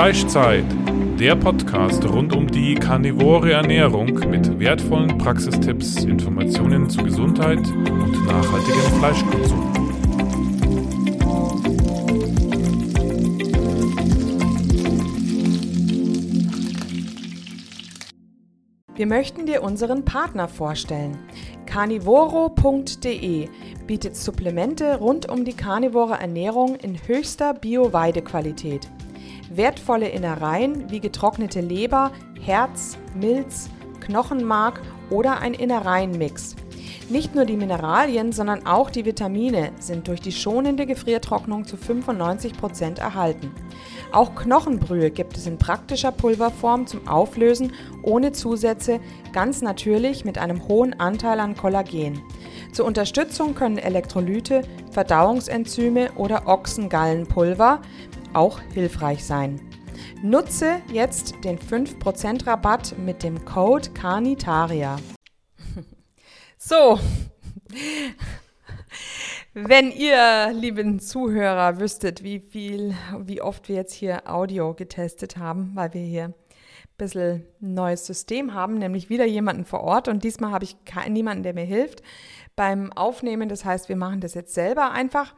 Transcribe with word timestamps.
Fleischzeit, 0.00 0.64
der 1.18 1.36
Podcast 1.36 2.02
rund 2.08 2.34
um 2.34 2.46
die 2.46 2.74
karnivore 2.74 3.52
Ernährung 3.52 4.06
mit 4.30 4.58
wertvollen 4.58 5.18
Praxistipps, 5.18 6.04
Informationen 6.04 6.88
zu 6.88 7.02
Gesundheit 7.04 7.58
und 7.58 8.24
nachhaltigem 8.24 8.80
Fleischkonsum. 8.98 9.74
Wir 18.94 19.06
möchten 19.06 19.44
dir 19.44 19.62
unseren 19.62 20.06
Partner 20.06 20.48
vorstellen. 20.48 21.18
Carnivoro.de 21.66 23.48
bietet 23.86 24.16
Supplemente 24.16 24.96
rund 24.96 25.28
um 25.28 25.44
die 25.44 25.52
karnivore 25.52 26.14
Ernährung 26.14 26.76
in 26.76 26.96
höchster 27.06 27.52
Bio-Weidequalität. 27.52 28.88
Wertvolle 29.52 30.08
Innereien 30.08 30.90
wie 30.90 31.00
getrocknete 31.00 31.60
Leber, 31.60 32.12
Herz, 32.40 32.96
Milz, 33.16 33.68
Knochenmark 33.98 34.80
oder 35.10 35.40
ein 35.40 35.54
Innereienmix. 35.54 36.54
Nicht 37.08 37.34
nur 37.34 37.44
die 37.44 37.56
Mineralien, 37.56 38.30
sondern 38.30 38.64
auch 38.64 38.90
die 38.90 39.04
Vitamine 39.04 39.72
sind 39.80 40.06
durch 40.06 40.20
die 40.20 40.30
schonende 40.30 40.86
Gefriertrocknung 40.86 41.64
zu 41.64 41.76
95 41.76 42.52
Prozent 42.52 43.00
erhalten. 43.00 43.50
Auch 44.12 44.36
Knochenbrühe 44.36 45.10
gibt 45.10 45.36
es 45.36 45.48
in 45.48 45.58
praktischer 45.58 46.12
Pulverform 46.12 46.86
zum 46.86 47.08
Auflösen 47.08 47.72
ohne 48.04 48.30
Zusätze, 48.30 49.00
ganz 49.32 49.62
natürlich 49.62 50.24
mit 50.24 50.38
einem 50.38 50.68
hohen 50.68 50.98
Anteil 51.00 51.40
an 51.40 51.56
Kollagen. 51.56 52.22
Zur 52.72 52.86
Unterstützung 52.86 53.56
können 53.56 53.78
Elektrolyte, 53.78 54.62
Verdauungsenzyme 54.92 56.12
oder 56.14 56.46
Ochsengallenpulver 56.46 57.80
auch 58.34 58.60
hilfreich 58.72 59.24
sein. 59.24 59.60
Nutze 60.22 60.82
jetzt 60.92 61.34
den 61.44 61.58
5% 61.58 62.46
Rabatt 62.46 62.96
mit 62.98 63.22
dem 63.22 63.44
Code 63.44 63.90
Carnitaria. 63.90 64.96
So, 66.62 66.98
wenn 69.54 69.90
ihr, 69.90 70.52
lieben 70.52 71.00
Zuhörer, 71.00 71.80
wüsstet, 71.80 72.22
wie 72.22 72.38
viel, 72.38 72.94
wie 73.18 73.40
oft 73.40 73.70
wir 73.70 73.76
jetzt 73.76 73.94
hier 73.94 74.30
Audio 74.30 74.74
getestet 74.74 75.38
haben, 75.38 75.72
weil 75.74 75.94
wir 75.94 76.02
hier 76.02 76.24
ein 76.24 76.34
bisschen 76.98 77.46
neues 77.60 78.04
System 78.04 78.52
haben, 78.52 78.74
nämlich 78.74 79.08
wieder 79.08 79.24
jemanden 79.24 79.64
vor 79.64 79.80
Ort 79.80 80.08
und 80.08 80.22
diesmal 80.22 80.52
habe 80.52 80.64
ich 80.64 80.76
niemanden, 81.08 81.44
der 81.44 81.54
mir 81.54 81.64
hilft 81.64 82.02
beim 82.56 82.92
Aufnehmen. 82.92 83.48
Das 83.48 83.64
heißt, 83.64 83.88
wir 83.88 83.96
machen 83.96 84.20
das 84.20 84.34
jetzt 84.34 84.52
selber 84.52 84.90
einfach. 84.90 85.34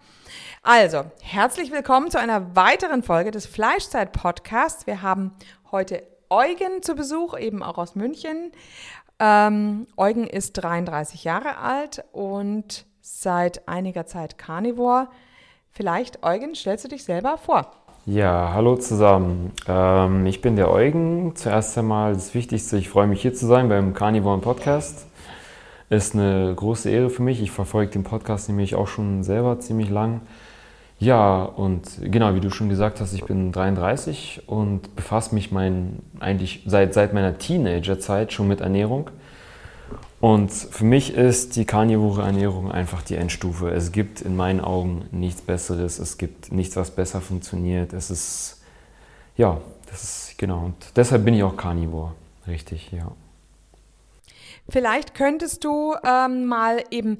Also, 0.65 1.03
herzlich 1.21 1.73
willkommen 1.73 2.13
zu 2.13 2.21
einer 2.21 2.55
weiteren 2.55 3.03
Folge 3.03 3.33
des 3.33 3.47
Fleischzeit-Podcasts. 3.47 4.87
Wir 4.87 5.03
haben 5.03 5.33
heute 5.73 6.05
Eugen 6.31 6.83
zu 6.83 6.95
Besuch, 6.95 7.37
eben 7.37 7.65
auch 7.65 7.79
aus 7.79 7.97
München. 7.97 8.53
Ähm, 9.19 9.89
Eugen 9.97 10.25
ist 10.25 10.53
33 10.53 11.25
Jahre 11.25 11.59
alt 11.59 12.05
und 12.13 12.87
seit 13.01 13.67
einiger 13.67 14.07
Zeit 14.07 14.39
Carnivore. 14.39 15.09
Vielleicht, 15.73 16.23
Eugen, 16.23 16.55
stellst 16.55 16.85
du 16.85 16.89
dich 16.91 17.03
selber 17.03 17.39
vor? 17.39 17.73
Ja, 18.07 18.53
hallo 18.55 18.77
zusammen. 18.77 19.51
Ähm, 19.67 20.27
ich 20.27 20.43
bin 20.43 20.55
der 20.55 20.71
Eugen. 20.71 21.35
Zuerst 21.35 21.77
einmal 21.77 22.15
das 22.15 22.35
Wichtigste, 22.35 22.77
ich 22.77 22.89
freue 22.89 23.09
mich 23.09 23.21
hier 23.21 23.35
zu 23.35 23.47
sein 23.49 23.69
beim 23.69 23.95
Carnivore 23.95 24.39
Podcast. 24.39 25.09
Ist 25.91 26.15
eine 26.15 26.55
große 26.55 26.89
Ehre 26.89 27.11
für 27.11 27.23
mich. 27.23 27.43
Ich 27.43 27.51
verfolge 27.51 27.91
den 27.91 28.05
Podcast 28.05 28.49
nämlich 28.49 28.77
auch 28.77 28.87
schon 28.87 29.25
selber 29.25 29.59
ziemlich 29.59 29.91
lang. 29.91 30.21
Ja, 31.03 31.42
und 31.42 31.83
genau, 32.00 32.36
wie 32.36 32.41
du 32.41 32.48
schon 32.50 32.69
gesagt 32.69 33.00
hast, 33.00 33.12
ich 33.12 33.25
bin 33.25 33.50
33 33.50 34.45
und 34.47 34.95
befasse 34.95 35.34
mich 35.34 35.50
mein, 35.50 35.98
eigentlich 36.20 36.62
seit, 36.64 36.95
seit 36.95 37.12
meiner 37.12 37.39
Teenagerzeit 37.39 38.33
schon 38.33 38.47
mit 38.47 38.61
Ernährung. 38.61 39.11
Und 40.20 40.53
für 40.53 40.84
mich 40.84 41.14
ist 41.14 41.57
die 41.57 41.64
karnivore 41.64 42.23
Ernährung 42.23 42.70
einfach 42.70 43.02
die 43.02 43.17
Endstufe. 43.17 43.70
Es 43.70 43.91
gibt 43.91 44.20
in 44.20 44.36
meinen 44.36 44.61
Augen 44.61 45.07
nichts 45.11 45.41
Besseres, 45.41 45.98
es 45.98 46.18
gibt 46.18 46.52
nichts, 46.52 46.77
was 46.77 46.92
besser 46.92 47.20
funktioniert. 47.20 47.92
Es 47.92 48.08
ist, 48.08 48.62
ja, 49.36 49.61
das 49.91 50.05
ist, 50.05 50.39
genau. 50.39 50.67
Und 50.67 50.77
deshalb 50.95 51.24
bin 51.24 51.35
ich 51.35 51.42
auch 51.42 51.57
Carnivore, 51.57 52.12
richtig, 52.46 52.92
ja. 52.92 53.11
Vielleicht 54.68 55.17
könntest 55.17 55.64
du 55.64 55.96
ähm, 56.05 56.45
mal 56.45 56.85
eben 56.92 57.18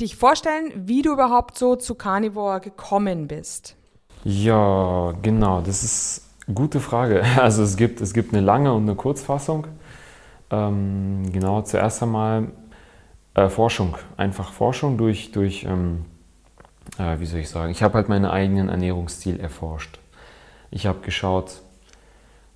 dich 0.00 0.16
vorstellen, 0.16 0.72
wie 0.74 1.02
du 1.02 1.12
überhaupt 1.12 1.58
so 1.58 1.76
zu 1.76 1.94
Carnivore 1.94 2.60
gekommen 2.60 3.28
bist. 3.28 3.76
Ja, 4.24 5.12
genau, 5.22 5.60
das 5.60 5.82
ist 5.82 6.30
eine 6.46 6.54
gute 6.54 6.80
Frage. 6.80 7.22
Also 7.36 7.62
es 7.62 7.76
gibt, 7.76 8.00
es 8.00 8.14
gibt 8.14 8.32
eine 8.32 8.42
lange 8.42 8.72
und 8.72 8.82
eine 8.82 8.94
Kurzfassung. 8.94 9.66
Ähm, 10.50 11.30
genau, 11.32 11.62
zuerst 11.62 12.02
einmal 12.02 12.48
äh, 13.34 13.48
Forschung, 13.48 13.96
einfach 14.16 14.52
Forschung 14.52 14.98
durch, 14.98 15.32
durch 15.32 15.64
ähm, 15.64 16.04
äh, 16.98 17.18
wie 17.18 17.26
soll 17.26 17.40
ich 17.40 17.48
sagen, 17.48 17.70
ich 17.70 17.82
habe 17.82 17.94
halt 17.94 18.08
meinen 18.08 18.26
eigenen 18.26 18.68
Ernährungsstil 18.68 19.40
erforscht. 19.40 19.98
Ich 20.70 20.86
habe 20.86 21.00
geschaut, 21.00 21.62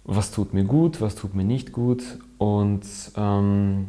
was 0.04 0.30
tut 0.30 0.54
mir 0.54 0.64
gut, 0.64 1.00
was 1.00 1.14
tut 1.14 1.34
mir 1.34 1.44
nicht 1.44 1.72
gut 1.72 2.02
und 2.38 2.84
ähm, 3.16 3.88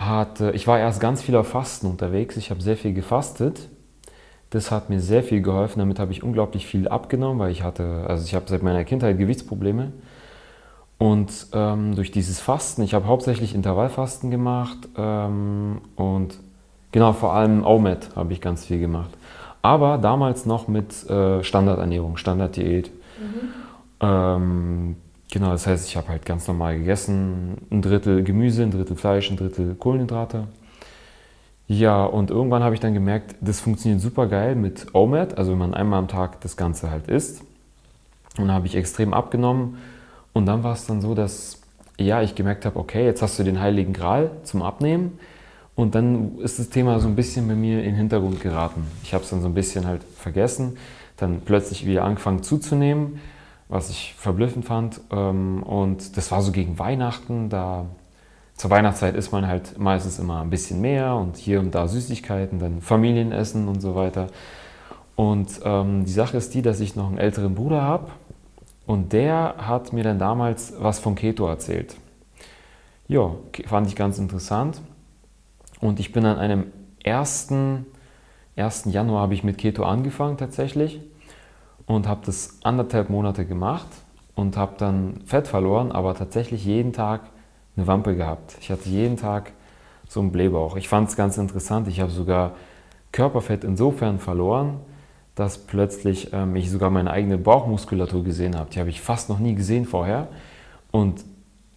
hatte, 0.00 0.52
ich 0.52 0.66
war 0.66 0.78
erst 0.78 0.98
ganz 0.98 1.20
viel 1.22 1.36
auf 1.36 1.48
Fasten 1.48 1.86
unterwegs. 1.86 2.36
Ich 2.36 2.50
habe 2.50 2.62
sehr 2.62 2.76
viel 2.76 2.94
gefastet. 2.94 3.68
Das 4.48 4.70
hat 4.70 4.88
mir 4.88 5.00
sehr 5.00 5.22
viel 5.22 5.42
geholfen. 5.42 5.78
Damit 5.78 5.98
habe 5.98 6.10
ich 6.10 6.22
unglaublich 6.22 6.66
viel 6.66 6.88
abgenommen, 6.88 7.38
weil 7.38 7.52
ich 7.52 7.62
hatte, 7.62 8.04
also 8.08 8.24
ich 8.24 8.34
habe 8.34 8.46
seit 8.48 8.62
meiner 8.62 8.84
Kindheit 8.84 9.18
Gewichtsprobleme. 9.18 9.92
Und 10.98 11.46
ähm, 11.52 11.94
durch 11.94 12.10
dieses 12.10 12.40
Fasten, 12.40 12.82
ich 12.82 12.94
habe 12.94 13.06
hauptsächlich 13.06 13.54
Intervallfasten 13.54 14.30
gemacht 14.30 14.88
ähm, 14.96 15.80
und 15.96 16.38
genau 16.92 17.12
vor 17.12 17.32
allem 17.32 17.64
OMED 17.64 18.10
habe 18.16 18.32
ich 18.32 18.40
ganz 18.40 18.66
viel 18.66 18.78
gemacht. 18.80 19.10
Aber 19.62 19.98
damals 19.98 20.46
noch 20.46 20.68
mit 20.68 21.08
äh, 21.08 21.42
Standardernährung, 21.42 22.16
Standarddiät. 22.16 22.90
Mhm. 23.18 23.48
Ähm, 24.00 24.96
Genau, 25.30 25.50
das 25.50 25.66
heißt, 25.66 25.88
ich 25.88 25.96
habe 25.96 26.08
halt 26.08 26.26
ganz 26.26 26.48
normal 26.48 26.78
gegessen, 26.78 27.58
ein 27.70 27.82
Drittel 27.82 28.24
Gemüse, 28.24 28.64
ein 28.64 28.72
Drittel 28.72 28.96
Fleisch, 28.96 29.30
ein 29.30 29.36
Drittel 29.36 29.76
Kohlenhydrate. 29.76 30.48
Ja, 31.68 32.04
und 32.04 32.30
irgendwann 32.30 32.64
habe 32.64 32.74
ich 32.74 32.80
dann 32.80 32.94
gemerkt, 32.94 33.36
das 33.40 33.60
funktioniert 33.60 34.00
super 34.00 34.26
geil 34.26 34.56
mit 34.56 34.92
OMAD, 34.92 35.38
also 35.38 35.52
wenn 35.52 35.58
man 35.58 35.72
einmal 35.72 36.00
am 36.00 36.08
Tag 36.08 36.40
das 36.40 36.56
Ganze 36.56 36.90
halt 36.90 37.06
isst. 37.06 37.42
Und 38.36 38.48
dann 38.48 38.52
habe 38.52 38.66
ich 38.66 38.74
extrem 38.74 39.14
abgenommen. 39.14 39.78
Und 40.32 40.46
dann 40.46 40.64
war 40.64 40.72
es 40.72 40.86
dann 40.86 41.00
so, 41.00 41.14
dass 41.14 41.60
ja, 41.96 42.22
ich 42.22 42.34
gemerkt 42.34 42.64
habe, 42.64 42.78
okay, 42.78 43.04
jetzt 43.04 43.22
hast 43.22 43.38
du 43.38 43.44
den 43.44 43.60
Heiligen 43.60 43.92
Gral 43.92 44.32
zum 44.42 44.62
Abnehmen. 44.62 45.18
Und 45.76 45.94
dann 45.94 46.38
ist 46.38 46.58
das 46.58 46.70
Thema 46.70 46.98
so 46.98 47.06
ein 47.06 47.14
bisschen 47.14 47.46
bei 47.46 47.54
mir 47.54 47.78
in 47.78 47.90
den 47.90 47.94
Hintergrund 47.94 48.40
geraten. 48.40 48.84
Ich 49.04 49.14
habe 49.14 49.22
es 49.22 49.30
dann 49.30 49.40
so 49.42 49.46
ein 49.46 49.54
bisschen 49.54 49.86
halt 49.86 50.02
vergessen, 50.02 50.76
dann 51.16 51.42
plötzlich 51.42 51.86
wieder 51.86 52.02
angefangen 52.02 52.42
zuzunehmen 52.42 53.20
was 53.70 53.88
ich 53.88 54.14
verblüffend 54.18 54.66
fand. 54.66 55.00
Ähm, 55.10 55.62
und 55.62 56.16
das 56.16 56.30
war 56.30 56.42
so 56.42 56.52
gegen 56.52 56.78
Weihnachten, 56.78 57.48
da 57.48 57.86
zur 58.54 58.70
Weihnachtszeit 58.70 59.14
isst 59.14 59.32
man 59.32 59.46
halt 59.46 59.78
meistens 59.78 60.18
immer 60.18 60.42
ein 60.42 60.50
bisschen 60.50 60.82
mehr 60.82 61.14
und 61.14 61.38
hier 61.38 61.60
und 61.60 61.74
da 61.74 61.88
Süßigkeiten, 61.88 62.58
dann 62.58 62.82
Familienessen 62.82 63.68
und 63.68 63.80
so 63.80 63.94
weiter. 63.94 64.26
Und 65.16 65.60
ähm, 65.64 66.04
die 66.04 66.12
Sache 66.12 66.36
ist 66.36 66.52
die, 66.52 66.60
dass 66.60 66.80
ich 66.80 66.94
noch 66.94 67.06
einen 67.06 67.16
älteren 67.16 67.54
Bruder 67.54 67.80
habe 67.80 68.08
und 68.86 69.14
der 69.14 69.54
hat 69.58 69.94
mir 69.94 70.04
dann 70.04 70.18
damals 70.18 70.74
was 70.78 70.98
von 70.98 71.14
Keto 71.14 71.48
erzählt. 71.48 71.96
Ja, 73.08 73.30
fand 73.66 73.86
ich 73.86 73.96
ganz 73.96 74.18
interessant. 74.18 74.82
Und 75.80 75.98
ich 75.98 76.12
bin 76.12 76.26
an 76.26 76.38
einem 76.38 76.66
1. 77.04 77.48
1. 78.56 78.84
Januar 78.86 79.22
habe 79.22 79.32
ich 79.32 79.42
mit 79.42 79.56
Keto 79.56 79.84
angefangen 79.84 80.36
tatsächlich 80.36 81.00
und 81.90 82.06
habe 82.06 82.20
das 82.24 82.58
anderthalb 82.62 83.10
Monate 83.10 83.44
gemacht 83.44 83.88
und 84.36 84.56
habe 84.56 84.74
dann 84.78 85.22
Fett 85.26 85.48
verloren, 85.48 85.90
aber 85.90 86.14
tatsächlich 86.14 86.64
jeden 86.64 86.92
Tag 86.92 87.22
eine 87.76 87.88
Wampe 87.88 88.14
gehabt. 88.14 88.56
Ich 88.60 88.70
hatte 88.70 88.88
jeden 88.88 89.16
Tag 89.16 89.50
so 90.08 90.20
einen 90.20 90.30
Blähbauch. 90.30 90.76
Ich 90.76 90.88
fand 90.88 91.08
es 91.08 91.16
ganz 91.16 91.36
interessant. 91.36 91.88
Ich 91.88 92.00
habe 92.00 92.12
sogar 92.12 92.52
Körperfett 93.10 93.64
insofern 93.64 94.20
verloren, 94.20 94.76
dass 95.34 95.58
plötzlich 95.58 96.32
ähm, 96.32 96.54
ich 96.54 96.70
sogar 96.70 96.90
meine 96.90 97.10
eigene 97.10 97.38
Bauchmuskulatur 97.38 98.22
gesehen 98.22 98.56
habe. 98.56 98.70
Die 98.70 98.78
habe 98.78 98.90
ich 98.90 99.00
fast 99.00 99.28
noch 99.28 99.40
nie 99.40 99.56
gesehen 99.56 99.84
vorher. 99.84 100.28
Und 100.92 101.24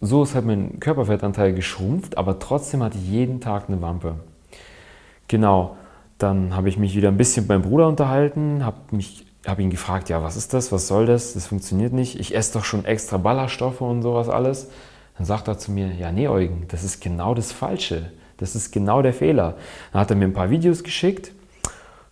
so 0.00 0.22
ist 0.22 0.36
halt 0.36 0.44
mein 0.44 0.78
Körperfettanteil 0.78 1.54
geschrumpft, 1.54 2.18
aber 2.18 2.38
trotzdem 2.38 2.84
hatte 2.84 2.98
ich 2.98 3.08
jeden 3.08 3.40
Tag 3.40 3.64
eine 3.66 3.82
Wampe. 3.82 4.14
Genau, 5.26 5.76
dann 6.18 6.54
habe 6.54 6.68
ich 6.68 6.78
mich 6.78 6.94
wieder 6.94 7.08
ein 7.08 7.16
bisschen 7.16 7.44
mit 7.44 7.48
meinem 7.48 7.62
Bruder 7.62 7.88
unterhalten, 7.88 8.64
habe 8.64 8.76
mich 8.92 9.26
habe 9.48 9.62
ihn 9.62 9.70
gefragt, 9.70 10.08
ja, 10.08 10.22
was 10.22 10.36
ist 10.36 10.54
das, 10.54 10.72
was 10.72 10.88
soll 10.88 11.06
das, 11.06 11.34
das 11.34 11.46
funktioniert 11.46 11.92
nicht, 11.92 12.18
ich 12.18 12.34
esse 12.34 12.54
doch 12.54 12.64
schon 12.64 12.84
extra 12.84 13.18
Ballaststoffe 13.18 13.80
und 13.80 14.02
sowas 14.02 14.28
alles. 14.28 14.70
Dann 15.16 15.26
sagt 15.26 15.48
er 15.48 15.58
zu 15.58 15.70
mir, 15.70 15.92
ja, 15.92 16.10
nee, 16.10 16.28
Eugen, 16.28 16.66
das 16.68 16.82
ist 16.82 17.00
genau 17.00 17.34
das 17.34 17.52
Falsche, 17.52 18.10
das 18.38 18.56
ist 18.56 18.72
genau 18.72 19.02
der 19.02 19.12
Fehler. 19.12 19.56
Dann 19.92 20.00
hat 20.00 20.10
er 20.10 20.16
mir 20.16 20.24
ein 20.24 20.32
paar 20.32 20.50
Videos 20.50 20.82
geschickt 20.82 21.32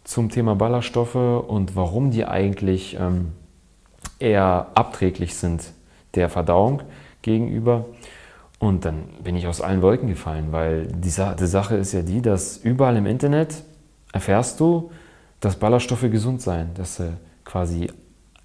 zum 0.05 0.31
Thema 0.31 0.55
Ballaststoffe 0.55 1.14
und 1.14 1.75
warum 1.75 2.11
die 2.11 2.25
eigentlich 2.25 2.96
ähm, 2.99 3.32
eher 4.19 4.69
abträglich 4.75 5.34
sind 5.34 5.73
der 6.14 6.29
Verdauung 6.29 6.82
gegenüber. 7.23 7.87
Und 8.58 8.84
dann 8.84 9.05
bin 9.25 9.37
ich 9.37 9.46
aus 9.46 9.61
allen 9.61 9.82
Wolken 9.82 10.08
gefallen, 10.08 10.49
weil 10.50 10.87
die, 10.87 11.11
Sa 11.11 11.34
die 11.34 11.46
Sache 11.46 11.76
ist 11.76 11.93
ja 11.93 12.02
die, 12.02 12.23
dass 12.23 12.58
überall 12.58 12.96
im 12.96 13.06
Internet 13.06 13.62
erfährst 14.12 14.61
du, 14.61 14.93
dass 15.42 15.56
Ballaststoffe 15.56 16.08
gesund 16.10 16.40
sein, 16.40 16.70
dass 16.74 16.96
sie 16.96 17.12
quasi 17.44 17.88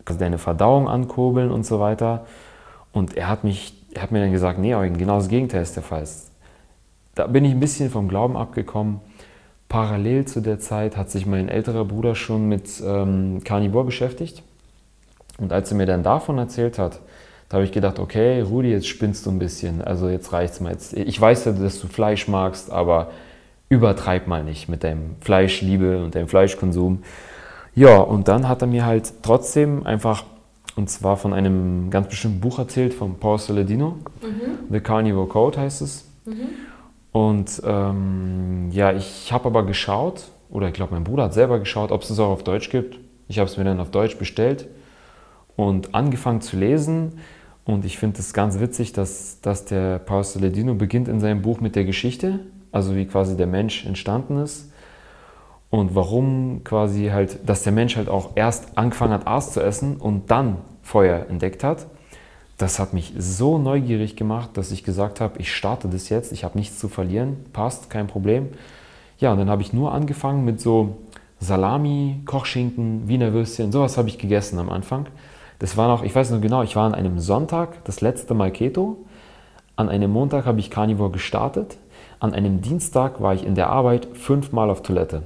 deine 0.04 0.40
Verdauung 0.40 0.90
ankurbeln 0.90 1.52
und 1.52 1.66
so 1.66 1.80
weiter. 1.80 2.26
Und 2.92 3.16
er 3.16 3.30
hat, 3.30 3.44
mich, 3.44 3.74
er 3.94 4.02
hat 4.02 4.12
mir 4.12 4.20
dann 4.20 4.32
gesagt, 4.32 4.58
nee, 4.58 4.74
Eugen, 4.74 4.98
genau 4.98 5.18
das 5.18 5.28
Gegenteil 5.28 5.62
ist 5.62 5.76
der 5.76 5.84
Fall. 5.84 6.06
Da 7.14 7.28
bin 7.28 7.46
ich 7.46 7.52
ein 7.52 7.60
bisschen 7.60 7.92
vom 7.92 8.08
Glauben 8.08 8.36
abgekommen. 8.36 9.00
Parallel 9.70 10.26
zu 10.26 10.42
der 10.42 10.60
Zeit 10.60 10.98
hat 10.98 11.12
sich 11.12 11.26
mein 11.26 11.50
älterer 11.50 11.86
Bruder 11.86 12.16
schon 12.16 12.48
mit 12.48 12.82
ähm, 12.84 13.42
Carnivore 13.44 13.86
beschäftigt. 13.86 14.42
Und 15.38 15.54
als 15.54 15.70
er 15.70 15.78
mir 15.78 15.86
dann 15.86 16.02
davon 16.02 16.40
erzählt 16.40 16.80
hat, 16.80 17.00
da 17.50 17.58
habe 17.58 17.66
ich 17.66 17.72
gedacht, 17.72 18.00
okay, 18.00 18.42
Rudi, 18.42 18.72
jetzt 18.72 18.88
spinnst 18.88 19.26
du 19.26 19.30
ein 19.30 19.40
bisschen. 19.40 19.84
Also 19.84 20.10
jetzt 20.10 20.34
reicht's 20.34 20.62
mal. 20.62 20.72
Jetzt, 20.72 20.94
ich 20.94 21.20
weiß 21.20 21.46
ja, 21.46 21.52
dass 21.52 21.80
du 21.80 21.88
Fleisch 21.88 22.28
magst, 22.28 22.72
aber 22.72 23.12
übertreib 23.70 24.28
mal 24.28 24.44
nicht 24.44 24.70
mit 24.70 24.84
deinem 24.84 25.16
Fleischliebe 25.22 26.04
und 26.04 26.16
deinem 26.16 26.28
Fleischkonsum. 26.28 27.04
Ja, 27.76 27.98
und 27.98 28.28
dann 28.28 28.48
hat 28.48 28.62
er 28.62 28.68
mir 28.68 28.86
halt 28.86 29.14
trotzdem 29.22 29.86
einfach, 29.86 30.24
und 30.76 30.90
zwar 30.90 31.18
von 31.18 31.34
einem 31.34 31.90
ganz 31.90 32.08
bestimmten 32.08 32.40
Buch 32.40 32.60
erzählt, 32.60 32.94
von 32.94 33.20
Paul 33.20 33.38
Saladino. 33.38 33.98
Mhm. 34.22 34.72
The 34.72 34.80
Carnivore 34.80 35.28
Code 35.28 35.60
heißt 35.60 35.82
es. 35.82 36.06
Mhm. 36.26 36.50
Und 37.12 37.62
ähm, 37.66 38.70
ja, 38.72 38.94
ich 38.94 39.32
habe 39.32 39.46
aber 39.46 39.66
geschaut, 39.66 40.26
oder 40.50 40.68
ich 40.68 40.74
glaube, 40.74 40.94
mein 40.94 41.04
Bruder 41.04 41.24
hat 41.24 41.34
selber 41.34 41.60
geschaut, 41.60 41.92
ob 41.92 42.04
es 42.04 42.10
es 42.10 42.20
auch 42.20 42.30
auf 42.30 42.44
Deutsch 42.44 42.70
gibt. 42.70 43.00
Ich 43.28 43.40
habe 43.40 43.50
es 43.50 43.58
mir 43.58 43.64
dann 43.64 43.80
auf 43.80 43.92
Deutsch 43.92 44.18
bestellt 44.18 44.68
und 45.56 45.94
angefangen 45.94 46.42
zu 46.42 46.58
lesen. 46.58 47.20
Und 47.66 47.84
ich 47.84 47.98
finde 47.98 48.20
es 48.20 48.34
ganz 48.34 48.60
witzig, 48.60 48.94
dass, 48.94 49.42
dass 49.42 49.66
der 49.66 50.00
Paul 50.00 50.24
Saladino 50.24 50.74
beginnt 50.74 51.10
in 51.10 51.20
seinem 51.20 51.42
Buch 51.42 51.60
mit 51.60 51.76
der 51.76 51.84
Geschichte, 51.84 52.40
also 52.72 52.96
wie 52.96 53.06
quasi 53.06 53.38
der 53.38 53.48
Mensch 53.48 53.86
entstanden 53.86 54.38
ist 54.42 54.72
und 55.70 55.96
warum 55.96 56.64
quasi 56.64 57.08
halt, 57.08 57.40
dass 57.48 57.64
der 57.64 57.74
Mensch 57.74 57.98
halt 57.98 58.10
auch 58.10 58.32
erst 58.36 58.78
angefangen 58.78 59.14
hat, 59.14 59.28
Aas 59.28 59.54
zu 59.54 59.62
essen 59.62 59.98
und 59.98 60.32
dann 60.32 60.58
Feuer 60.82 61.26
entdeckt 61.30 61.64
hat. 61.64 61.88
Das 62.58 62.80
hat 62.80 62.94
mich 62.94 63.14
so 63.18 63.60
neugierig 63.60 64.16
gemacht, 64.16 64.52
dass 64.56 64.72
ich 64.72 64.84
gesagt 64.84 65.22
habe, 65.22 65.40
ich 65.40 65.54
starte 65.54 65.88
das 65.90 66.10
jetzt, 66.10 66.32
ich 66.32 66.44
habe 66.44 66.58
nichts 66.58 66.80
zu 66.80 66.88
verlieren, 66.88 67.38
passt, 67.54 67.90
kein 67.90 68.08
Problem. 68.08 68.50
Ja, 69.20 69.32
und 69.32 69.38
dann 69.38 69.50
habe 69.50 69.62
ich 69.62 69.74
nur 69.74 69.94
angefangen 69.94 70.44
mit 70.46 70.60
so 70.60 70.98
Salami, 71.40 72.22
Kochschinken, 72.26 73.08
Wiener 73.08 73.34
Würstchen, 73.34 73.72
sowas 73.72 73.98
habe 73.98 74.10
ich 74.10 74.18
gegessen 74.18 74.58
am 74.58 74.70
Anfang. 74.70 75.08
Das 75.60 75.78
war 75.78 75.88
noch, 75.88 76.04
ich 76.04 76.16
weiß 76.16 76.32
noch 76.32 76.42
genau, 76.42 76.64
ich 76.64 76.76
war 76.76 76.86
an 76.86 76.96
einem 76.96 77.20
Sonntag 77.20 77.84
das 77.86 78.02
letzte 78.02 78.34
Mal 78.34 78.52
Keto. 78.52 78.98
An 79.76 79.90
einem 79.90 80.12
Montag 80.12 80.46
habe 80.46 80.60
ich 80.60 80.72
Carnivore 80.72 81.12
gestartet. 81.12 81.78
An 82.20 82.34
einem 82.34 82.62
Dienstag 82.62 83.22
war 83.22 83.34
ich 83.34 83.46
in 83.46 83.56
der 83.56 83.70
Arbeit 83.70 84.08
fünfmal 84.14 84.70
auf 84.70 84.82
Toilette. 84.82 85.24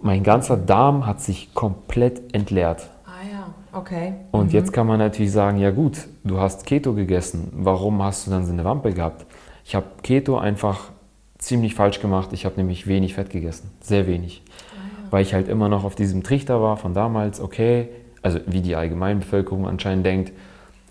Mein 0.00 0.22
ganzer 0.22 0.56
Darm 0.56 1.06
hat 1.06 1.20
sich 1.20 1.52
komplett 1.54 2.34
entleert. 2.34 2.88
Ah 3.04 3.26
ja, 3.30 3.78
okay. 3.78 4.14
Und 4.30 4.46
mhm. 4.46 4.52
jetzt 4.52 4.72
kann 4.72 4.86
man 4.86 4.98
natürlich 4.98 5.32
sagen, 5.32 5.58
ja 5.58 5.70
gut, 5.70 6.06
du 6.24 6.38
hast 6.38 6.64
Keto 6.64 6.94
gegessen. 6.94 7.52
Warum 7.52 8.02
hast 8.02 8.26
du 8.26 8.30
dann 8.30 8.46
so 8.46 8.52
eine 8.52 8.64
Wampe 8.64 8.92
gehabt? 8.92 9.26
Ich 9.64 9.74
habe 9.74 9.86
Keto 10.02 10.38
einfach 10.38 10.90
ziemlich 11.38 11.74
falsch 11.74 12.00
gemacht. 12.00 12.30
Ich 12.32 12.44
habe 12.44 12.56
nämlich 12.56 12.86
wenig 12.86 13.14
Fett 13.14 13.30
gegessen. 13.30 13.70
Sehr 13.80 14.06
wenig. 14.06 14.42
Ah, 14.46 14.76
ja. 14.76 15.10
Weil 15.10 15.22
ich 15.22 15.34
halt 15.34 15.48
immer 15.48 15.68
noch 15.68 15.84
auf 15.84 15.94
diesem 15.94 16.22
Trichter 16.22 16.62
war 16.62 16.76
von 16.76 16.94
damals, 16.94 17.40
okay, 17.40 17.88
also 18.22 18.40
wie 18.46 18.60
die 18.60 18.76
Allgemeinbevölkerung 18.76 19.66
anscheinend 19.66 20.06
denkt, 20.06 20.32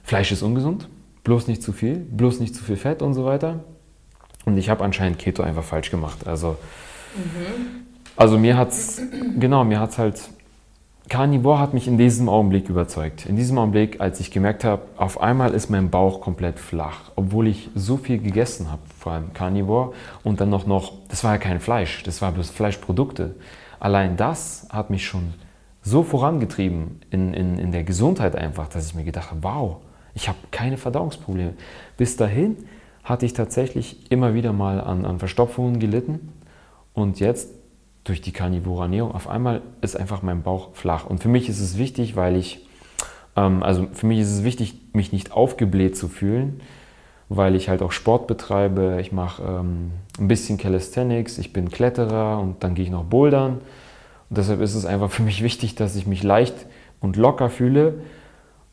Fleisch 0.04 0.32
ist 0.32 0.44
ungesund, 0.44 0.88
bloß 1.24 1.48
nicht 1.48 1.64
zu 1.64 1.72
viel, 1.74 1.98
bloß 1.98 2.40
nicht 2.40 2.54
zu 2.54 2.64
viel 2.64 2.78
Fett 2.78 3.02
und 3.02 3.16
so 3.16 3.26
weiter. 3.26 3.62
Und 4.46 4.58
ich 4.58 4.70
habe 4.70 4.84
anscheinend 4.84 5.20
Keto 5.20 5.44
einfach 5.44 5.64
falsch 5.64 5.92
gemacht. 5.92 6.28
Also, 6.28 6.58
mhm. 7.16 7.86
also 8.16 8.38
mir 8.38 8.58
hat 8.58 8.70
es, 8.70 9.02
genau, 9.40 9.64
mir 9.64 9.80
hat 9.80 9.92
es 9.92 9.98
halt, 9.98 10.30
Carnivore 11.10 11.60
hat 11.60 11.74
mich 11.74 11.88
in 11.88 11.98
diesem 11.98 12.30
Augenblick 12.30 12.70
überzeugt. 12.70 13.26
In 13.26 13.36
diesem 13.36 13.58
Augenblick, 13.58 14.02
als 14.02 14.20
ich 14.20 14.32
gemerkt 14.32 14.64
habe, 14.64 14.84
auf 14.98 15.22
einmal 15.22 15.54
ist 15.54 15.70
mein 15.70 15.90
Bauch 15.90 16.22
komplett 16.22 16.60
flach, 16.60 17.12
obwohl 17.16 17.48
ich 17.48 17.70
so 17.76 17.98
viel 17.98 18.20
gegessen 18.20 18.72
habe, 18.72 18.82
vor 18.98 19.12
allem 19.12 19.34
Carnivore. 19.34 19.94
Und 20.24 20.42
dann 20.42 20.50
noch, 20.50 20.66
noch, 20.66 20.94
das 21.10 21.24
war 21.24 21.34
ja 21.34 21.38
kein 21.38 21.60
Fleisch, 21.60 22.04
das 22.04 22.22
war 22.22 22.32
bloß 22.32 22.50
Fleischprodukte. 22.50 23.36
Allein 23.80 24.18
das 24.18 24.68
hat 24.72 24.90
mich 24.90 25.06
schon 25.06 25.34
so 25.84 26.02
vorangetrieben 26.02 27.02
in, 27.12 27.34
in, 27.36 27.60
in 27.60 27.72
der 27.72 27.84
Gesundheit 27.84 28.36
einfach, 28.36 28.68
dass 28.68 28.88
ich 28.88 28.96
mir 28.96 29.04
gedacht 29.04 29.30
habe, 29.30 29.44
wow, 29.44 29.78
ich 30.16 30.28
habe 30.28 30.38
keine 30.50 30.78
Verdauungsprobleme. 30.78 31.54
Bis 31.98 32.18
dahin 32.18 32.58
hatte 33.06 33.26
ich 33.26 33.34
tatsächlich 33.34 34.12
immer 34.12 34.34
wieder 34.34 34.52
mal 34.52 34.82
an, 34.82 35.06
an 35.06 35.20
Verstopfungen 35.20 35.80
gelitten 35.80 36.34
und 36.94 37.20
jetzt 37.20 37.52
durch 38.04 38.20
die 38.20 38.32
karnivore 38.32 38.84
Ernährung 38.84 39.14
auf 39.14 39.30
einmal 39.30 39.62
ist 39.82 39.96
einfach 39.96 40.22
mein 40.22 40.42
Bauch 40.44 40.70
flach. 40.74 41.06
Und 41.06 41.22
für 41.22 41.30
mich 41.30 41.48
ist 41.48 41.60
es 41.60 41.78
wichtig, 41.78 42.16
weil 42.16 42.36
ich, 42.36 42.68
ähm, 43.36 43.64
also 43.64 43.88
für 43.94 44.08
mich 44.08 44.20
ist 44.20 44.32
es 44.32 44.44
wichtig, 44.44 44.76
mich 44.94 45.12
nicht 45.12 45.32
aufgebläht 45.32 45.96
zu 45.96 46.08
fühlen, 46.08 46.62
weil 47.30 47.56
ich 47.56 47.70
halt 47.70 47.82
auch 47.82 47.92
Sport 47.92 48.28
betreibe. 48.28 48.98
Ich 49.02 49.12
mache 49.12 49.44
ähm, 49.44 49.92
ein 50.20 50.28
bisschen 50.28 50.58
Calisthenics, 50.58 51.38
ich 51.38 51.54
bin 51.54 51.70
Kletterer 51.70 52.40
und 52.40 52.64
dann 52.64 52.76
gehe 52.76 52.86
ich 52.86 52.92
noch 52.92 53.06
bouldern. 53.06 53.62
Und 54.30 54.38
deshalb 54.38 54.62
ist 54.62 54.76
es 54.76 54.86
einfach 54.86 55.12
für 55.12 55.24
mich 55.24 55.44
wichtig, 55.44 55.76
dass 55.76 55.96
ich 55.96 56.08
mich 56.08 56.24
leicht 56.24 56.56
und 57.02 57.18
locker 57.18 57.50
fühle. 57.50 58.00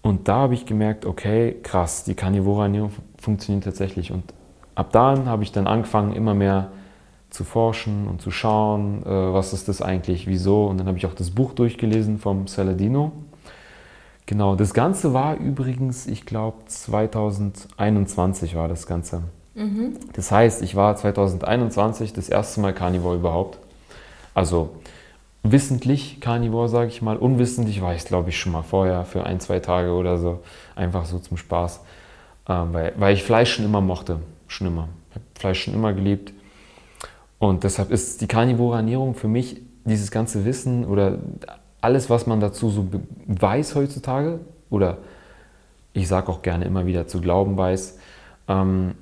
Und 0.02 0.28
da 0.28 0.34
habe 0.36 0.54
ich 0.54 0.66
gemerkt, 0.66 1.06
okay, 1.06 1.56
krass, 1.62 2.04
die 2.04 2.14
karnivore 2.14 2.64
Ernährung 2.64 2.90
funktioniert 3.18 3.64
tatsächlich. 3.64 4.10
Und 4.10 4.24
ab 4.74 4.90
dann 4.92 5.26
habe 5.26 5.44
ich 5.44 5.52
dann 5.52 5.66
angefangen, 5.66 6.12
immer 6.12 6.34
mehr 6.34 6.72
zu 7.30 7.44
forschen 7.44 8.08
und 8.08 8.20
zu 8.20 8.30
schauen, 8.30 9.02
äh, 9.06 9.08
was 9.08 9.52
ist 9.52 9.68
das 9.68 9.80
eigentlich, 9.80 10.26
wieso. 10.26 10.66
Und 10.66 10.78
dann 10.78 10.86
habe 10.88 10.98
ich 10.98 11.06
auch 11.06 11.14
das 11.14 11.30
Buch 11.30 11.54
durchgelesen 11.54 12.18
vom 12.18 12.46
Saladino. 12.46 13.12
Genau, 14.26 14.54
das 14.56 14.74
Ganze 14.74 15.14
war 15.14 15.36
übrigens, 15.36 16.06
ich 16.06 16.26
glaube, 16.26 16.58
2021 16.66 18.54
war 18.54 18.68
das 18.68 18.86
Ganze. 18.86 19.22
Mhm. 19.54 19.94
Das 20.14 20.30
heißt, 20.30 20.62
ich 20.62 20.74
war 20.74 20.96
2021 20.96 22.12
das 22.12 22.28
erste 22.28 22.60
Mal 22.60 22.72
Carnivore 22.72 23.16
überhaupt. 23.16 23.58
Also 24.34 24.70
wissentlich 25.42 26.20
Carnivore, 26.20 26.68
sage 26.68 26.88
ich 26.88 27.02
mal. 27.02 27.16
Unwissentlich 27.16 27.82
war 27.82 27.94
ich, 27.94 28.04
glaube 28.04 28.30
ich, 28.30 28.38
schon 28.38 28.52
mal 28.52 28.62
vorher 28.62 29.04
für 29.04 29.24
ein, 29.24 29.40
zwei 29.40 29.60
Tage 29.60 29.92
oder 29.92 30.18
so. 30.18 30.40
Einfach 30.76 31.04
so 31.04 31.18
zum 31.18 31.36
Spaß. 31.36 31.80
Ähm, 32.48 32.72
weil, 32.72 32.92
weil 32.96 33.14
ich 33.14 33.22
Fleisch 33.22 33.54
schon 33.54 33.64
immer 33.64 33.80
mochte. 33.80 34.20
Schon 34.46 34.66
immer. 34.66 34.88
Ich 35.10 35.16
habe 35.16 35.24
Fleisch 35.38 35.64
schon 35.64 35.74
immer 35.74 35.92
geliebt. 35.92 36.32
Und 37.38 37.64
deshalb 37.64 37.90
ist 37.90 38.20
die 38.20 38.28
Carnivore 38.28 38.76
Ernährung 38.76 39.14
für 39.14 39.28
mich 39.28 39.60
dieses 39.84 40.10
ganze 40.10 40.44
Wissen 40.44 40.84
oder 40.84 41.18
alles, 41.80 42.08
was 42.08 42.26
man 42.26 42.38
dazu 42.38 42.70
so 42.70 42.86
weiß 43.26 43.74
heutzutage, 43.74 44.38
oder 44.70 44.98
ich 45.92 46.06
sage 46.06 46.28
auch 46.28 46.42
gerne 46.42 46.64
immer 46.64 46.86
wieder 46.86 47.08
zu 47.08 47.20
glauben 47.20 47.56
weiß, 47.56 47.98
ähm, 48.48 48.94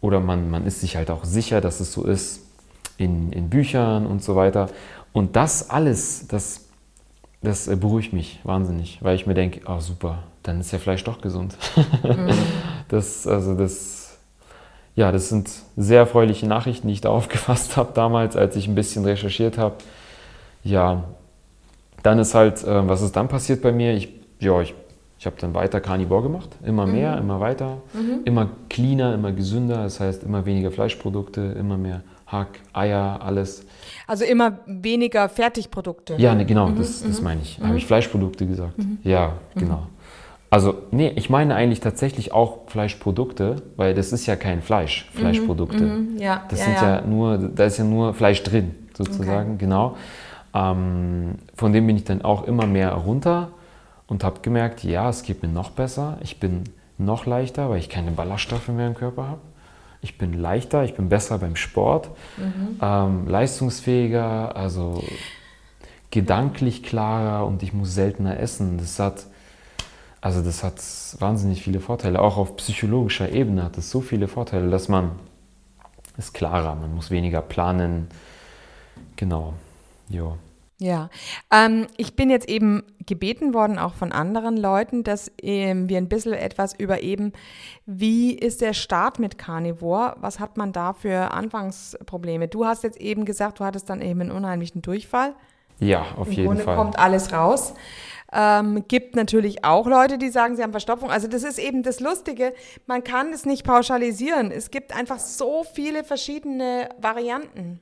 oder 0.00 0.20
man, 0.20 0.50
man 0.50 0.66
ist 0.66 0.80
sich 0.80 0.96
halt 0.96 1.10
auch 1.10 1.24
sicher, 1.24 1.60
dass 1.60 1.80
es 1.80 1.92
so 1.92 2.04
ist 2.04 2.40
in, 2.96 3.32
in 3.32 3.50
Büchern 3.50 4.06
und 4.06 4.22
so 4.22 4.36
weiter. 4.36 4.68
Und 5.16 5.34
das 5.34 5.70
alles, 5.70 6.28
das, 6.28 6.66
das 7.40 7.68
äh, 7.68 7.76
beruhigt 7.76 8.12
mich 8.12 8.38
wahnsinnig, 8.44 8.98
weil 9.00 9.16
ich 9.16 9.26
mir 9.26 9.32
denke, 9.32 9.62
oh 9.66 9.80
super, 9.80 10.24
dann 10.42 10.60
ist 10.60 10.72
ja 10.72 10.78
Fleisch 10.78 11.04
doch 11.04 11.22
gesund. 11.22 11.56
Mhm. 12.04 12.28
Das, 12.88 13.26
also 13.26 13.54
das, 13.54 14.18
ja, 14.94 15.10
das 15.10 15.30
sind 15.30 15.50
sehr 15.76 16.00
erfreuliche 16.00 16.46
Nachrichten, 16.46 16.86
die 16.86 16.92
ich 16.92 17.00
da 17.00 17.08
aufgefasst 17.08 17.76
habe 17.78 17.92
damals, 17.94 18.36
als 18.36 18.54
ich 18.54 18.68
ein 18.68 18.76
bisschen 18.76 19.04
recherchiert 19.04 19.58
habe. 19.58 19.76
Ja, 20.62 21.04
dann 22.02 22.18
ist 22.18 22.34
halt, 22.34 22.62
äh, 22.62 22.86
was 22.86 23.00
ist 23.00 23.16
dann 23.16 23.26
passiert 23.26 23.62
bei 23.62 23.72
mir? 23.72 23.94
Ich, 23.94 24.10
ja, 24.38 24.60
ich, 24.60 24.74
ich 25.18 25.24
habe 25.24 25.36
dann 25.40 25.54
weiter 25.54 25.80
Carnivore 25.80 26.24
gemacht, 26.24 26.50
immer 26.62 26.86
mehr, 26.86 27.16
mhm. 27.16 27.22
immer 27.22 27.40
weiter, 27.40 27.78
mhm. 27.94 28.20
immer 28.26 28.50
cleaner, 28.68 29.14
immer 29.14 29.32
gesünder, 29.32 29.82
das 29.82 29.98
heißt 29.98 30.22
immer 30.24 30.44
weniger 30.44 30.70
Fleischprodukte, 30.70 31.40
immer 31.58 31.78
mehr 31.78 32.02
Hack, 32.26 32.58
Eier, 32.72 33.20
alles. 33.22 33.64
Also 34.06 34.24
immer 34.24 34.58
weniger 34.66 35.28
Fertigprodukte. 35.28 36.16
Ja, 36.18 36.34
ne, 36.34 36.44
genau, 36.44 36.68
mhm, 36.68 36.78
das, 36.78 37.02
das 37.02 37.18
mhm. 37.18 37.24
meine 37.24 37.40
ich. 37.42 37.58
Mhm. 37.58 37.66
Habe 37.68 37.76
ich 37.78 37.86
Fleischprodukte 37.86 38.46
gesagt? 38.46 38.78
Mhm. 38.78 38.98
Ja, 39.04 39.34
mhm. 39.54 39.60
genau. 39.60 39.86
Also, 40.50 40.74
nee, 40.90 41.12
ich 41.16 41.30
meine 41.30 41.54
eigentlich 41.54 41.80
tatsächlich 41.80 42.32
auch 42.32 42.68
Fleischprodukte, 42.68 43.62
weil 43.76 43.94
das 43.94 44.12
ist 44.12 44.26
ja 44.26 44.36
kein 44.36 44.62
Fleisch, 44.62 45.08
mhm, 45.12 45.18
Fleischprodukte. 45.18 45.98
Ja, 46.18 46.44
das 46.48 46.60
ja, 46.60 46.64
sind 46.64 46.74
ja. 46.74 46.96
ja. 46.96 47.06
nur, 47.06 47.38
da 47.38 47.64
ist 47.64 47.78
ja 47.78 47.84
nur 47.84 48.14
Fleisch 48.14 48.42
drin, 48.42 48.74
sozusagen, 48.94 49.54
okay. 49.54 49.58
genau. 49.64 49.96
Ähm, 50.54 51.36
von 51.54 51.72
dem 51.72 51.86
bin 51.86 51.96
ich 51.96 52.04
dann 52.04 52.22
auch 52.22 52.44
immer 52.44 52.66
mehr 52.66 52.92
runter 52.92 53.50
und 54.08 54.24
habe 54.24 54.40
gemerkt, 54.40 54.82
ja, 54.82 55.08
es 55.10 55.22
geht 55.22 55.42
mir 55.42 55.48
noch 55.48 55.70
besser. 55.70 56.18
Ich 56.22 56.40
bin 56.40 56.64
noch 56.98 57.26
leichter, 57.26 57.68
weil 57.70 57.78
ich 57.78 57.88
keine 57.88 58.10
Ballaststoffe 58.12 58.68
mehr 58.68 58.86
im 58.86 58.94
Körper 58.94 59.28
habe 59.28 59.40
ich 60.06 60.18
bin 60.18 60.32
leichter, 60.32 60.84
ich 60.84 60.94
bin 60.94 61.08
besser 61.08 61.38
beim 61.38 61.56
Sport, 61.56 62.10
mhm. 62.36 62.78
ähm, 62.80 63.26
leistungsfähiger, 63.26 64.54
also 64.54 65.02
gedanklich 66.12 66.84
klarer 66.84 67.44
und 67.44 67.64
ich 67.64 67.72
muss 67.72 67.92
seltener 67.92 68.38
essen. 68.38 68.78
Das 68.78 69.00
hat, 69.00 69.26
also 70.20 70.42
das 70.42 70.62
hat 70.62 70.80
wahnsinnig 71.18 71.60
viele 71.60 71.80
Vorteile. 71.80 72.22
Auch 72.22 72.36
auf 72.36 72.56
psychologischer 72.56 73.32
Ebene 73.32 73.64
hat 73.64 73.76
es 73.78 73.90
so 73.90 74.00
viele 74.00 74.28
Vorteile, 74.28 74.70
dass 74.70 74.88
man 74.88 75.10
ist 76.16 76.32
klarer, 76.32 76.76
man 76.76 76.94
muss 76.94 77.10
weniger 77.10 77.42
planen. 77.42 78.06
Genau. 79.16 79.54
Jo. 80.08 80.38
Ja, 80.78 81.08
ähm, 81.50 81.86
ich 81.96 82.16
bin 82.16 82.28
jetzt 82.28 82.48
eben 82.50 82.82
gebeten 83.06 83.54
worden, 83.54 83.78
auch 83.78 83.94
von 83.94 84.12
anderen 84.12 84.58
Leuten, 84.58 85.04
dass 85.04 85.32
ähm, 85.40 85.88
wir 85.88 85.96
ein 85.96 86.08
bisschen 86.08 86.34
etwas 86.34 86.74
über 86.74 87.02
eben, 87.02 87.32
wie 87.86 88.34
ist 88.34 88.60
der 88.60 88.74
Start 88.74 89.18
mit 89.18 89.38
Carnivore? 89.38 90.16
Was 90.20 90.38
hat 90.38 90.58
man 90.58 90.72
da 90.72 90.92
für 90.92 91.30
Anfangsprobleme? 91.30 92.48
Du 92.48 92.66
hast 92.66 92.82
jetzt 92.84 93.00
eben 93.00 93.24
gesagt, 93.24 93.60
du 93.60 93.64
hattest 93.64 93.88
dann 93.88 94.02
eben 94.02 94.20
einen 94.20 94.30
unheimlichen 94.32 94.82
Durchfall. 94.82 95.34
Ja, 95.78 96.04
auf 96.16 96.28
Im 96.28 96.32
jeden 96.32 96.46
Grunde 96.46 96.64
Fall. 96.64 96.76
kommt 96.76 96.98
alles 96.98 97.32
raus. 97.32 97.72
Ähm, 98.32 98.84
gibt 98.88 99.16
natürlich 99.16 99.64
auch 99.64 99.86
Leute, 99.86 100.18
die 100.18 100.28
sagen, 100.28 100.56
sie 100.56 100.62
haben 100.62 100.72
Verstopfung. 100.72 101.10
Also 101.10 101.28
das 101.28 101.42
ist 101.42 101.58
eben 101.58 101.82
das 101.82 102.00
Lustige. 102.00 102.52
Man 102.86 103.02
kann 103.04 103.32
es 103.32 103.46
nicht 103.46 103.64
pauschalisieren. 103.64 104.50
Es 104.50 104.70
gibt 104.70 104.94
einfach 104.94 105.18
so 105.18 105.64
viele 105.64 106.04
verschiedene 106.04 106.88
Varianten. 107.00 107.80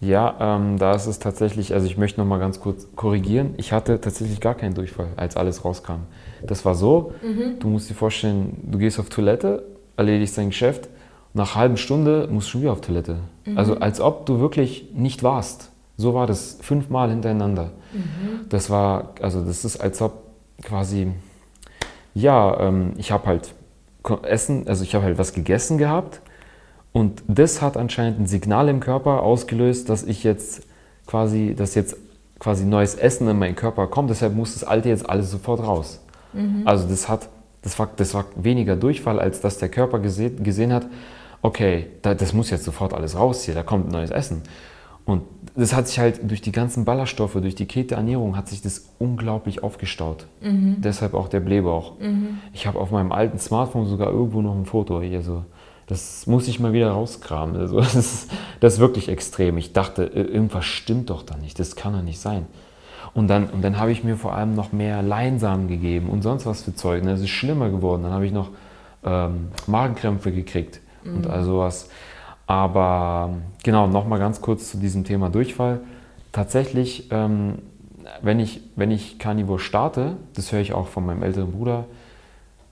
Ja, 0.00 0.36
ähm, 0.56 0.78
da 0.78 0.94
ist 0.94 1.06
es 1.06 1.18
tatsächlich, 1.18 1.74
also 1.74 1.86
ich 1.86 1.96
möchte 1.98 2.20
noch 2.20 2.26
mal 2.26 2.38
ganz 2.38 2.60
kurz 2.60 2.86
korrigieren. 2.94 3.54
Ich 3.56 3.72
hatte 3.72 4.00
tatsächlich 4.00 4.40
gar 4.40 4.54
keinen 4.54 4.74
Durchfall, 4.74 5.08
als 5.16 5.36
alles 5.36 5.64
rauskam. 5.64 6.02
Das 6.46 6.64
war 6.64 6.76
so, 6.76 7.12
du 7.58 7.68
musst 7.68 7.90
dir 7.90 7.94
vorstellen, 7.94 8.56
du 8.70 8.78
gehst 8.78 9.00
auf 9.00 9.08
Toilette, 9.08 9.64
erledigst 9.96 10.38
dein 10.38 10.50
Geschäft, 10.50 10.88
nach 11.34 11.54
einer 11.54 11.60
halben 11.60 11.76
Stunde 11.76 12.28
musst 12.30 12.46
du 12.48 12.52
schon 12.52 12.60
wieder 12.62 12.72
auf 12.72 12.80
Toilette. 12.80 13.16
Also 13.56 13.74
als 13.80 14.00
ob 14.00 14.24
du 14.26 14.38
wirklich 14.40 14.90
nicht 14.94 15.22
warst. 15.22 15.70
So 15.96 16.14
war 16.14 16.28
das 16.28 16.58
fünfmal 16.60 17.10
hintereinander. 17.10 17.72
Das 18.48 18.70
war, 18.70 19.14
also 19.20 19.44
das 19.44 19.64
ist 19.64 19.78
als 19.80 20.00
ob 20.00 20.22
quasi, 20.62 21.08
ja, 22.14 22.60
ähm, 22.60 22.92
ich 22.98 23.10
habe 23.10 23.26
halt 23.26 23.52
Essen, 24.22 24.68
also 24.68 24.84
ich 24.84 24.94
habe 24.94 25.04
halt 25.04 25.18
was 25.18 25.32
gegessen 25.32 25.76
gehabt 25.76 26.20
und 26.92 27.22
das 27.28 27.62
hat 27.62 27.76
anscheinend 27.76 28.20
ein 28.20 28.26
Signal 28.26 28.68
im 28.68 28.80
Körper 28.80 29.22
ausgelöst, 29.22 29.88
dass 29.88 30.02
ich 30.04 30.24
jetzt 30.24 30.62
quasi, 31.06 31.54
dass 31.56 31.74
jetzt 31.74 31.96
quasi 32.38 32.64
neues 32.64 32.94
Essen 32.94 33.28
in 33.28 33.38
meinen 33.38 33.56
Körper 33.56 33.86
kommt. 33.86 34.10
Deshalb 34.10 34.34
muss 34.34 34.54
das 34.54 34.64
Alte 34.64 34.88
jetzt 34.88 35.08
alles 35.08 35.30
sofort 35.30 35.60
raus. 35.60 36.00
Also 36.64 36.88
das 36.88 37.08
hat, 37.08 37.28
das 37.62 37.78
war, 37.78 37.88
das 37.96 38.14
war 38.14 38.26
weniger 38.36 38.76
Durchfall, 38.76 39.18
als 39.20 39.40
dass 39.40 39.58
der 39.58 39.68
Körper 39.68 39.98
gesehen, 39.98 40.42
gesehen 40.44 40.72
hat, 40.72 40.86
okay, 41.42 41.86
da, 42.02 42.14
das 42.14 42.32
muss 42.32 42.50
jetzt 42.50 42.64
sofort 42.64 42.94
alles 42.94 43.16
raus 43.16 43.42
hier, 43.44 43.54
da 43.54 43.62
kommt 43.62 43.90
neues 43.90 44.10
Essen. 44.10 44.42
Und 45.04 45.22
das 45.56 45.74
hat 45.74 45.88
sich 45.88 45.98
halt 45.98 46.30
durch 46.30 46.42
die 46.42 46.52
ganzen 46.52 46.84
Ballaststoffe, 46.84 47.32
durch 47.32 47.54
die 47.54 47.64
Keto-Ernährung 47.64 48.36
hat 48.36 48.48
sich 48.48 48.60
das 48.60 48.90
unglaublich 48.98 49.62
aufgestaut. 49.62 50.26
Deshalb 50.82 51.14
auch 51.14 51.28
der 51.28 51.40
Blähbauch. 51.40 51.92
Ich 52.52 52.66
habe 52.66 52.78
auf 52.78 52.90
meinem 52.90 53.10
alten 53.10 53.38
Smartphone 53.38 53.86
sogar 53.86 54.10
irgendwo 54.10 54.42
noch 54.42 54.54
ein 54.54 54.66
Foto 54.66 55.00
hier 55.00 55.22
so. 55.22 55.44
Das 55.88 56.26
muss 56.26 56.46
ich 56.48 56.60
mal 56.60 56.72
wieder 56.72 56.90
rauskramen. 56.90 57.56
Also 57.56 57.76
das, 57.80 57.94
ist, 57.94 58.30
das 58.60 58.74
ist 58.74 58.78
wirklich 58.78 59.08
extrem. 59.08 59.58
Ich 59.58 59.72
dachte, 59.72 60.04
irgendwas 60.04 60.64
stimmt 60.64 61.10
doch 61.10 61.22
da 61.22 61.36
nicht. 61.36 61.58
Das 61.58 61.76
kann 61.76 61.94
doch 61.94 62.02
nicht 62.02 62.20
sein. 62.20 62.46
Und 63.14 63.28
dann, 63.28 63.48
und 63.48 63.62
dann 63.62 63.78
habe 63.78 63.90
ich 63.90 64.04
mir 64.04 64.16
vor 64.16 64.34
allem 64.34 64.54
noch 64.54 64.72
mehr 64.72 65.02
Leinsamen 65.02 65.66
gegeben 65.66 66.10
und 66.10 66.22
sonst 66.22 66.46
was 66.46 66.62
für 66.62 66.74
Zeug. 66.74 67.02
Und 67.02 67.08
das 67.08 67.20
ist 67.20 67.30
schlimmer 67.30 67.70
geworden. 67.70 68.02
Dann 68.02 68.12
habe 68.12 68.26
ich 68.26 68.32
noch 68.32 68.50
ähm, 69.04 69.48
Magenkrämpfe 69.66 70.30
gekriegt 70.30 70.80
und 71.04 71.26
all 71.26 71.42
sowas. 71.42 71.88
Aber 72.46 73.36
genau, 73.62 73.86
nochmal 73.86 74.18
ganz 74.18 74.40
kurz 74.40 74.70
zu 74.70 74.78
diesem 74.78 75.04
Thema 75.04 75.30
Durchfall. 75.30 75.80
Tatsächlich, 76.32 77.08
ähm, 77.10 77.58
wenn, 78.22 78.40
ich, 78.40 78.60
wenn 78.76 78.90
ich 78.90 79.18
Carnivore 79.18 79.58
starte, 79.58 80.16
das 80.34 80.52
höre 80.52 80.60
ich 80.60 80.72
auch 80.72 80.88
von 80.88 81.06
meinem 81.06 81.22
älteren 81.22 81.52
Bruder, 81.52 81.84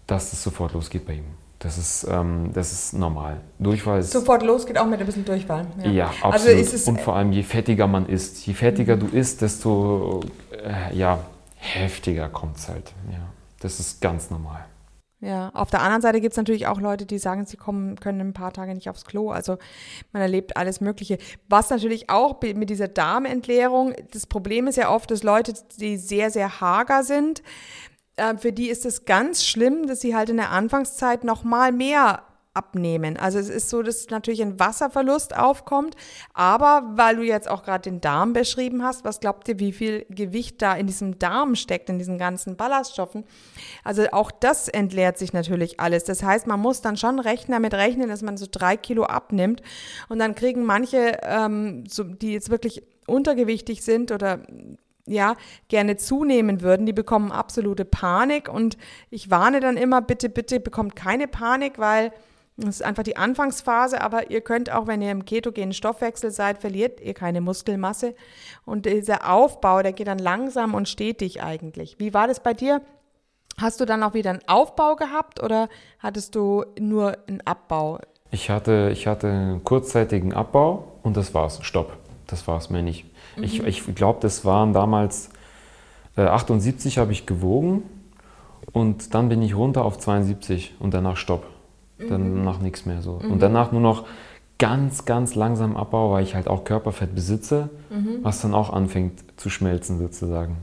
dass 0.07 0.33
es 0.33 0.43
sofort 0.43 0.75
losgeht 0.75 1.07
bei 1.07 1.15
ihm. 1.15 1.46
Das 1.59 1.79
ist, 1.79 2.07
ähm, 2.11 2.51
das 2.53 2.73
ist 2.73 2.93
normal. 2.93 3.41
Durchfall 3.59 4.01
ist. 4.01 4.13
Sofort 4.13 4.43
los 4.43 4.67
geht 4.67 4.79
auch 4.79 4.87
mit 4.87 5.01
ein 5.01 5.07
bisschen 5.07 5.25
Durchfall. 5.25 5.67
Ja, 5.85 6.07
absolut. 6.07 6.35
Also 6.35 6.49
ist 6.49 6.75
es, 6.75 6.87
und 6.87 7.01
vor 7.01 7.17
allem, 7.17 7.33
je 7.33 7.43
fettiger 7.43 7.87
man 7.87 8.07
isst, 8.07 8.47
je 8.47 8.53
fettiger 8.53 8.97
du 8.97 9.07
isst, 9.07 9.41
desto 9.41 10.21
äh, 10.53 10.95
ja, 10.95 11.19
heftiger 11.57 12.29
kommt 12.29 12.59
es 12.59 12.69
halt. 12.69 12.93
Ja, 13.11 13.21
das 13.61 13.81
ist 13.81 14.03
ganz 14.03 14.31
normal. 14.31 14.67
Ja, 15.21 15.51
auf 15.55 15.71
der 15.71 15.81
anderen 15.81 16.03
Seite 16.03 16.21
gibt 16.21 16.35
es 16.35 16.37
natürlich 16.37 16.67
auch 16.67 16.79
Leute, 16.79 17.07
die 17.07 17.19
sagen, 17.19 17.47
sie 17.47 17.57
kommen, 17.57 17.97
können 17.97 18.21
ein 18.21 18.33
paar 18.35 18.53
Tage 18.53 18.75
nicht 18.75 18.91
aufs 18.91 19.07
Klo. 19.07 19.31
Also 19.31 19.57
man 20.13 20.21
erlebt 20.21 20.59
alles 20.59 20.83
Mögliche. 20.83 21.17
Was 21.49 21.71
natürlich 21.71 22.11
auch 22.11 22.39
mit 22.43 22.69
dieser 22.69 22.89
Darmentleerung, 22.89 23.95
das 24.13 24.27
Problem 24.27 24.67
ist 24.67 24.77
ja 24.77 24.95
oft, 24.95 25.11
dass 25.11 25.23
Leute, 25.23 25.55
die 25.81 25.97
sehr, 25.97 26.31
sehr 26.31 26.61
hager 26.61 27.03
sind, 27.03 27.43
äh, 28.17 28.37
für 28.37 28.53
die 28.53 28.69
ist 28.69 28.87
es 28.87 29.05
ganz 29.05 29.45
schlimm, 29.45 29.87
dass 29.87 30.01
sie 30.01 30.15
halt 30.15 30.31
in 30.31 30.37
der 30.37 30.51
Anfangszeit 30.51 31.25
noch 31.25 31.45
mal 31.45 31.73
mehr 31.73 32.23
abnehmen. 32.57 33.19
Also 33.19 33.39
es 33.39 33.51
ist 33.51 33.69
so, 33.69 33.83
dass 33.83 34.09
natürlich 34.09 34.41
ein 34.41 34.59
Wasserverlust 34.59 35.37
aufkommt, 35.37 35.95
aber 36.33 36.91
weil 36.95 37.17
du 37.17 37.23
jetzt 37.23 37.49
auch 37.49 37.63
gerade 37.63 37.83
den 37.83 38.01
Darm 38.01 38.33
beschrieben 38.33 38.83
hast, 38.83 39.05
was 39.05 39.21
glaubt 39.21 39.47
ihr, 39.49 39.61
wie 39.61 39.73
viel 39.73 40.07
Gewicht 40.09 40.63
da 40.63 40.75
in 40.75 40.87
diesem 40.87 41.19
Darm 41.19 41.55
steckt, 41.55 41.91
in 41.91 41.99
diesen 41.99 42.17
ganzen 42.17 42.57
Ballaststoffen? 42.57 43.25
Also 43.85 44.07
auch 44.13 44.31
das 44.31 44.69
entleert 44.69 45.19
sich 45.19 45.35
natürlich 45.35 45.79
alles. 45.79 46.05
Das 46.05 46.23
heißt, 46.23 46.47
man 46.47 46.59
muss 46.59 46.81
dann 46.81 46.97
schon 46.97 47.19
rechnen, 47.19 47.53
damit 47.53 47.75
rechnen, 47.75 48.09
dass 48.09 48.23
man 48.23 48.39
so 48.39 48.47
drei 48.51 48.79
Kilo 48.79 49.05
abnimmt 49.05 49.61
und 50.09 50.19
dann 50.19 50.35
kriegen 50.35 50.65
manche, 50.65 51.19
ähm, 51.23 51.85
so, 51.87 52.05
die 52.05 52.33
jetzt 52.33 52.49
wirklich 52.49 52.83
untergewichtig 53.07 53.83
sind 53.83 54.11
oder 54.11 54.41
ja, 55.07 55.37
gerne 55.69 55.97
zunehmen 55.97 56.63
würden, 56.63 56.87
die 56.87 56.93
bekommen 56.93 57.33
absolute 57.33 57.85
Panik 57.85 58.49
und 58.49 58.77
ich 59.11 59.31
warne 59.31 59.61
dann 59.61 59.77
immer, 59.77 60.03
bitte, 60.03 60.29
bitte 60.29 60.61
bekommt 60.61 60.97
keine 60.97 61.29
Panik, 61.29 61.79
weil 61.79 62.13
das 62.59 62.77
ist 62.77 62.83
einfach 62.83 63.03
die 63.03 63.19
Anfangsphase, 63.19 64.01
aber 64.01 64.31
ihr 64.31 64.41
könnt 64.41 64.73
auch, 64.73 64.87
wenn 64.87 65.03
ihr 65.03 65.11
im 65.11 65.27
ketogenen 65.27 65.75
Stoffwechsel 65.75 66.31
seid, 66.31 66.59
verliert 66.59 67.01
ihr 67.01 67.13
keine 67.13 67.41
Muskelmasse 67.41 68.15
und 68.65 68.87
dieser 68.87 69.31
Aufbau, 69.31 69.83
der 69.83 69.93
geht 69.93 70.09
dann 70.09 70.19
langsam 70.19 70.75
und 70.75 70.89
stetig 70.89 71.43
eigentlich. 71.43 71.99
Wie 71.99 72.15
war 72.15 72.27
das 72.27 72.41
bei 72.41 72.55
dir? 72.55 72.81
Hast 73.59 73.81
du 73.81 73.85
dann 73.85 74.03
auch 74.03 74.15
wieder 74.15 74.31
einen 74.31 74.47
Aufbau 74.49 74.97
gehabt 74.97 75.43
oder 75.43 75.69
hattest 75.99 76.35
du 76.35 76.65
nur 76.79 77.17
einen 77.27 77.41
Abbau? 77.43 78.01
Ich 78.31 78.51
hatte, 78.51 78.91
ich 78.93 79.07
hatte 79.07 79.29
einen 79.29 79.65
kurzzeitigen 79.65 80.35
Abbau 80.35 80.99
und 81.03 81.17
das 81.17 81.33
war's. 81.33 81.61
Stopp. 81.63 81.97
Das 82.27 82.47
war's 82.49 82.71
mehr 82.71 82.83
nicht. 82.83 83.07
Ich, 83.41 83.63
ich 83.63 83.95
glaube, 83.95 84.19
das 84.23 84.45
waren 84.45 84.73
damals 84.73 85.31
äh, 86.17 86.23
78 86.23 86.99
habe 86.99 87.13
ich 87.13 87.27
gewogen 87.27 87.83
und 88.73 89.15
dann 89.15 89.29
bin 89.29 89.43
ich 89.43 89.55
runter 89.55 89.85
auf 89.85 89.99
72 89.99 90.75
und 90.79 90.95
danach 90.95 91.17
Stopp. 91.17 91.47
Danach 92.09 92.61
nichts 92.61 92.85
mehr 92.87 93.01
so. 93.03 93.13
Und 93.13 93.41
danach 93.41 93.73
nur 93.73 93.81
noch 93.81 94.05
ganz, 94.59 95.05
ganz 95.07 95.35
langsam 95.35 95.77
Abbau, 95.77 96.13
weil 96.13 96.25
ich 96.25 96.35
halt 96.35 96.49
auch 96.49 96.65
Körperfett 96.65 97.15
besitze, 97.15 97.71
was 98.23 98.41
dann 98.43 98.55
auch 98.55 98.71
anfängt 98.71 99.25
zu 99.37 99.49
schmelzen 99.51 99.99
sozusagen. 99.99 100.59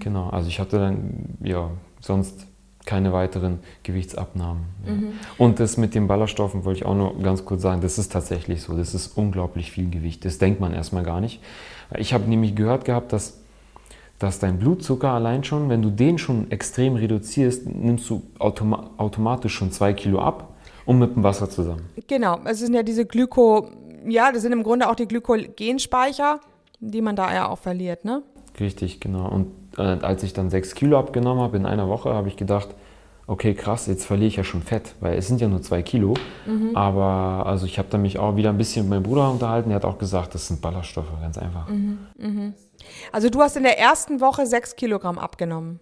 Genau, 0.00 0.28
also 0.30 0.48
ich 0.48 0.58
hatte 0.58 0.78
dann 0.78 1.36
ja 1.42 1.70
sonst 2.00 2.46
keine 2.84 3.12
weiteren 3.12 3.60
Gewichtsabnahmen. 3.82 4.64
Ja. 4.86 4.92
Und 5.38 5.60
das 5.60 5.76
mit 5.76 5.94
den 5.94 6.08
Ballaststoffen 6.08 6.64
wollte 6.64 6.80
ich 6.80 6.86
auch 6.86 6.94
nur 6.94 7.18
ganz 7.22 7.44
kurz 7.44 7.62
sagen, 7.62 7.80
das 7.80 7.98
ist 7.98 8.12
tatsächlich 8.12 8.62
so, 8.62 8.76
das 8.76 8.94
ist 8.94 9.16
unglaublich 9.16 9.70
viel 9.70 9.88
Gewicht. 9.88 10.24
Das 10.24 10.38
denkt 10.38 10.60
man 10.60 10.72
erstmal 10.72 11.04
gar 11.04 11.20
nicht. 11.20 11.40
Ich 11.96 12.12
habe 12.12 12.28
nämlich 12.28 12.56
gehört 12.56 12.84
gehabt, 12.84 13.12
dass, 13.12 13.40
dass 14.18 14.38
dein 14.38 14.58
Blutzucker 14.58 15.10
allein 15.10 15.44
schon, 15.44 15.68
wenn 15.68 15.82
du 15.82 15.90
den 15.90 16.18
schon 16.18 16.50
extrem 16.50 16.96
reduzierst, 16.96 17.66
nimmst 17.66 18.08
du 18.10 18.22
automa 18.38 18.90
automatisch 18.96 19.54
schon 19.54 19.70
zwei 19.70 19.92
Kilo 19.92 20.20
ab 20.20 20.48
und 20.84 20.98
mit 20.98 21.14
dem 21.14 21.22
Wasser 21.22 21.48
zusammen. 21.48 21.88
Genau, 22.08 22.40
es 22.44 22.58
sind 22.58 22.74
ja 22.74 22.82
diese 22.82 23.06
Glyko, 23.06 23.68
ja, 24.08 24.32
das 24.32 24.42
sind 24.42 24.52
im 24.52 24.62
Grunde 24.62 24.88
auch 24.88 24.96
die 24.96 25.06
Glykogenspeicher, 25.06 26.40
die 26.80 27.00
man 27.00 27.14
da 27.14 27.32
ja 27.32 27.48
auch 27.48 27.58
verliert, 27.58 28.04
ne? 28.04 28.22
Richtig, 28.58 29.00
genau. 29.00 29.28
Und 29.28 29.61
als 29.76 30.22
ich 30.22 30.32
dann 30.32 30.50
sechs 30.50 30.74
Kilo 30.74 30.98
abgenommen 30.98 31.42
habe 31.42 31.56
in 31.56 31.66
einer 31.66 31.88
Woche, 31.88 32.12
habe 32.12 32.28
ich 32.28 32.36
gedacht, 32.36 32.68
okay, 33.26 33.54
krass, 33.54 33.86
jetzt 33.86 34.04
verliere 34.04 34.28
ich 34.28 34.36
ja 34.36 34.44
schon 34.44 34.62
Fett, 34.62 34.94
weil 35.00 35.16
es 35.16 35.28
sind 35.28 35.40
ja 35.40 35.48
nur 35.48 35.62
zwei 35.62 35.82
Kilo. 35.82 36.14
Aber 36.74 37.46
also 37.46 37.66
ich 37.66 37.78
habe 37.78 37.88
dann 37.90 38.02
mich 38.02 38.18
auch 38.18 38.36
wieder 38.36 38.50
ein 38.50 38.58
bisschen 38.58 38.84
mit 38.84 38.90
meinem 38.90 39.02
Bruder 39.04 39.30
unterhalten, 39.30 39.70
der 39.70 39.76
hat 39.76 39.84
auch 39.84 39.98
gesagt, 39.98 40.34
das 40.34 40.48
sind 40.48 40.60
Ballaststoffe, 40.60 41.12
ganz 41.20 41.38
einfach. 41.38 41.68
Also 43.12 43.30
du 43.30 43.40
hast 43.40 43.56
in 43.56 43.62
der 43.62 43.78
ersten 43.78 44.20
Woche 44.20 44.46
sechs 44.46 44.76
Kilogramm 44.76 45.18
abgenommen. 45.18 45.80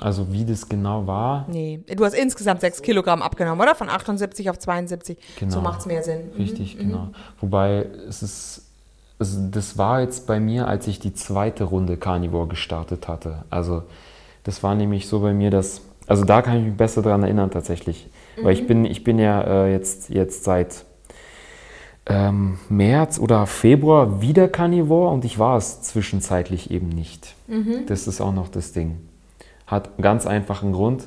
Also 0.00 0.32
wie 0.32 0.46
das 0.46 0.66
genau 0.66 1.06
war, 1.06 1.44
Nee, 1.48 1.84
du 1.94 2.02
hast 2.02 2.14
insgesamt 2.14 2.62
sechs 2.62 2.80
Kilogramm 2.80 3.20
abgenommen, 3.20 3.60
oder? 3.60 3.74
Von 3.74 3.90
78 3.90 4.48
auf 4.48 4.58
72. 4.58 5.18
Genau. 5.38 5.52
So 5.52 5.60
macht 5.60 5.80
es 5.80 5.86
mehr 5.86 6.02
Sinn. 6.02 6.30
Richtig, 6.38 6.78
genau. 6.78 7.08
Wobei 7.38 7.90
es 8.08 8.22
ist, 8.22 8.71
es, 9.22 9.50
das 9.50 9.78
war 9.78 10.00
jetzt 10.00 10.26
bei 10.26 10.38
mir, 10.38 10.68
als 10.68 10.86
ich 10.86 10.98
die 10.98 11.14
zweite 11.14 11.64
Runde 11.64 11.96
Carnivore 11.96 12.48
gestartet 12.48 13.08
hatte. 13.08 13.44
Also 13.50 13.82
das 14.44 14.62
war 14.62 14.74
nämlich 14.74 15.08
so 15.08 15.20
bei 15.20 15.32
mir, 15.32 15.50
dass, 15.50 15.80
also 16.06 16.24
da 16.24 16.42
kann 16.42 16.58
ich 16.58 16.64
mich 16.64 16.76
besser 16.76 17.02
daran 17.02 17.22
erinnern 17.22 17.50
tatsächlich. 17.50 18.08
Weil 18.40 18.54
ich 18.54 18.66
bin, 18.66 18.84
ich 18.84 19.04
bin 19.04 19.18
ja 19.18 19.42
äh, 19.42 19.72
jetzt, 19.72 20.08
jetzt 20.08 20.44
seit, 20.44 20.84
ähm, 22.06 22.58
März 22.68 23.18
oder 23.18 23.46
Februar 23.46 24.20
wieder 24.20 24.48
Carnivore 24.48 25.12
und 25.12 25.24
ich 25.24 25.38
war 25.38 25.56
es 25.56 25.82
zwischenzeitlich 25.82 26.70
eben 26.70 26.88
nicht. 26.88 27.34
Mhm. 27.46 27.86
Das 27.86 28.06
ist 28.06 28.20
auch 28.20 28.34
noch 28.34 28.48
das 28.48 28.72
Ding. 28.72 28.98
Hat 29.66 29.88
einen 29.88 30.02
ganz 30.02 30.26
einfachen 30.26 30.72
Grund. 30.72 31.06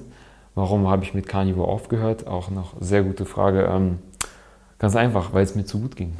Warum 0.56 0.88
habe 0.88 1.04
ich 1.04 1.14
mit 1.14 1.28
Carnivore 1.28 1.68
aufgehört? 1.68 2.28
Auch 2.28 2.50
noch 2.50 2.74
sehr 2.80 3.04
gute 3.04 3.26
Frage. 3.26 3.70
Ähm, 3.70 4.00
ganz 4.80 4.96
einfach, 4.96 5.34
weil 5.34 5.44
es 5.44 5.56
mir 5.56 5.66
zu 5.66 5.82
gut 5.82 5.98
ging. 5.98 6.14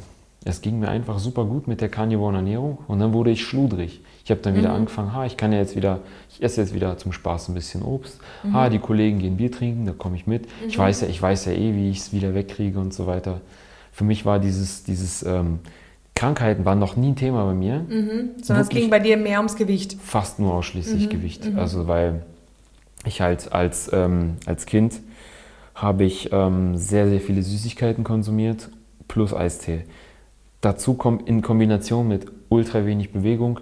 Es 0.46 0.60
ging 0.60 0.78
mir 0.78 0.88
einfach 0.88 1.18
super 1.18 1.44
gut 1.44 1.66
mit 1.66 1.80
der 1.80 1.88
carnivoren 1.88 2.36
Ernährung 2.36 2.78
und 2.86 3.00
dann 3.00 3.12
wurde 3.12 3.30
ich 3.30 3.44
schludrig. 3.44 4.00
Ich 4.24 4.30
habe 4.30 4.40
dann 4.40 4.54
wieder 4.54 4.70
mhm. 4.70 4.76
angefangen, 4.76 5.12
ha, 5.12 5.26
ich 5.26 5.36
kann 5.36 5.52
ja 5.52 5.58
jetzt 5.58 5.74
wieder, 5.74 6.00
ich 6.30 6.42
esse 6.42 6.60
jetzt 6.60 6.72
wieder 6.72 6.96
zum 6.98 7.12
Spaß 7.12 7.48
ein 7.48 7.54
bisschen 7.54 7.82
Obst. 7.82 8.20
Mhm. 8.44 8.54
Ha, 8.54 8.68
die 8.68 8.78
Kollegen 8.78 9.18
gehen 9.18 9.36
Bier 9.36 9.50
trinken, 9.50 9.86
da 9.86 9.92
komme 9.92 10.16
ich 10.16 10.26
mit. 10.26 10.46
Mhm. 10.46 10.68
Ich 10.68 10.78
weiß 10.78 11.00
ja, 11.02 11.08
ich 11.08 11.20
weiß 11.20 11.46
ja 11.46 11.52
eh, 11.52 11.74
wie 11.74 11.90
ich 11.90 11.98
es 11.98 12.12
wieder 12.12 12.34
wegkriege 12.34 12.78
und 12.78 12.94
so 12.94 13.06
weiter. 13.06 13.40
Für 13.92 14.04
mich 14.04 14.24
war 14.24 14.38
dieses, 14.38 14.84
dieses 14.84 15.24
ähm, 15.24 15.58
Krankheiten 16.14 16.64
waren 16.64 16.78
noch 16.78 16.96
nie 16.96 17.08
ein 17.08 17.16
Thema 17.16 17.44
bei 17.44 17.54
mir. 17.54 17.80
Mhm. 17.88 18.30
Sondern 18.42 18.62
es 18.62 18.68
ging 18.68 18.88
bei 18.88 19.00
dir 19.00 19.16
mehr 19.16 19.38
ums 19.38 19.56
Gewicht. 19.56 19.96
Fast 20.00 20.38
nur 20.38 20.54
ausschließlich 20.54 21.06
mhm. 21.06 21.10
Gewicht. 21.10 21.44
Mhm. 21.44 21.58
Also 21.58 21.88
weil 21.88 22.22
ich 23.04 23.20
halt 23.20 23.52
als, 23.52 23.90
ähm, 23.92 24.36
als 24.46 24.66
Kind 24.66 25.00
habe 25.74 26.04
ich 26.04 26.30
ähm, 26.32 26.76
sehr, 26.76 27.08
sehr 27.08 27.20
viele 27.20 27.42
Süßigkeiten 27.42 28.04
konsumiert 28.04 28.70
plus 29.08 29.34
Eistee. 29.34 29.84
Dazu 30.60 30.94
kommt 30.94 31.28
in 31.28 31.42
Kombination 31.42 32.08
mit 32.08 32.26
ultra 32.48 32.84
wenig 32.84 33.12
Bewegung. 33.12 33.60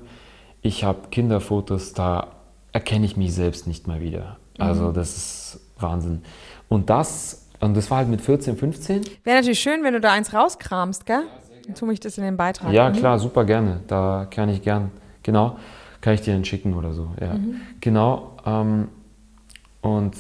Ich 0.62 0.84
habe 0.84 1.08
Kinderfotos, 1.10 1.92
da 1.92 2.28
erkenne 2.72 3.04
ich 3.06 3.16
mich 3.16 3.34
selbst 3.34 3.66
nicht 3.66 3.86
mal 3.86 4.00
wieder. 4.00 4.38
Also 4.58 4.88
mhm. 4.88 4.94
das 4.94 5.16
ist 5.16 5.60
Wahnsinn. 5.78 6.22
Und 6.68 6.90
das, 6.90 7.48
und 7.60 7.76
das 7.76 7.90
war 7.90 7.98
halt 7.98 8.08
mit 8.08 8.20
14, 8.20 8.56
15. 8.56 9.02
Wäre 9.24 9.36
natürlich 9.36 9.60
schön, 9.60 9.82
wenn 9.82 9.94
du 9.94 10.00
da 10.00 10.12
eins 10.12 10.32
rauskramst, 10.32 11.06
gell? 11.06 11.22
Dann 11.66 11.74
tue 11.74 11.92
ich 11.92 12.00
das 12.00 12.18
in 12.18 12.24
den 12.24 12.36
Beitrag. 12.36 12.72
Ja, 12.72 12.90
mhm. 12.90 12.94
klar, 12.94 13.18
super 13.18 13.44
gerne. 13.44 13.80
Da 13.86 14.26
kann 14.30 14.48
ich 14.48 14.62
gern, 14.62 14.90
genau, 15.22 15.56
kann 16.00 16.14
ich 16.14 16.20
dir 16.20 16.34
dann 16.34 16.44
schicken 16.44 16.74
oder 16.74 16.92
so. 16.92 17.10
Ja, 17.20 17.34
mhm. 17.34 17.60
genau. 17.80 18.36
Ähm, 18.44 18.88
und 19.80 20.14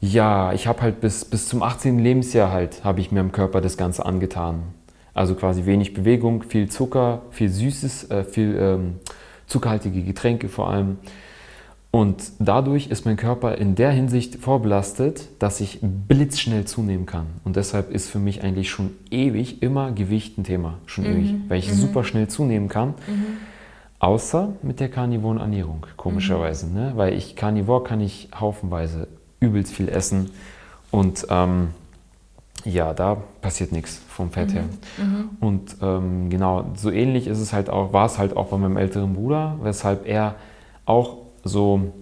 ja, 0.00 0.52
ich 0.52 0.66
habe 0.66 0.82
halt 0.82 1.00
bis, 1.00 1.24
bis 1.24 1.48
zum 1.48 1.62
18. 1.62 1.98
Lebensjahr 1.98 2.50
halt, 2.50 2.84
habe 2.84 3.00
ich 3.00 3.12
mir 3.12 3.20
im 3.20 3.32
Körper 3.32 3.60
das 3.60 3.76
Ganze 3.76 4.04
angetan. 4.04 4.74
Also 5.14 5.34
quasi 5.34 5.66
wenig 5.66 5.94
Bewegung, 5.94 6.42
viel 6.42 6.68
Zucker, 6.68 7.22
viel 7.30 7.48
Süßes, 7.48 8.10
äh, 8.10 8.24
viel 8.24 8.56
ähm, 8.58 8.94
zuckerhaltige 9.46 10.02
Getränke 10.02 10.48
vor 10.48 10.70
allem. 10.70 10.98
Und 11.94 12.32
dadurch 12.38 12.86
ist 12.86 13.04
mein 13.04 13.18
Körper 13.18 13.56
in 13.58 13.74
der 13.74 13.90
Hinsicht 13.90 14.36
vorbelastet, 14.36 15.28
dass 15.38 15.60
ich 15.60 15.78
blitzschnell 15.82 16.64
zunehmen 16.64 17.04
kann. 17.04 17.26
Und 17.44 17.56
deshalb 17.56 17.90
ist 17.90 18.08
für 18.08 18.18
mich 18.18 18.42
eigentlich 18.42 18.70
schon 18.70 18.92
ewig 19.10 19.62
immer 19.62 19.92
Gewicht 19.92 20.38
ein 20.38 20.44
Thema. 20.44 20.78
Schon 20.86 21.04
mhm. 21.04 21.10
ewig. 21.10 21.34
Weil 21.48 21.58
ich 21.58 21.68
mhm. 21.68 21.74
super 21.74 22.02
schnell 22.02 22.28
zunehmen 22.28 22.70
kann. 22.70 22.94
Mhm. 23.06 23.36
Außer 23.98 24.54
mit 24.62 24.80
der 24.80 24.88
karnivoren 24.88 25.38
Ernährung, 25.38 25.86
komischerweise. 25.98 26.66
Mhm. 26.66 26.74
Ne? 26.74 26.92
Weil 26.96 27.12
ich 27.12 27.36
Carnivore 27.36 27.84
kann 27.84 28.00
ich 28.00 28.30
haufenweise 28.34 29.06
übelst 29.40 29.74
viel 29.74 29.90
essen. 29.90 30.30
Und 30.90 31.26
ähm, 31.28 31.68
ja, 32.64 32.94
da 32.94 33.16
passiert 33.40 33.72
nichts 33.72 34.00
vom 34.08 34.30
Fett 34.30 34.50
mhm. 34.50 34.52
her. 34.52 34.64
Mhm. 34.98 35.30
Und 35.40 35.76
ähm, 35.82 36.30
genau, 36.30 36.70
so 36.74 36.90
ähnlich 36.90 37.26
ist 37.26 37.38
es 37.38 37.52
halt 37.52 37.70
auch, 37.70 37.92
war 37.92 38.06
es 38.06 38.18
halt 38.18 38.36
auch 38.36 38.48
bei 38.48 38.56
meinem 38.58 38.76
älteren 38.76 39.14
Bruder, 39.14 39.58
weshalb 39.62 40.06
er 40.06 40.36
auch 40.84 41.18
so 41.44 41.92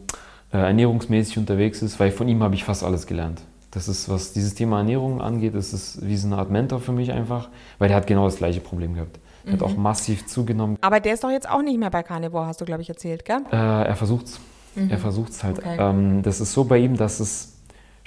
äh, 0.52 0.59
ernährungsmäßig 0.59 1.38
unterwegs 1.38 1.83
ist, 1.83 2.00
weil 2.00 2.11
von 2.11 2.29
ihm 2.29 2.43
habe 2.43 2.55
ich 2.55 2.64
fast 2.64 2.85
alles 2.85 3.07
gelernt. 3.07 3.43
Das 3.71 3.87
ist, 3.87 4.09
was 4.09 4.33
dieses 4.33 4.55
Thema 4.55 4.79
Ernährung 4.79 5.21
angeht, 5.21 5.55
ist 5.55 5.73
es 5.73 6.05
wie 6.05 6.17
so 6.17 6.26
eine 6.26 6.38
Art 6.38 6.50
Mentor 6.50 6.81
für 6.81 6.93
mich 6.93 7.12
einfach, 7.12 7.49
weil 7.79 7.88
der 7.88 7.97
hat 7.97 8.07
genau 8.07 8.25
das 8.25 8.37
gleiche 8.37 8.61
Problem 8.61 8.95
gehabt. 8.95 9.21
Der 9.45 9.52
mhm. 9.52 9.61
hat 9.61 9.62
auch 9.62 9.76
massiv 9.76 10.26
zugenommen. 10.26 10.76
Aber 10.81 11.00
der 11.00 11.14
ist 11.14 11.23
doch 11.23 11.31
jetzt 11.31 11.49
auch 11.49 11.62
nicht 11.62 11.79
mehr 11.79 11.90
bei 11.90 12.02
Carnivore, 12.02 12.47
hast 12.47 12.61
du, 12.61 12.64
glaube 12.64 12.83
ich, 12.83 12.88
erzählt, 12.88 13.25
gell? 13.25 13.43
Äh, 13.52 13.57
er 13.57 13.97
versucht's. 13.97 14.40
Mhm. 14.75 14.90
Er 14.90 14.99
versucht 14.99 15.31
es 15.31 15.45
halt. 15.45 15.59
Okay. 15.59 15.76
Ähm, 15.79 16.23
das 16.23 16.40
ist 16.40 16.52
so 16.52 16.64
bei 16.64 16.79
ihm, 16.79 16.97
dass 16.97 17.21
es 17.21 17.60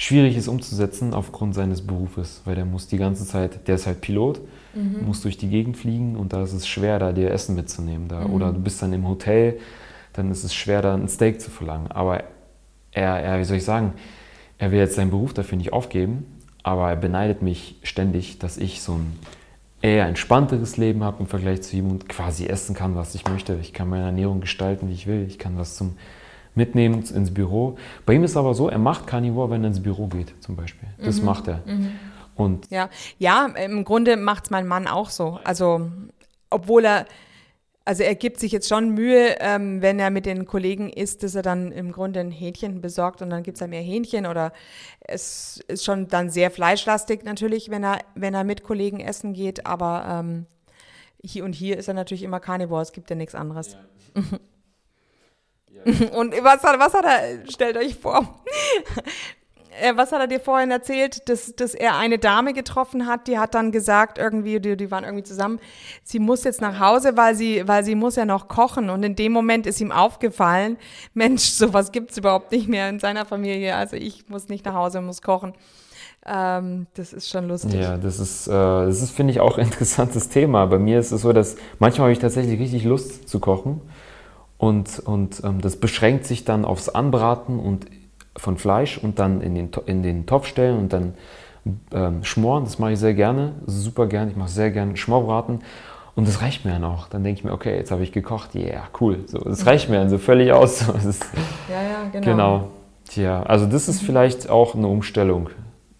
schwierig 0.03 0.36
ist 0.36 0.47
umzusetzen 0.47 1.13
aufgrund 1.13 1.56
seines 1.56 1.82
Berufes, 1.82 2.41
weil 2.43 2.56
der 2.56 2.65
muss 2.65 2.88
die 2.88 2.97
ganze 2.97 3.25
Zeit, 3.25 3.67
der 3.67 3.75
ist 3.75 3.88
halt 3.88 4.01
Pilot, 4.01 4.41
mhm. 4.73 5.06
muss 5.06 5.21
durch 5.21 5.38
die 5.38 5.47
Gegend 5.47 5.77
fliegen 5.77 6.17
und 6.17 6.34
da 6.34 6.43
ist 6.43 6.51
es 6.51 6.67
schwer, 6.67 6.99
da 6.99 7.13
dir 7.13 7.32
Essen 7.32 7.56
mitzunehmen. 7.56 8.10
Da. 8.10 8.27
Mhm. 8.27 8.34
Oder 8.34 8.51
du 8.51 8.60
bist 8.60 8.82
dann 8.82 8.91
im 8.91 9.08
Hotel, 9.08 9.60
dann 10.12 10.30
ist 10.30 10.43
es 10.43 10.54
schwer, 10.54 10.82
da 10.82 10.93
ein 10.93 11.08
Steak 11.08 11.39
zu 11.39 11.49
verlangen. 11.49 11.89
Aber 11.89 12.23
er, 12.91 13.19
er, 13.19 13.39
wie 13.39 13.45
soll 13.45 13.58
ich 13.58 13.63
sagen, 13.63 13.93
er 14.58 14.71
will 14.71 14.80
jetzt 14.80 14.95
seinen 14.95 15.10
Beruf 15.10 15.34
dafür 15.34 15.58
nicht 15.58 15.71
aufgeben, 15.71 16.25
aber 16.63 16.89
er 16.89 16.95
beneidet 16.97 17.41
mich 17.41 17.77
ständig, 17.84 18.39
dass 18.39 18.58
ich 18.58 18.82
so 18.82 18.95
ein 18.95 19.17
eher 19.82 20.06
entspannteres 20.06 20.75
Leben 20.77 21.04
habe 21.04 21.21
im 21.21 21.27
Vergleich 21.27 21.62
zu 21.62 21.75
ihm 21.77 21.89
und 21.89 22.10
quasi 22.10 22.45
essen 22.45 22.75
kann, 22.75 22.95
was 22.95 23.15
ich 23.15 23.27
möchte. 23.27 23.58
Ich 23.62 23.73
kann 23.73 23.89
meine 23.89 24.06
Ernährung 24.06 24.41
gestalten, 24.41 24.89
wie 24.89 24.93
ich 24.93 25.08
will. 25.08 25.25
Ich 25.27 25.39
kann 25.39 25.58
was 25.58 25.75
zum 25.75 25.95
mitnehmen 26.55 27.03
ins 27.03 27.33
Büro. 27.33 27.77
Bei 28.05 28.13
ihm 28.13 28.23
ist 28.23 28.37
aber 28.37 28.53
so, 28.53 28.69
er 28.69 28.79
macht 28.79 29.07
Carnivore, 29.07 29.49
wenn 29.49 29.63
er 29.63 29.69
ins 29.69 29.81
Büro 29.81 30.07
geht, 30.07 30.33
zum 30.39 30.55
Beispiel. 30.55 30.89
Das 31.03 31.19
mhm. 31.19 31.25
macht 31.25 31.47
er. 31.47 31.61
Mhm. 31.65 31.91
Und 32.35 32.69
ja. 32.71 32.89
ja, 33.19 33.47
im 33.47 33.83
Grunde 33.83 34.17
macht 34.17 34.45
es 34.45 34.49
mein 34.49 34.67
Mann 34.67 34.87
auch 34.87 35.09
so. 35.09 35.39
Also, 35.43 35.91
obwohl 36.49 36.85
er, 36.85 37.05
also 37.85 38.03
er 38.03 38.15
gibt 38.15 38.39
sich 38.39 38.51
jetzt 38.51 38.67
schon 38.69 38.89
Mühe, 38.89 39.35
ähm, 39.39 39.81
wenn 39.81 39.99
er 39.99 40.09
mit 40.09 40.25
den 40.25 40.45
Kollegen 40.45 40.89
isst, 40.89 41.23
dass 41.23 41.35
er 41.35 41.41
dann 41.41 41.71
im 41.71 41.91
Grunde 41.91 42.19
ein 42.21 42.31
Hähnchen 42.31 42.81
besorgt 42.81 43.21
und 43.21 43.29
dann 43.29 43.43
gibt 43.43 43.55
es 43.57 43.59
da 43.59 43.67
mehr 43.67 43.81
Hähnchen 43.81 44.25
oder 44.25 44.53
es 45.01 45.63
ist 45.67 45.83
schon 45.83 46.07
dann 46.07 46.29
sehr 46.29 46.49
fleischlastig 46.49 47.23
natürlich, 47.23 47.69
wenn 47.69 47.83
er, 47.83 47.99
wenn 48.15 48.33
er 48.33 48.43
mit 48.43 48.63
Kollegen 48.63 48.99
essen 48.99 49.33
geht, 49.33 49.65
aber 49.65 50.05
ähm, 50.07 50.45
hier 51.23 51.45
und 51.45 51.53
hier 51.53 51.77
ist 51.77 51.87
er 51.87 51.93
natürlich 51.93 52.23
immer 52.23 52.39
Carnivore, 52.39 52.81
es 52.81 52.93
gibt 52.93 53.09
ja 53.09 53.15
nichts 53.15 53.35
anderes. 53.35 53.77
Ja. 54.15 54.23
Und 56.15 56.33
was 56.43 56.63
hat, 56.63 56.79
was 56.79 56.93
hat 56.93 57.05
er, 57.05 57.49
stellt 57.51 57.77
euch 57.77 57.95
vor, 57.95 58.41
äh, 59.81 59.95
was 59.95 60.12
hat 60.12 60.21
er 60.21 60.27
dir 60.27 60.39
vorhin 60.39 60.71
erzählt, 60.71 61.27
dass, 61.29 61.55
dass 61.55 61.73
er 61.73 61.97
eine 61.97 62.19
Dame 62.19 62.53
getroffen 62.53 63.07
hat, 63.07 63.27
die 63.27 63.38
hat 63.38 63.53
dann 63.53 63.71
gesagt, 63.71 64.17
irgendwie, 64.17 64.59
die, 64.59 64.77
die 64.77 64.91
waren 64.91 65.03
irgendwie 65.03 65.23
zusammen, 65.23 65.59
sie 66.03 66.19
muss 66.19 66.43
jetzt 66.43 66.62
nach 66.62 66.79
Hause, 66.79 67.17
weil 67.17 67.36
sie, 67.36 67.67
weil 67.67 67.83
sie 67.83 67.95
muss 67.95 68.15
ja 68.15 68.25
noch 68.25 68.47
kochen. 68.47 68.89
Und 68.89 69.03
in 69.03 69.15
dem 69.15 69.31
Moment 69.31 69.67
ist 69.67 69.81
ihm 69.81 69.91
aufgefallen, 69.91 70.77
Mensch, 71.13 71.43
sowas 71.51 71.91
gibt's 71.91 72.17
überhaupt 72.17 72.51
nicht 72.51 72.67
mehr 72.67 72.89
in 72.89 72.99
seiner 72.99 73.25
Familie. 73.25 73.75
Also 73.75 73.95
ich 73.95 74.29
muss 74.29 74.49
nicht 74.49 74.65
nach 74.65 74.75
Hause, 74.75 75.01
muss 75.01 75.21
kochen. 75.21 75.53
Ähm, 76.25 76.88
das 76.93 77.12
ist 77.12 77.29
schon 77.29 77.49
lustig. 77.49 77.73
Ja, 77.73 77.97
das 77.97 78.19
ist, 78.19 78.47
äh, 78.47 78.51
das 78.51 79.01
ist, 79.01 79.12
finde 79.12 79.31
ich, 79.31 79.41
auch 79.41 79.57
ein 79.57 79.65
interessantes 79.65 80.29
Thema. 80.29 80.65
Bei 80.67 80.79
mir 80.79 80.99
ist 80.99 81.12
es 81.12 81.21
so, 81.21 81.33
dass 81.33 81.57
manchmal 81.79 82.05
habe 82.05 82.13
ich 82.13 82.19
tatsächlich 82.19 82.59
richtig 82.59 82.86
Lust 82.86 83.27
zu 83.27 83.39
kochen. 83.39 83.81
Und, 84.63 84.99
und 84.99 85.43
ähm, 85.43 85.60
das 85.60 85.76
beschränkt 85.76 86.26
sich 86.26 86.45
dann 86.45 86.63
aufs 86.63 86.88
Anbraten 86.88 87.60
und 87.60 87.86
von 88.38 88.56
Fleisch 88.56 88.97
und 88.97 89.19
dann 89.19 89.41
in 89.41 89.56
den, 89.56 89.69
in 89.88 90.04
den 90.04 90.26
Topf 90.26 90.47
stellen 90.47 90.78
und 90.80 90.93
dann 90.93 91.15
ähm, 91.91 92.23
schmoren. 92.23 92.63
Das 92.63 92.80
mache 92.80 92.93
ich 92.93 92.99
sehr 92.99 93.13
gerne, 93.13 93.56
super 93.65 94.08
gerne. 94.08 94.32
Ich 94.32 94.38
mache 94.38 94.47
sehr 94.47 94.71
gerne 94.71 94.95
Schmorbraten. 94.95 95.60
Und 96.15 96.30
das 96.30 96.41
reicht 96.41 96.63
mir 96.63 96.71
dann 96.71 96.86
auch. 96.86 97.10
Dann 97.10 97.26
denke 97.26 97.39
ich 97.39 97.43
mir, 97.43 97.52
okay, 97.52 97.76
jetzt 97.76 97.91
habe 97.91 98.04
ich 98.04 98.13
gekocht, 98.13 98.56
yeah, 98.56 98.84
cool. 99.02 99.26
So, 99.28 99.39
das 99.39 99.65
reicht 99.65 99.89
mir 99.89 99.97
dann 99.97 100.10
so 100.10 100.17
völlig 100.17 100.54
aus. 100.54 100.82
Ist, 101.10 101.26
ja, 101.69 101.82
ja, 101.82 102.10
genau. 102.13 102.26
Genau. 102.26 102.67
Tja, 103.10 103.43
also 103.43 103.65
das 103.65 103.89
ist 103.89 104.02
vielleicht 104.02 104.49
auch 104.49 104.76
eine 104.76 104.88
Umstellung 104.88 105.49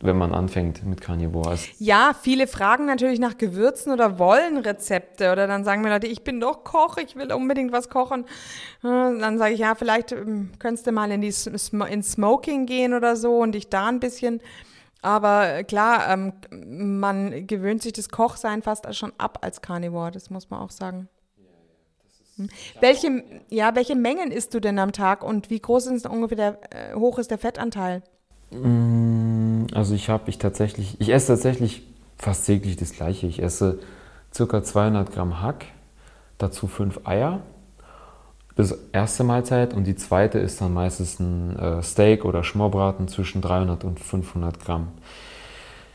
wenn 0.04 0.18
man 0.18 0.34
anfängt 0.34 0.86
mit 0.86 1.02
Carnivore. 1.02 1.58
Ja, 1.80 2.14
viele 2.20 2.48
fragen 2.48 2.86
natürlich 2.86 3.20
nach 3.20 3.38
Gewürzen 3.38 3.92
oder 3.92 4.20
wollen 4.20 4.58
Rezepte 4.58 5.32
oder 5.32 5.48
dann 5.48 5.64
sagen 5.64 5.82
mir 5.82 5.90
Leute, 5.90 6.08
ich 6.08 6.24
bin 6.24 6.40
doch 6.40 6.64
Koch, 6.64 6.98
ich 6.98 7.16
will 7.16 7.32
unbedingt 7.32 7.72
was 7.72 7.90
kochen. 7.90 8.26
Äh, 8.84 8.88
dann 8.88 9.38
sage 9.38 9.54
ich, 9.54 9.60
ja, 9.60 9.76
vielleicht 9.76 10.12
ähm, 10.12 10.52
könntest 10.60 10.86
du 10.88 10.92
mal 10.92 11.12
in 11.12 11.22
die 11.22 11.34
in 11.90 12.04
Smoking 12.04 12.66
gehen 12.66 12.94
oder 12.94 13.16
so 13.16 13.40
und 13.40 13.54
dich 13.54 13.70
da 13.70 13.88
ein 13.88 14.00
bisschen. 14.00 14.42
Aber 15.02 15.54
äh, 15.54 15.64
klar, 15.64 16.10
ähm, 16.10 16.34
man 16.52 17.48
gewöhnt 17.48 17.82
sich 17.82 17.94
das 17.94 18.10
Kochsein 18.10 18.62
fast 18.62 18.94
schon 18.96 19.14
ab 19.18 19.40
als 19.42 19.62
Carnivore, 19.62 20.12
das 20.12 20.30
muss 20.30 20.50
man 20.50 20.62
auch 20.62 20.72
sagen. 20.72 21.10
Hm. 22.38 22.50
Welche, 22.80 23.24
ja, 23.50 23.76
welche 23.76 23.96
Mengen 23.96 24.32
isst 24.32 24.54
du 24.54 24.60
denn 24.60 24.80
am 24.80 24.92
Tag 24.92 25.24
und 25.24 25.50
wie 25.50 25.60
groß 25.60 25.88
ist 25.88 26.08
ungefähr 26.08 26.38
der, 26.38 26.94
äh, 26.94 26.96
hoch 26.96 27.20
ist 27.20 27.32
der 27.32 27.38
Fettanteil? 27.38 28.02
Mm, 28.52 29.23
also 29.74 29.96
ich 29.96 30.10
habe 30.10 30.30
ich 30.30 30.38
tatsächlich, 30.38 31.00
ich 31.00 31.10
esse 31.10 31.28
tatsächlich 31.28 31.84
fast 32.18 32.46
täglich 32.46 32.76
das 32.76 32.94
gleiche. 32.94 33.28
Ich 33.28 33.42
esse 33.42 33.80
ca. 34.36 34.64
200 34.64 35.12
Gramm 35.12 35.42
Hack, 35.42 35.66
dazu 36.38 36.68
fünf 36.68 37.02
Eier. 37.06 37.42
Das 38.56 38.78
erste 38.92 39.24
Mahlzeit 39.24 39.74
und 39.74 39.86
die 39.86 39.96
zweite 39.96 40.38
ist 40.38 40.62
dann 40.62 40.74
meistens 40.74 41.20
ein 41.20 41.58
äh, 41.58 41.82
Steak 41.82 42.24
oder 42.24 42.44
Schmorbraten 42.44 43.08
zwischen 43.08 43.42
300 43.42 43.84
und 43.84 44.00
500 44.00 44.60
Gramm. 44.60 44.90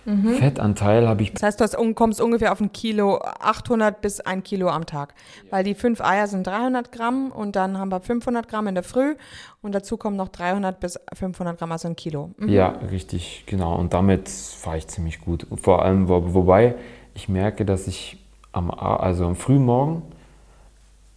Mhm. 0.09 0.37
Fettanteil 0.37 1.07
habe 1.07 1.23
ich. 1.23 1.35
Das 1.35 1.43
heißt, 1.43 1.61
du 1.61 1.65
hast, 1.65 1.77
kommst 1.95 2.21
ungefähr 2.21 2.53
auf 2.53 2.61
ein 2.61 2.73
Kilo, 2.73 3.19
800 3.19 4.01
bis 4.01 4.21
ein 4.21 4.43
Kilo 4.43 4.69
am 4.69 4.87
Tag. 4.87 5.15
Ja. 5.45 5.53
Weil 5.53 5.65
die 5.65 5.75
fünf 5.75 6.01
Eier 6.01 6.27
sind 6.27 6.47
300 6.47 6.91
Gramm 6.91 7.31
und 7.31 7.57
dann 7.57 7.79
haben 7.79 7.91
wir 7.91 8.01
500 8.01 8.49
Gramm 8.49 8.69
in 8.69 8.75
der 8.75 8.85
Früh 8.85 9.17
und 9.61 9.75
dazu 9.75 9.99
kommen 9.99 10.17
noch 10.17 10.29
300 10.29 10.81
bis 10.81 10.99
500 11.13 11.59
Gramm, 11.59 11.73
also 11.73 11.89
ein 11.89 11.97
Kilo. 11.97 12.31
Mhm. 12.39 12.49
Ja, 12.49 12.69
richtig, 12.91 13.45
genau. 13.47 13.77
Und 13.77 13.93
damit 13.93 14.31
fahre 14.31 14.79
ich 14.79 14.89
ziemlich 14.89 15.21
gut. 15.21 15.47
Vor 15.55 15.83
allem, 15.83 16.09
wo, 16.09 16.33
wobei 16.33 16.77
ich 17.15 17.29
merke, 17.29 17.67
dass 17.67 17.87
ich 17.87 18.17
am, 18.53 18.71
also 18.71 19.27
am 19.27 19.37
frühen 19.37 19.65
Morgen 19.67 20.03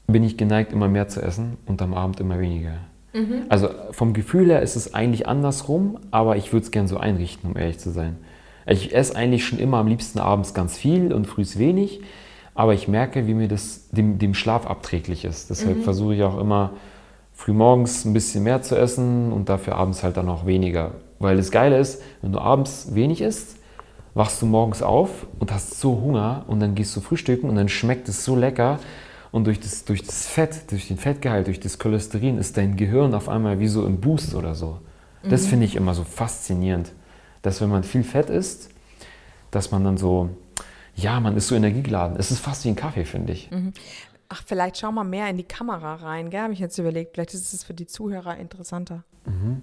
bin 0.08 0.24
ich 0.24 0.36
geneigt, 0.36 0.74
immer 0.74 0.90
mehr 0.90 1.08
zu 1.08 1.22
essen 1.22 1.58
und 1.66 1.82
am 1.82 1.94
Abend 1.94 2.20
immer 2.20 2.40
weniger. 2.42 2.74
Mhm. 3.14 3.44
Also 3.48 3.70
vom 3.92 4.14
Gefühl 4.14 4.50
her 4.50 4.62
ist 4.62 4.76
es 4.76 4.94
eigentlich 4.94 5.28
andersrum, 5.28 5.98
aber 6.12 6.36
ich 6.36 6.52
würde 6.52 6.66
es 6.66 6.72
gern 6.72 6.88
so 6.88 6.98
einrichten, 6.98 7.52
um 7.52 7.58
ehrlich 7.58 7.80
zu 7.80 7.92
sein. 7.92 8.18
Ich 8.66 8.94
esse 8.94 9.16
eigentlich 9.16 9.46
schon 9.46 9.60
immer 9.60 9.78
am 9.78 9.88
liebsten 9.88 10.20
abends 10.20 10.54
ganz 10.54 10.78
viel 10.78 11.14
und 11.14 11.26
frühs 11.26 11.58
wenig, 11.58 12.02
aber 12.54 12.74
ich 12.74 12.88
merke, 12.88 13.28
wie 13.28 13.34
mir 13.34 13.48
das 13.48 13.90
dem, 13.90 14.20
dem 14.20 14.34
Schlaf 14.34 14.68
abträglich 14.68 15.26
ist. 15.26 15.50
Deshalb 15.50 15.78
mhm. 15.78 15.84
versuche 15.84 16.16
ich 16.16 16.24
auch 16.24 16.40
immer 16.40 16.72
frühmorgens 17.34 18.06
ein 18.06 18.14
bisschen 18.14 18.44
mehr 18.44 18.62
zu 18.62 18.78
essen 18.78 19.32
und 19.32 19.50
dafür 19.50 19.76
abends 19.76 20.04
halt 20.04 20.18
dann 20.18 20.30
auch 20.30 20.46
weniger. 20.46 20.92
Weil 21.20 21.38
das 21.38 21.52
Geile 21.52 21.80
ist, 21.80 22.02
wenn 22.22 22.32
du 22.32 22.40
abends 22.40 22.94
wenig 22.94 23.22
isst, 23.22 23.58
wachst 24.14 24.42
du 24.42 24.46
morgens 24.46 24.84
auf 24.84 25.28
und 25.40 25.52
hast 25.52 25.80
so 25.80 26.02
Hunger 26.02 26.44
und 26.48 26.60
dann 26.60 26.76
gehst 26.76 26.96
du 26.96 27.02
frühstücken 27.02 27.50
und 27.50 27.56
dann 27.56 27.70
schmeckt 27.70 28.10
es 28.10 28.26
so 28.26 28.36
lecker 28.36 28.80
und 29.32 29.48
durch 29.48 29.60
das, 29.60 29.86
durch 29.86 30.04
das 30.04 30.28
Fett, 30.28 30.72
durch 30.72 30.88
den 30.88 30.98
Fettgehalt, 30.98 31.48
durch 31.48 31.60
das 31.60 31.80
Cholesterin 31.80 32.38
ist 32.38 32.58
dein 32.58 32.76
Gehirn 32.76 33.14
auf 33.14 33.30
einmal 33.30 33.60
wie 33.60 33.68
so 33.68 33.86
im 33.86 34.02
Boost 34.02 34.36
oder 34.36 34.56
so. 34.56 34.80
Das 35.24 35.44
mhm. 35.44 35.48
finde 35.48 35.66
ich 35.66 35.76
immer 35.76 35.94
so 35.94 36.04
faszinierend, 36.04 36.92
dass 37.42 37.62
wenn 37.62 37.70
man 37.70 37.84
viel 37.84 38.04
Fett 38.04 38.30
isst, 38.30 38.70
dass 39.52 39.72
man 39.72 39.84
dann 39.84 39.98
so, 39.98 40.30
ja, 40.96 41.20
man 41.20 41.36
ist 41.38 41.48
so 41.48 41.56
energiegeladen. 41.56 42.18
Es 42.18 42.32
ist 42.32 42.40
fast 42.40 42.66
wie 42.66 42.70
ein 42.70 42.76
Kaffee, 42.76 43.06
finde 43.06 43.34
ich. 43.34 43.52
Mhm. 43.52 43.74
Ach, 44.30 44.44
vielleicht 44.46 44.78
schauen 44.78 44.96
wir 44.96 45.04
mehr 45.04 45.30
in 45.30 45.36
die 45.36 45.44
Kamera 45.44 45.96
rein, 45.96 46.30
gell? 46.30 46.42
Habe 46.42 46.54
ich 46.54 46.60
jetzt 46.60 46.78
überlegt. 46.78 47.14
Vielleicht 47.14 47.34
ist 47.34 47.54
es 47.54 47.64
für 47.66 47.74
die 47.74 47.86
Zuhörer 47.86 48.38
interessanter. 48.38 49.04
Mhm. 49.26 49.62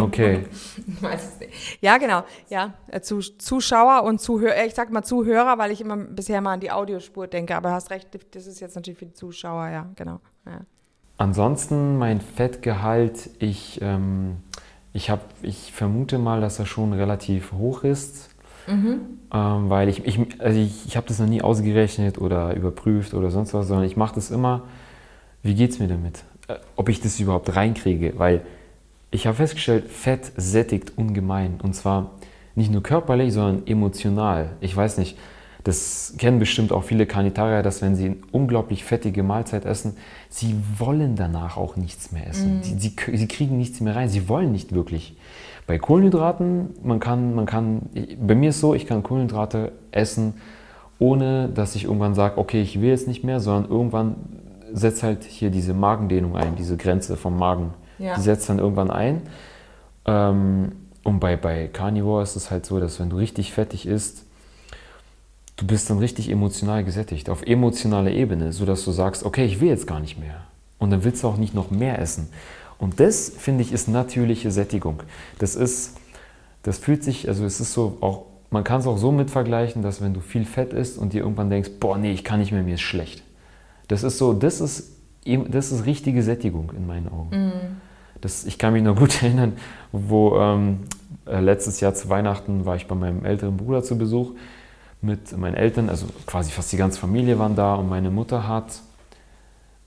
Okay. 0.00 0.46
ja, 1.80 1.96
genau. 1.98 2.24
Ja, 2.48 2.74
äh, 2.88 3.00
Zuschauer 3.00 4.02
und 4.02 4.20
Zuhörer. 4.20 4.64
Ich 4.66 4.74
sag 4.74 4.90
mal 4.90 5.04
Zuhörer, 5.04 5.58
weil 5.58 5.70
ich 5.70 5.80
immer 5.80 5.96
bisher 5.96 6.40
mal 6.40 6.54
an 6.54 6.60
die 6.60 6.72
Audiospur 6.72 7.28
denke. 7.28 7.54
Aber 7.54 7.68
du 7.68 7.74
hast 7.76 7.90
recht, 7.90 8.08
das 8.32 8.46
ist 8.46 8.60
jetzt 8.60 8.74
natürlich 8.74 8.98
für 8.98 9.06
die 9.06 9.14
Zuschauer, 9.14 9.68
ja, 9.68 9.88
genau. 9.94 10.20
Ja. 10.44 10.60
Ansonsten 11.16 11.96
mein 11.96 12.20
Fettgehalt, 12.20 13.30
ich, 13.38 13.78
ähm, 13.80 14.38
ich, 14.94 15.10
hab, 15.10 15.20
ich 15.42 15.72
vermute 15.72 16.18
mal, 16.18 16.40
dass 16.40 16.58
er 16.58 16.66
schon 16.66 16.94
relativ 16.94 17.52
hoch 17.52 17.84
ist. 17.84 18.30
Mhm. 18.66 19.00
Ähm, 19.32 19.68
weil 19.68 19.90
ich, 19.90 20.06
ich, 20.06 20.18
also 20.38 20.58
ich, 20.58 20.86
ich 20.86 20.96
habe 20.96 21.06
das 21.06 21.18
noch 21.18 21.26
nie 21.26 21.42
ausgerechnet 21.42 22.16
oder 22.16 22.54
überprüft 22.54 23.12
oder 23.12 23.30
sonst 23.30 23.52
was, 23.52 23.68
sondern 23.68 23.84
ich 23.84 23.98
mache 23.98 24.14
das 24.14 24.30
immer, 24.30 24.62
wie 25.42 25.54
geht 25.54 25.72
es 25.72 25.80
mir 25.80 25.88
damit? 25.88 26.22
Äh, 26.48 26.54
ob 26.76 26.88
ich 26.88 27.00
das 27.02 27.20
überhaupt 27.20 27.54
reinkriege, 27.54 28.14
weil 28.16 28.42
ich 29.10 29.26
habe 29.26 29.36
festgestellt, 29.36 29.90
Fett 29.90 30.32
sättigt 30.36 30.92
ungemein. 30.96 31.60
Und 31.62 31.74
zwar 31.74 32.12
nicht 32.54 32.70
nur 32.70 32.82
körperlich, 32.82 33.32
sondern 33.32 33.66
emotional. 33.66 34.52
Ich 34.60 34.74
weiß 34.74 34.98
nicht, 34.98 35.18
das 35.64 36.14
kennen 36.18 36.38
bestimmt 36.38 36.72
auch 36.72 36.84
viele 36.84 37.06
Kanitarier, 37.06 37.62
dass 37.62 37.80
wenn 37.80 37.96
sie 37.96 38.06
eine 38.06 38.16
unglaublich 38.32 38.84
fettige 38.84 39.22
Mahlzeit 39.22 39.64
essen, 39.64 39.96
sie 40.28 40.54
wollen 40.78 41.16
danach 41.16 41.56
auch 41.56 41.76
nichts 41.76 42.12
mehr 42.12 42.28
essen. 42.28 42.60
Mm. 42.60 42.62
Sie, 42.62 42.78
sie, 42.78 43.16
sie, 43.16 43.28
kriegen 43.28 43.56
nichts 43.56 43.80
mehr 43.80 43.96
rein, 43.96 44.10
sie 44.10 44.28
wollen 44.28 44.52
nicht 44.52 44.74
wirklich. 44.74 45.16
Bei 45.66 45.78
Kohlenhydraten, 45.78 46.68
man 46.82 47.00
kann, 47.00 47.34
man 47.34 47.46
kann, 47.46 47.88
bei 48.20 48.34
mir 48.34 48.50
ist 48.50 48.60
so, 48.60 48.74
ich 48.74 48.86
kann 48.86 49.02
Kohlenhydrate 49.02 49.72
essen, 49.90 50.34
ohne 50.98 51.48
dass 51.48 51.74
ich 51.74 51.84
irgendwann 51.84 52.14
sage, 52.14 52.36
okay, 52.36 52.60
ich 52.60 52.82
will 52.82 52.90
jetzt 52.90 53.08
nicht 53.08 53.24
mehr, 53.24 53.40
sondern 53.40 53.70
irgendwann 53.70 54.16
setzt 54.70 55.02
halt 55.02 55.24
hier 55.24 55.50
diese 55.50 55.72
Magendehnung 55.72 56.36
ein, 56.36 56.56
diese 56.56 56.76
Grenze 56.76 57.16
vom 57.16 57.38
Magen. 57.38 57.72
Ja. 57.98 58.16
Die 58.16 58.20
setzt 58.20 58.50
dann 58.50 58.58
irgendwann 58.58 58.90
ein. 58.90 59.22
Ähm, 60.04 60.72
und 61.04 61.20
bei, 61.20 61.36
bei 61.36 61.68
Carnivore 61.68 62.22
ist 62.22 62.36
es 62.36 62.50
halt 62.50 62.66
so, 62.66 62.78
dass 62.80 63.00
wenn 63.00 63.08
du 63.08 63.16
richtig 63.16 63.52
fettig 63.52 63.86
isst, 63.86 64.26
du 65.56 65.66
bist 65.66 65.88
dann 65.90 65.98
richtig 65.98 66.30
emotional 66.30 66.84
gesättigt, 66.84 67.30
auf 67.30 67.42
emotionaler 67.42 68.10
Ebene, 68.10 68.52
sodass 68.52 68.84
du 68.84 68.92
sagst, 68.92 69.24
okay, 69.24 69.44
ich 69.44 69.60
will 69.60 69.68
jetzt 69.68 69.86
gar 69.86 70.00
nicht 70.00 70.18
mehr. 70.18 70.42
Und 70.78 70.90
dann 70.90 71.04
willst 71.04 71.22
du 71.22 71.28
auch 71.28 71.36
nicht 71.36 71.54
noch 71.54 71.70
mehr 71.70 71.98
essen. 71.98 72.28
Und 72.78 73.00
das, 73.00 73.30
finde 73.30 73.62
ich, 73.62 73.72
ist 73.72 73.88
natürliche 73.88 74.50
Sättigung. 74.50 75.02
Das 75.38 75.54
ist, 75.54 75.96
das 76.62 76.78
fühlt 76.78 77.04
sich, 77.04 77.28
also 77.28 77.44
es 77.44 77.60
ist 77.60 77.72
so 77.72 77.98
auch, 78.00 78.24
man 78.50 78.64
kann 78.64 78.80
es 78.80 78.86
auch 78.86 78.98
so 78.98 79.12
mit 79.12 79.30
vergleichen, 79.30 79.82
dass 79.82 80.00
wenn 80.00 80.14
du 80.14 80.20
viel 80.20 80.44
Fett 80.44 80.72
isst 80.72 80.98
und 80.98 81.12
dir 81.12 81.22
irgendwann 81.22 81.50
denkst, 81.50 81.70
boah, 81.80 81.98
nee, 81.98 82.12
ich 82.12 82.24
kann 82.24 82.40
nicht 82.40 82.52
mehr, 82.52 82.62
mir 82.62 82.74
ist 82.74 82.82
schlecht. 82.82 83.22
Das 83.88 84.02
ist 84.02 84.18
so, 84.18 84.32
das 84.32 84.60
ist, 84.60 84.92
das 85.24 85.72
ist 85.72 85.86
richtige 85.86 86.22
Sättigung 86.22 86.72
in 86.76 86.86
meinen 86.86 87.08
Augen. 87.08 87.30
Mhm. 87.30 87.52
Das, 88.20 88.44
ich 88.44 88.58
kann 88.58 88.72
mich 88.72 88.82
noch 88.82 88.96
gut 88.96 89.22
erinnern, 89.22 89.54
wo 89.92 90.36
ähm, 90.38 90.80
äh, 91.26 91.40
letztes 91.40 91.80
Jahr 91.80 91.94
zu 91.94 92.08
Weihnachten 92.08 92.64
war 92.64 92.76
ich 92.76 92.86
bei 92.86 92.94
meinem 92.94 93.24
älteren 93.24 93.56
Bruder 93.56 93.82
zu 93.82 93.96
Besuch 93.96 94.32
mit 95.04 95.36
meinen 95.36 95.54
Eltern, 95.54 95.88
also 95.88 96.06
quasi 96.26 96.50
fast 96.50 96.72
die 96.72 96.76
ganze 96.76 96.98
Familie 96.98 97.38
waren 97.38 97.54
da 97.54 97.74
und 97.74 97.88
meine 97.88 98.10
Mutter 98.10 98.48
hat 98.48 98.80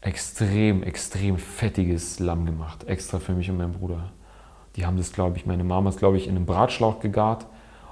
extrem, 0.02 0.84
extrem 0.84 1.38
fettiges 1.38 2.20
Lamm 2.20 2.46
gemacht, 2.46 2.88
extra 2.88 3.20
für 3.20 3.34
mich 3.34 3.50
und 3.50 3.58
meinen 3.58 3.74
Bruder. 3.74 4.12
Die 4.76 4.86
haben 4.86 4.98
das, 4.98 5.12
glaube 5.12 5.38
ich, 5.38 5.46
meine 5.46 5.64
Mama 5.64 5.90
ist, 5.90 6.00
glaube 6.00 6.18
ich, 6.18 6.28
in 6.28 6.36
einem 6.36 6.46
Bratschlauch 6.46 7.00
gegart 7.00 7.46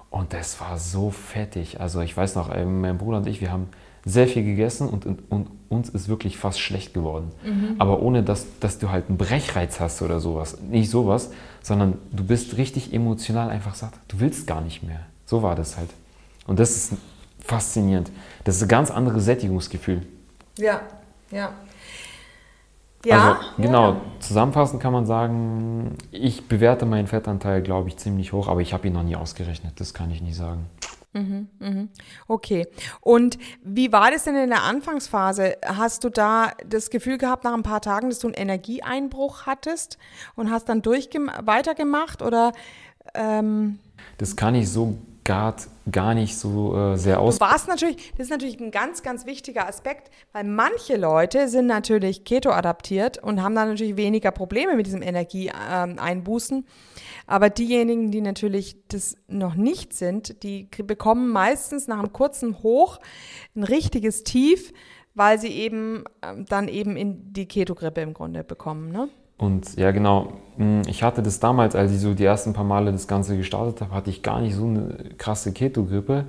und 0.10 0.34
das 0.34 0.62
war 0.62 0.78
so 0.78 1.10
fettig. 1.10 1.82
Also 1.82 2.02
ich 2.02 2.16
weiß 2.16 2.36
noch, 2.36 2.50
mein 2.50 2.98
Bruder 2.98 3.18
und 3.18 3.28
ich, 3.28 3.42
wir 3.42 3.52
haben 3.52 3.68
sehr 4.06 4.28
viel 4.28 4.44
gegessen 4.44 4.88
und, 4.88 5.06
und 5.30 5.48
uns 5.68 5.90
ist 5.90 6.08
wirklich 6.08 6.38
fast 6.38 6.60
schlecht 6.60 6.94
geworden. 6.94 7.32
Mhm. 7.44 7.76
Aber 7.80 8.02
ohne, 8.02 8.22
dass, 8.22 8.46
dass 8.60 8.78
du 8.78 8.92
halt 8.92 9.10
einen 9.10 9.18
Brechreiz 9.18 9.80
hast 9.80 10.04
oder 10.04 10.20
sowas. 10.20 10.60
Nicht 10.62 10.92
sowas, 10.92 11.32
sondern 11.64 11.98
du 12.12 12.24
bist 12.24 12.58
richtig 12.58 12.94
emotional 12.94 13.50
einfach 13.50 13.74
satt. 13.74 13.94
Du 14.08 14.20
willst 14.20 14.46
gar 14.46 14.62
nicht 14.62 14.84
mehr. 14.84 15.00
So 15.26 15.42
war 15.42 15.56
das 15.56 15.76
halt. 15.78 15.90
Und 16.46 16.60
das 16.60 16.76
ist 16.76 16.94
faszinierend. 17.46 18.12
Das 18.44 18.58
ist 18.58 18.64
ein 18.64 18.68
ganz 18.68 18.92
anderes 18.92 19.26
Sättigungsgefühl. 19.26 20.02
Ja, 20.58 20.82
ja. 21.32 21.54
Ja, 23.06 23.34
also, 23.34 23.62
genau, 23.62 23.92
ja. 23.92 24.02
zusammenfassend 24.20 24.82
kann 24.82 24.92
man 24.92 25.06
sagen, 25.06 25.96
ich 26.10 26.48
bewerte 26.48 26.88
meinen 26.88 27.06
Fettanteil, 27.06 27.62
glaube 27.62 27.90
ich, 27.90 27.98
ziemlich 27.98 28.34
hoch, 28.34 28.48
aber 28.48 28.62
ich 28.62 28.74
habe 28.74 28.88
ihn 28.88 28.94
noch 28.94 29.04
nie 29.04 29.16
ausgerechnet, 29.16 29.80
das 29.80 29.94
kann 29.94 30.10
ich 30.10 30.22
nie 30.22 30.34
sagen. 30.34 30.66
Mhm, 31.14 31.48
mhm. 31.60 31.90
Okay. 32.28 32.68
Und 33.00 33.38
wie 33.64 33.92
war 33.94 34.12
das 34.12 34.26
denn 34.26 34.36
in 34.36 34.50
der 34.50 34.64
Anfangsphase? 34.64 35.56
Hast 35.66 36.04
du 36.04 36.10
da 36.10 36.52
das 36.68 36.90
Gefühl 36.90 37.18
gehabt 37.18 37.46
nach 37.46 37.54
ein 37.54 37.64
paar 37.64 37.80
Tagen, 37.80 38.10
dass 38.10 38.20
du 38.20 38.28
einen 38.28 38.34
Energieeinbruch 38.34 39.46
hattest 39.46 39.98
und 40.36 40.52
hast 40.52 40.68
dann 40.68 40.84
weitergemacht 40.84 42.22
oder? 42.22 42.52
Ähm 43.14 43.80
das 44.18 44.36
kann 44.36 44.56
ich 44.56 44.70
so 44.70 44.98
gar, 45.26 45.56
gar 45.92 46.14
nicht 46.14 46.38
so 46.38 46.78
äh, 46.78 46.98
sehr 46.98 47.20
aus. 47.20 47.40
Du 47.40 47.42
warst 47.42 47.68
natürlich, 47.68 48.12
das 48.12 48.28
ist 48.28 48.30
natürlich 48.30 48.60
ein 48.62 48.72
ganz, 48.72 49.04
ganz 49.04 49.26
wichtiger 49.26 49.68
Aspekt, 49.68 50.10
weil 50.32 50.46
manche 50.46 50.96
Leute 50.96 51.50
sind 51.50 51.66
natürlich 51.66 52.24
Keto-adaptiert 52.24 53.22
und 53.22 53.42
haben 53.44 53.56
dann 53.56 53.70
natürlich 53.70 53.98
weniger 53.98 54.32
Probleme 54.32 54.76
mit 54.76 54.86
diesem 54.86 55.02
Energieeinbußen. 55.02 56.58
Ähm, 56.60 56.66
aber 57.28 57.50
diejenigen, 57.50 58.12
die 58.12 58.22
natürlich 58.22 58.78
das 58.88 59.18
noch 59.28 59.56
nicht 59.56 59.94
sind, 59.94 60.44
die 60.44 60.70
bekommen 60.84 61.30
meistens 61.30 61.88
nach 61.88 62.00
einem 62.00 62.14
kurzen 62.14 62.62
Hoch 62.62 63.00
ein 63.56 63.64
richtiges 63.64 64.24
Tief, 64.24 64.72
weil 65.16 65.40
sie 65.40 65.50
eben 65.50 66.04
ähm, 66.22 66.46
dann 66.46 66.68
eben 66.68 66.96
in 66.96 67.34
die 67.34 67.48
Keto-Grippe 67.48 68.02
im 68.02 68.14
Grunde 68.14 68.44
bekommen. 68.44 68.92
Ne? 68.92 69.10
Und 69.38 69.76
ja, 69.76 69.92
genau. 69.92 70.34
Hm, 70.58 70.84
ich 70.88 71.04
hatte 71.04 71.22
das 71.22 71.40
damals, 71.40 71.76
als 71.76 71.92
ich 71.92 72.00
so 72.00 72.14
die 72.14 72.24
ersten 72.24 72.54
paar 72.54 72.64
Male 72.64 72.92
das 72.92 73.08
Ganze 73.08 73.38
gestartet 73.38 73.82
habe, 73.82 73.94
hatte 73.94 74.10
ich 74.10 74.24
gar 74.24 74.42
nicht 74.42 74.56
so 74.56 74.66
eine 74.66 74.96
krasse 75.18 75.52
Keto-Grippe. 75.52 76.26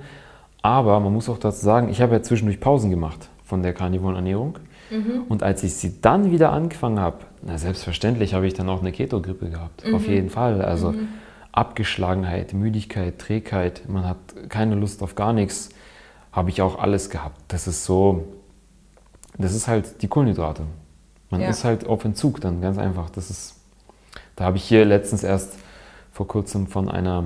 Aber 0.61 0.99
man 0.99 1.13
muss 1.13 1.29
auch 1.29 1.37
dazu 1.37 1.63
sagen, 1.63 1.89
ich 1.89 2.01
habe 2.01 2.13
ja 2.13 2.21
zwischendurch 2.21 2.59
Pausen 2.59 2.89
gemacht 2.89 3.29
von 3.43 3.63
der 3.63 3.73
karnivoren 3.73 4.15
Ernährung. 4.15 4.59
Mhm. 4.89 5.23
Und 5.29 5.43
als 5.43 5.63
ich 5.63 5.75
sie 5.75 6.01
dann 6.01 6.31
wieder 6.31 6.51
angefangen 6.51 6.99
habe, 6.99 7.19
na 7.41 7.57
selbstverständlich 7.57 8.33
habe 8.33 8.47
ich 8.47 8.53
dann 8.53 8.69
auch 8.69 8.81
eine 8.81 8.91
Keto-Grippe 8.91 9.49
gehabt. 9.49 9.87
Mhm. 9.87 9.95
Auf 9.95 10.07
jeden 10.07 10.29
Fall. 10.29 10.61
Also 10.61 10.91
mhm. 10.91 11.07
Abgeschlagenheit, 11.51 12.53
Müdigkeit, 12.53 13.17
Trägheit, 13.17 13.83
man 13.87 14.05
hat 14.05 14.17
keine 14.49 14.75
Lust 14.75 15.01
auf 15.01 15.15
gar 15.15 15.33
nichts, 15.33 15.69
habe 16.31 16.49
ich 16.49 16.61
auch 16.61 16.77
alles 16.77 17.09
gehabt. 17.09 17.39
Das 17.47 17.67
ist 17.67 17.85
so, 17.85 18.25
das 19.37 19.55
ist 19.55 19.67
halt 19.67 20.01
die 20.01 20.07
Kohlenhydrate. 20.07 20.63
Man 21.29 21.41
ja. 21.41 21.49
ist 21.49 21.63
halt 21.63 21.85
auf 21.87 22.05
Entzug 22.05 22.41
dann, 22.41 22.61
ganz 22.61 22.77
einfach. 22.77 23.09
Das 23.09 23.29
ist, 23.29 23.55
da 24.35 24.45
habe 24.45 24.57
ich 24.57 24.63
hier 24.63 24.85
letztens 24.85 25.23
erst 25.23 25.57
vor 26.11 26.27
kurzem 26.27 26.67
von 26.67 26.89
einer, 26.89 27.25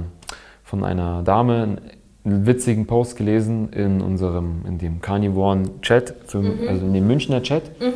von 0.63 0.83
einer 0.83 1.23
Dame 1.23 1.77
einen 2.23 2.45
witzigen 2.45 2.85
Post 2.87 3.15
gelesen 3.15 3.69
in 3.73 4.01
unserem, 4.01 4.63
in 4.67 4.77
dem 4.77 5.01
Carnivoren 5.01 5.81
Chat, 5.81 6.13
für, 6.27 6.39
mhm. 6.39 6.67
also 6.67 6.85
in 6.85 6.93
dem 6.93 7.07
Münchner 7.07 7.41
Chat, 7.41 7.79
mhm. 7.79 7.93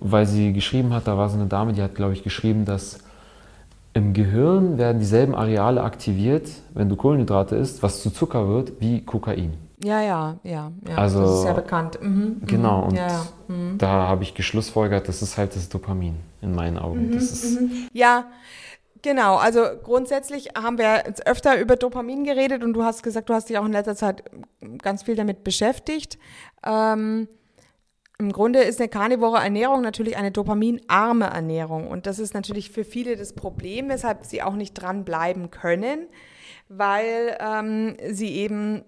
weil 0.00 0.26
sie 0.26 0.52
geschrieben 0.52 0.92
hat, 0.92 1.06
da 1.06 1.16
war 1.16 1.28
so 1.28 1.36
eine 1.36 1.46
Dame, 1.46 1.72
die 1.72 1.82
hat, 1.82 1.94
glaube 1.94 2.12
ich, 2.12 2.22
geschrieben, 2.22 2.64
dass 2.64 2.98
im 3.94 4.14
Gehirn 4.14 4.78
werden 4.78 4.98
dieselben 5.00 5.34
Areale 5.34 5.82
aktiviert, 5.82 6.48
wenn 6.72 6.88
du 6.88 6.96
Kohlenhydrate 6.96 7.56
isst, 7.56 7.82
was 7.82 8.02
zu 8.02 8.10
Zucker 8.10 8.48
wird, 8.48 8.80
wie 8.80 9.02
Kokain. 9.02 9.52
Ja, 9.84 10.00
ja, 10.00 10.38
ja, 10.44 10.72
ja. 10.88 10.96
Also, 10.96 11.20
das 11.20 11.38
ist 11.40 11.44
ja 11.44 11.52
bekannt. 11.54 11.98
Mhm, 12.00 12.08
mhm. 12.40 12.46
genau, 12.46 12.84
und 12.84 12.94
ja, 12.94 13.08
ja. 13.08 13.26
Mhm. 13.48 13.78
da 13.78 14.08
habe 14.08 14.22
ich 14.22 14.34
geschlussfolgert, 14.34 15.08
das 15.08 15.22
ist 15.22 15.36
halt 15.36 15.56
das 15.56 15.68
Dopamin 15.68 16.16
in 16.40 16.54
meinen 16.54 16.78
Augen. 16.78 17.08
Mhm, 17.08 17.14
das 17.14 17.24
ist 17.24 17.60
mhm. 17.60 17.88
ja, 17.92 18.26
Genau, 19.02 19.34
also 19.34 19.62
grundsätzlich 19.82 20.50
haben 20.56 20.78
wir 20.78 21.02
jetzt 21.06 21.26
öfter 21.26 21.58
über 21.60 21.74
Dopamin 21.74 22.22
geredet 22.22 22.62
und 22.62 22.72
du 22.72 22.84
hast 22.84 23.02
gesagt, 23.02 23.28
du 23.28 23.34
hast 23.34 23.48
dich 23.48 23.58
auch 23.58 23.66
in 23.66 23.72
letzter 23.72 23.96
Zeit 23.96 24.22
ganz 24.80 25.02
viel 25.02 25.16
damit 25.16 25.42
beschäftigt. 25.42 26.18
Ähm, 26.64 27.26
Im 28.20 28.30
Grunde 28.32 28.60
ist 28.60 28.78
eine 28.78 28.88
karnivore 28.88 29.38
Ernährung 29.38 29.82
natürlich 29.82 30.16
eine 30.16 30.30
dopaminarme 30.30 31.24
Ernährung 31.26 31.88
und 31.88 32.06
das 32.06 32.20
ist 32.20 32.32
natürlich 32.32 32.70
für 32.70 32.84
viele 32.84 33.16
das 33.16 33.32
Problem, 33.32 33.88
weshalb 33.88 34.24
sie 34.24 34.40
auch 34.40 34.54
nicht 34.54 34.74
dranbleiben 34.74 35.50
können, 35.50 36.06
weil 36.68 37.36
ähm, 37.40 37.96
sie 38.12 38.36
eben 38.36 38.84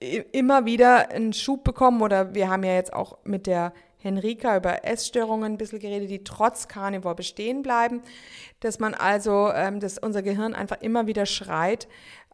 immer 0.00 0.64
wieder 0.64 1.10
einen 1.10 1.32
Schub 1.32 1.62
bekommen 1.62 2.00
oder 2.00 2.34
wir 2.34 2.48
haben 2.48 2.64
ja 2.64 2.74
jetzt 2.74 2.92
auch 2.92 3.18
mit 3.24 3.46
der 3.46 3.72
Henrika 3.98 4.56
über 4.56 4.84
Essstörungen 4.84 5.52
ein 5.52 5.58
bisschen 5.58 5.78
geredet, 5.78 6.08
die 6.08 6.24
trotz 6.24 6.68
Carnivore 6.68 7.14
bestehen 7.14 7.62
bleiben, 7.62 8.00
dass 8.60 8.78
man 8.78 8.94
also, 8.94 9.50
ähm, 9.52 9.78
dass 9.78 9.98
unser 9.98 10.22
Gehirn 10.22 10.54
einfach 10.54 10.80
immer 10.80 11.06
wieder 11.06 11.26
schreit 11.26 11.86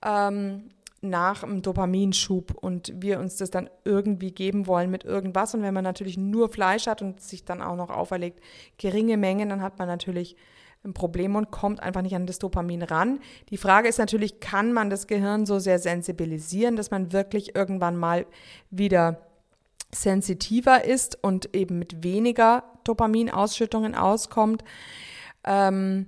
ähm, 0.05 0.69
nach 1.01 1.43
einem 1.43 1.63
Dopaminschub 1.63 2.55
und 2.55 2.93
wir 2.97 3.19
uns 3.19 3.37
das 3.37 3.51
dann 3.51 3.69
irgendwie 3.85 4.31
geben 4.31 4.67
wollen 4.67 4.91
mit 4.91 5.05
irgendwas. 5.05 5.55
Und 5.55 5.63
wenn 5.63 5.75
man 5.75 5.85
natürlich 5.85 6.17
nur 6.17 6.49
Fleisch 6.49 6.87
hat 6.87 7.03
und 7.03 7.21
sich 7.21 7.45
dann 7.45 7.61
auch 7.61 7.77
noch 7.77 7.91
auferlegt 7.91 8.41
geringe 8.79 9.17
Mengen, 9.17 9.49
dann 9.49 9.63
hat 9.63 9.79
man 9.79 9.89
natürlich 9.89 10.37
ein 10.87 10.95
Problem 10.95 11.37
und 11.37 11.51
kommt 11.51 11.81
einfach 11.81 12.03
nicht 12.03 12.15
an 12.15 12.27
das 12.27 12.39
Dopamin 12.39 12.83
ran. 12.83 13.21
Die 13.51 13.57
Frage 13.57 13.89
ist 13.89 13.99
natürlich, 13.99 14.41
kann 14.41 14.73
man 14.73 14.91
das 14.91 15.07
Gehirn 15.07 15.47
so 15.47 15.59
sehr 15.59 15.79
sensibilisieren, 15.79 16.77
dass 16.77 16.91
man 16.91 17.13
wirklich 17.13 17.55
irgendwann 17.55 17.97
mal 17.97 18.27
wieder 18.71 19.21
sensitiver 19.93 20.85
ist 20.85 21.23
und 21.23 21.55
eben 21.55 21.79
mit 21.79 22.03
weniger 22.03 22.65
Dopaminausschüttungen 22.85 23.95
auskommt. 23.95 24.65
Ähm, 25.45 26.07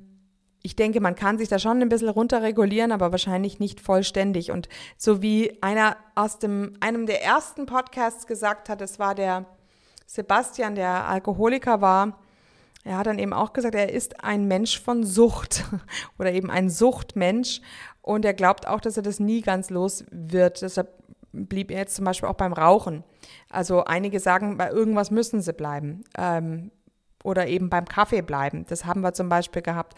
ich 0.63 0.77
denke, 0.77 1.01
man 1.01 1.15
kann 1.15 1.39
sich 1.39 1.49
da 1.49 1.59
schon 1.59 1.81
ein 1.81 1.89
bisschen 1.89 2.09
runterregulieren, 2.09 2.93
aber 2.93 3.13
wahrscheinlich 3.13 3.61
nicht 3.61 3.81
vollständig. 3.81 4.51
Und 4.51 4.69
so 4.97 5.23
wie 5.23 5.57
einer 5.63 5.97
aus 6.15 6.39
dem, 6.39 6.75
einem 6.81 7.07
der 7.07 7.23
ersten 7.23 7.67
Podcasts 7.67 8.27
gesagt 8.27 8.69
hat, 8.69 8.83
es 8.83 8.99
war 8.99 9.15
der 9.15 9.47
Sebastian, 10.07 10.75
der 10.75 11.07
Alkoholiker 11.07 11.81
war, 11.81 12.19
er 12.89 12.99
hat 12.99 13.07
dann 13.07 13.19
eben 13.19 13.35
auch 13.35 13.53
gesagt, 13.53 13.75
er 13.75 13.93
ist 13.93 14.25
ein 14.25 14.49
Mensch 14.49 14.81
von 14.81 15.05
Sucht 15.05 15.65
oder 16.19 16.33
eben 16.33 16.51
ein 16.51 16.71
Suchtmensch 16.71 17.61
und 18.01 18.25
er 18.25 18.35
glaubt 18.35 18.67
auch, 18.67 18.81
dass 18.81 18.97
er 18.97 19.03
das 19.03 19.21
nie 19.21 19.43
ganz 19.43 19.69
los 19.69 20.05
wird. 20.11 20.63
Deshalb 20.63 20.93
blieb 21.33 21.71
er 21.71 21.81
jetzt 21.81 21.97
zum 21.97 22.07
Beispiel 22.07 22.29
auch 22.29 22.35
beim 22.35 22.55
Rauchen. 22.55 23.05
Also 23.51 23.85
einige 23.85 24.21
sagen, 24.21 24.57
bei 24.57 24.71
irgendwas 24.71 25.11
müssen 25.11 25.43
sie 25.43 25.53
bleiben. 25.53 26.03
Ähm, 26.17 26.71
oder 27.25 27.49
eben 27.49 27.69
beim 27.69 27.85
Kaffee 27.85 28.23
bleiben. 28.23 28.65
Das 28.69 28.87
haben 28.87 29.01
wir 29.03 29.13
zum 29.13 29.29
Beispiel 29.29 29.61
gehabt 29.61 29.95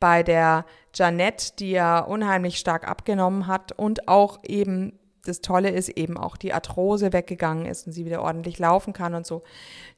bei 0.00 0.22
der 0.22 0.64
Janette, 0.94 1.52
die 1.58 1.70
ja 1.70 2.00
unheimlich 2.00 2.58
stark 2.58 2.88
abgenommen 2.88 3.46
hat 3.46 3.72
und 3.72 4.08
auch 4.08 4.40
eben 4.42 4.98
das 5.24 5.40
Tolle 5.40 5.70
ist 5.70 5.88
eben 5.88 6.16
auch 6.16 6.36
die 6.36 6.52
Arthrose 6.52 7.12
weggegangen 7.12 7.66
ist 7.66 7.86
und 7.86 7.92
sie 7.92 8.04
wieder 8.04 8.22
ordentlich 8.22 8.58
laufen 8.58 8.92
kann 8.92 9.14
und 9.14 9.24
so. 9.26 9.42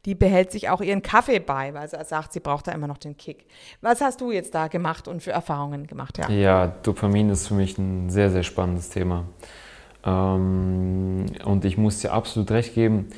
Die 0.05 0.15
behält 0.15 0.53
sich 0.53 0.69
auch 0.69 0.83
ihren 0.83 1.03
Kaffee 1.03 1.41
bei, 1.41 1.73
weil 1.73 1.89
sie 1.89 1.97
sagt, 2.05 2.33
sie 2.35 2.41
braucht 2.41 2.69
da 2.69 2.73
immer 2.73 2.87
noch 2.87 2.99
den 2.99 3.17
Kick. 3.17 3.47
Was 3.81 4.03
hast 4.03 4.21
du 4.21 4.33
jetzt 4.33 4.55
da 4.55 4.69
gemacht 4.69 5.09
und 5.09 5.23
für 5.23 5.33
Erfahrungen 5.33 5.87
gemacht? 5.87 6.19
Ja, 6.19 6.29
ja 6.29 6.67
Dopamin 6.67 7.31
ist 7.31 7.49
für 7.49 7.55
mich 7.55 7.79
ein 7.79 8.11
sehr, 8.11 8.31
sehr 8.31 8.43
spannendes 8.43 8.91
Thema. 8.91 9.25
Ähm, 10.05 11.27
und 11.45 11.65
ich 11.65 11.79
muss 11.79 12.01
dir 12.01 12.13
absolut 12.13 12.51
recht 12.51 12.75
geben, 12.75 13.09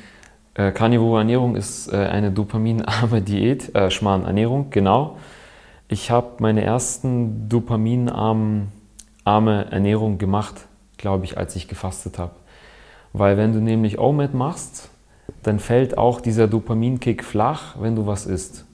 äh, 0.57 0.71
Carnivore 0.71 1.19
Ernährung 1.19 1.55
ist 1.55 1.91
äh, 1.91 1.97
eine 1.97 2.31
dopaminarme 2.31 3.21
Diät, 3.23 3.75
äh, 3.75 3.91
schmalen 3.91 4.25
Ernährung, 4.25 4.69
genau. 4.69 5.17
Ich 5.89 6.09
habe 6.09 6.35
meine 6.39 6.63
ersten 6.63 7.47
dopaminarme 7.47 8.67
Ernährung 9.25 10.17
gemacht, 10.17 10.66
glaube 10.97 11.25
ich, 11.25 11.37
als 11.37 11.55
ich 11.55 11.67
gefastet 11.67 12.17
habe. 12.17 12.33
Weil 13.13 13.37
wenn 13.37 13.53
du 13.53 13.59
nämlich 13.59 13.99
OMAD 13.99 14.33
machst, 14.33 14.89
dann 15.43 15.59
fällt 15.59 15.97
auch 15.97 16.21
dieser 16.21 16.47
Dopaminkick 16.47 17.23
flach, 17.23 17.75
wenn 17.79 17.95
du 17.95 18.05
was 18.05 18.25
isst. 18.25 18.65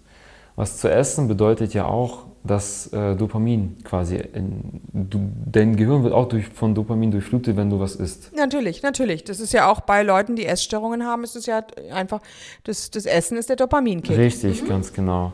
Was 0.56 0.78
zu 0.78 0.92
essen 0.92 1.28
bedeutet 1.28 1.74
ja 1.74 1.86
auch, 1.86 2.26
dass 2.44 2.92
äh, 2.92 3.16
Dopamin 3.16 3.78
quasi, 3.84 4.18
in, 4.18 4.82
du, 4.92 5.32
dein 5.46 5.76
Gehirn 5.78 6.04
wird 6.04 6.14
auch 6.14 6.28
durch, 6.28 6.48
von 6.48 6.76
Dopamin 6.76 7.10
durchflutet, 7.10 7.56
wenn 7.56 7.70
du 7.70 7.80
was 7.80 7.96
isst. 7.96 8.36
Natürlich, 8.36 8.84
natürlich. 8.84 9.24
Das 9.24 9.40
ist 9.40 9.54
ja 9.54 9.72
auch 9.72 9.80
bei 9.80 10.04
Leuten, 10.04 10.36
die 10.36 10.46
Essstörungen 10.46 11.06
haben, 11.06 11.24
ist 11.24 11.38
es 11.38 11.46
ja 11.46 11.64
einfach, 11.92 12.20
das, 12.66 12.92
das 12.92 13.06
Essen 13.06 13.38
ist 13.38 13.50
der 13.50 13.56
Dopaminkick. 13.56 14.18
Richtig, 14.18 14.64
mhm. 14.64 14.68
ganz 14.68 14.92
genau. 14.92 15.32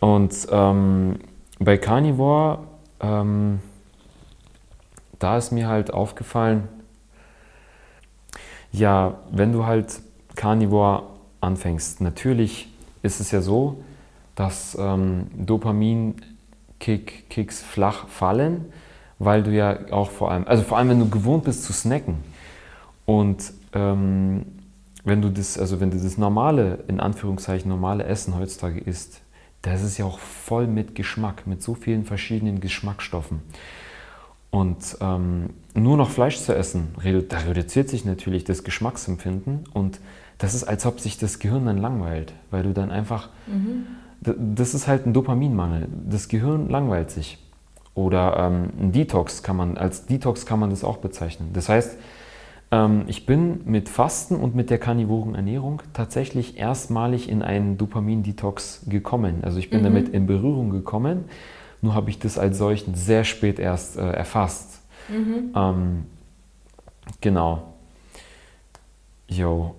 Und 0.00 0.34
ähm, 0.50 1.18
bei 1.58 1.76
Carnivore, 1.76 2.60
ähm, 3.00 3.60
da 5.18 5.38
ist 5.38 5.52
mir 5.52 5.68
halt 5.68 5.92
aufgefallen, 5.92 6.68
ja, 8.72 9.18
wenn 9.30 9.52
du 9.52 9.66
halt 9.66 10.00
Carnivore 10.34 11.04
anfängst, 11.40 12.00
natürlich 12.00 12.68
ist 13.02 13.20
es 13.20 13.30
ja 13.30 13.40
so, 13.40 13.82
dass 14.34 14.76
ähm, 14.78 15.28
Dopamin 15.34 16.16
Kick, 16.78 17.30
Kicks 17.30 17.62
flach 17.62 18.06
fallen, 18.08 18.66
weil 19.18 19.42
du 19.42 19.50
ja 19.50 19.90
auch 19.90 20.10
vor 20.10 20.30
allem, 20.30 20.46
also 20.46 20.62
vor 20.62 20.76
allem 20.76 20.90
wenn 20.90 20.98
du 20.98 21.08
gewohnt 21.08 21.44
bist 21.44 21.64
zu 21.64 21.72
snacken 21.72 22.16
und 23.06 23.52
ähm, 23.72 24.44
wenn 25.04 25.22
du 25.22 25.30
das, 25.30 25.58
also 25.58 25.80
wenn 25.80 25.90
du 25.90 25.98
das 25.98 26.18
normale, 26.18 26.80
in 26.88 27.00
Anführungszeichen 27.00 27.68
normale 27.68 28.04
Essen 28.04 28.36
heutzutage 28.36 28.80
isst, 28.80 29.20
das 29.62 29.82
ist 29.82 29.98
ja 29.98 30.04
auch 30.04 30.18
voll 30.18 30.66
mit 30.66 30.94
Geschmack, 30.94 31.46
mit 31.46 31.62
so 31.62 31.74
vielen 31.74 32.04
verschiedenen 32.04 32.60
Geschmacksstoffen. 32.60 33.40
Und 34.50 34.96
ähm, 35.00 35.50
nur 35.74 35.96
noch 35.96 36.10
Fleisch 36.10 36.38
zu 36.38 36.54
essen, 36.54 36.94
da 37.28 37.38
reduziert 37.38 37.88
sich 37.88 38.04
natürlich 38.04 38.44
das 38.44 38.64
Geschmacksempfinden 38.64 39.64
und 39.72 40.00
das 40.38 40.54
ist, 40.54 40.64
als 40.64 40.86
ob 40.86 41.00
sich 41.00 41.18
das 41.18 41.38
Gehirn 41.38 41.66
dann 41.66 41.78
langweilt, 41.78 42.32
weil 42.50 42.62
du 42.62 42.72
dann 42.72 42.90
einfach 42.90 43.30
mhm 43.46 43.86
das 44.20 44.74
ist 44.74 44.88
halt 44.88 45.06
ein 45.06 45.12
Dopaminmangel. 45.12 45.88
Das 46.08 46.28
Gehirn 46.28 46.68
langweilt 46.68 47.10
sich. 47.10 47.38
Oder 47.94 48.36
ähm, 48.38 48.70
ein 48.80 48.92
Detox 48.92 49.42
kann 49.42 49.56
man, 49.56 49.78
als 49.78 50.06
Detox 50.06 50.44
kann 50.44 50.58
man 50.58 50.70
das 50.70 50.84
auch 50.84 50.98
bezeichnen. 50.98 51.50
Das 51.54 51.68
heißt, 51.68 51.96
ähm, 52.70 53.04
ich 53.06 53.24
bin 53.24 53.60
mit 53.64 53.88
Fasten 53.88 54.36
und 54.36 54.54
mit 54.54 54.68
der 54.68 54.78
karnivoren 54.78 55.34
Ernährung 55.34 55.82
tatsächlich 55.94 56.58
erstmalig 56.58 57.28
in 57.28 57.42
einen 57.42 57.78
Dopamin-Detox 57.78 58.86
gekommen. 58.88 59.38
Also 59.42 59.58
ich 59.58 59.70
bin 59.70 59.80
mhm. 59.80 59.84
damit 59.84 60.08
in 60.10 60.26
Berührung 60.26 60.70
gekommen, 60.70 61.24
nur 61.82 61.94
habe 61.94 62.10
ich 62.10 62.18
das 62.18 62.38
als 62.38 62.58
solchen 62.58 62.94
sehr 62.94 63.24
spät 63.24 63.58
erst 63.58 63.96
äh, 63.96 64.10
erfasst. 64.10 64.80
Mhm. 65.08 65.52
Ähm, 65.54 66.06
genau. 67.20 67.74
Jo. 69.28 69.74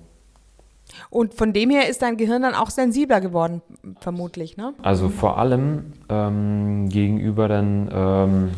Und 1.10 1.34
von 1.34 1.54
dem 1.54 1.70
her 1.70 1.90
ist 1.90 2.02
dein 2.02 2.18
Gehirn 2.18 2.42
dann 2.42 2.56
auch 2.56 2.70
sensibler 2.70 3.22
geworden, 3.22 3.62
vermutlich, 4.00 4.58
ne? 4.58 4.74
Also 4.82 5.10
vor 5.10 5.38
allem 5.38 5.94
ähm, 6.10 6.90
gegenüber 6.90 7.48
dann, 7.48 7.90
ähm, 7.94 8.50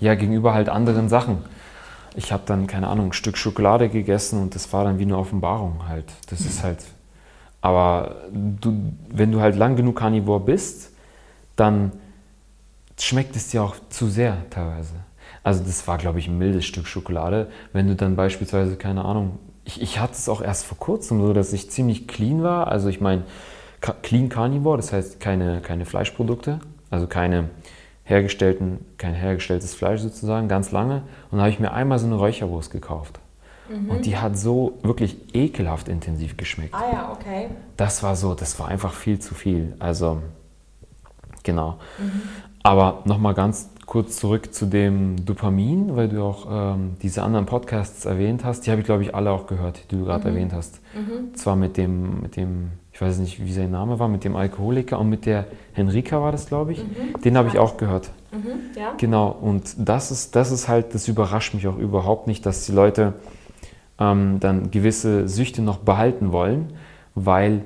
ja, 0.00 0.14
gegenüber 0.14 0.54
halt 0.54 0.68
anderen 0.68 1.08
Sachen. 1.08 1.38
Ich 2.14 2.32
habe 2.32 2.42
dann, 2.46 2.66
keine 2.66 2.88
Ahnung, 2.88 3.06
ein 3.06 3.12
Stück 3.12 3.36
Schokolade 3.36 3.88
gegessen 3.88 4.40
und 4.40 4.54
das 4.54 4.72
war 4.72 4.84
dann 4.84 4.98
wie 4.98 5.02
eine 5.02 5.18
Offenbarung 5.18 5.88
halt. 5.88 6.06
Das 6.30 6.40
ist 6.40 6.62
halt, 6.62 6.78
aber 7.60 8.16
du, 8.32 8.92
wenn 9.10 9.32
du 9.32 9.40
halt 9.40 9.56
lang 9.56 9.76
genug 9.76 9.96
Carnivore 9.96 10.40
bist, 10.40 10.92
dann 11.56 11.92
schmeckt 12.98 13.36
es 13.36 13.48
dir 13.48 13.62
auch 13.62 13.76
zu 13.90 14.08
sehr 14.08 14.48
teilweise. 14.50 14.94
Also 15.42 15.62
das 15.64 15.86
war, 15.86 15.98
glaube 15.98 16.18
ich, 16.18 16.28
ein 16.28 16.38
mildes 16.38 16.64
Stück 16.64 16.86
Schokolade. 16.86 17.48
Wenn 17.72 17.86
du 17.86 17.94
dann 17.94 18.16
beispielsweise, 18.16 18.76
keine 18.76 19.04
Ahnung, 19.04 19.38
ich, 19.64 19.80
ich 19.82 20.00
hatte 20.00 20.14
es 20.14 20.28
auch 20.28 20.40
erst 20.40 20.64
vor 20.64 20.78
kurzem 20.78 21.20
so, 21.20 21.32
dass 21.32 21.52
ich 21.52 21.70
ziemlich 21.70 22.08
clean 22.08 22.42
war. 22.42 22.68
Also 22.68 22.88
ich 22.88 23.00
meine, 23.00 23.24
clean 24.02 24.28
Carnivore, 24.28 24.76
das 24.76 24.92
heißt 24.92 25.20
keine, 25.20 25.60
keine 25.60 25.84
Fleischprodukte, 25.84 26.60
also 26.90 27.06
keine 27.06 27.50
hergestellten, 28.04 28.84
kein 28.98 29.14
hergestelltes 29.14 29.74
Fleisch 29.74 30.00
sozusagen, 30.00 30.48
ganz 30.48 30.70
lange. 30.70 31.02
Und 31.30 31.32
dann 31.32 31.40
habe 31.40 31.50
ich 31.50 31.60
mir 31.60 31.72
einmal 31.72 31.98
so 31.98 32.06
eine 32.06 32.14
Räucherwurst 32.14 32.70
gekauft. 32.70 33.18
Mhm. 33.68 33.90
Und 33.90 34.06
die 34.06 34.16
hat 34.16 34.38
so 34.38 34.78
wirklich 34.82 35.34
ekelhaft 35.34 35.88
intensiv 35.88 36.36
geschmeckt. 36.36 36.74
Ah 36.74 36.92
ja, 36.92 37.12
okay. 37.12 37.48
Das 37.76 38.02
war 38.02 38.14
so, 38.14 38.34
das 38.34 38.58
war 38.60 38.68
einfach 38.68 38.92
viel 38.92 39.18
zu 39.18 39.34
viel. 39.34 39.74
Also, 39.80 40.22
genau. 41.42 41.78
Mhm. 41.98 42.22
Aber 42.66 43.02
nochmal 43.04 43.34
ganz 43.34 43.70
kurz 43.86 44.16
zurück 44.16 44.52
zu 44.52 44.66
dem 44.66 45.24
Dopamin, 45.24 45.94
weil 45.94 46.08
du 46.08 46.20
auch 46.20 46.74
ähm, 46.74 46.96
diese 47.00 47.22
anderen 47.22 47.46
Podcasts 47.46 48.04
erwähnt 48.04 48.44
hast. 48.44 48.66
Die 48.66 48.72
habe 48.72 48.80
ich, 48.80 48.86
glaube 48.86 49.04
ich, 49.04 49.14
alle 49.14 49.30
auch 49.30 49.46
gehört, 49.46 49.80
die 49.88 49.96
du 49.96 50.04
gerade 50.04 50.28
mhm. 50.28 50.34
erwähnt 50.34 50.52
hast. 50.52 50.80
Mhm. 50.92 51.32
Zwar 51.36 51.54
mit 51.54 51.76
dem, 51.76 52.22
mit 52.22 52.34
dem, 52.34 52.72
ich 52.92 53.00
weiß 53.00 53.18
nicht, 53.18 53.44
wie 53.44 53.52
sein 53.52 53.70
Name 53.70 54.00
war, 54.00 54.08
mit 54.08 54.24
dem 54.24 54.34
Alkoholiker 54.34 54.98
und 54.98 55.08
mit 55.08 55.26
der 55.26 55.46
Henrika 55.74 56.20
war 56.20 56.32
das, 56.32 56.48
glaube 56.48 56.72
ich. 56.72 56.78
Mhm. 56.78 57.22
Den 57.22 57.38
habe 57.38 57.48
ich 57.48 57.56
auch 57.56 57.76
gehört. 57.76 58.10
Mhm. 58.32 58.76
Ja. 58.76 58.94
Genau, 58.98 59.28
und 59.28 59.76
das 59.78 60.10
ist, 60.10 60.34
das 60.34 60.50
ist 60.50 60.66
halt, 60.66 60.92
das 60.92 61.06
überrascht 61.06 61.54
mich 61.54 61.68
auch 61.68 61.78
überhaupt 61.78 62.26
nicht, 62.26 62.44
dass 62.46 62.66
die 62.66 62.72
Leute 62.72 63.12
ähm, 64.00 64.40
dann 64.40 64.72
gewisse 64.72 65.28
Süchte 65.28 65.62
noch 65.62 65.78
behalten 65.78 66.32
wollen, 66.32 66.72
weil 67.14 67.62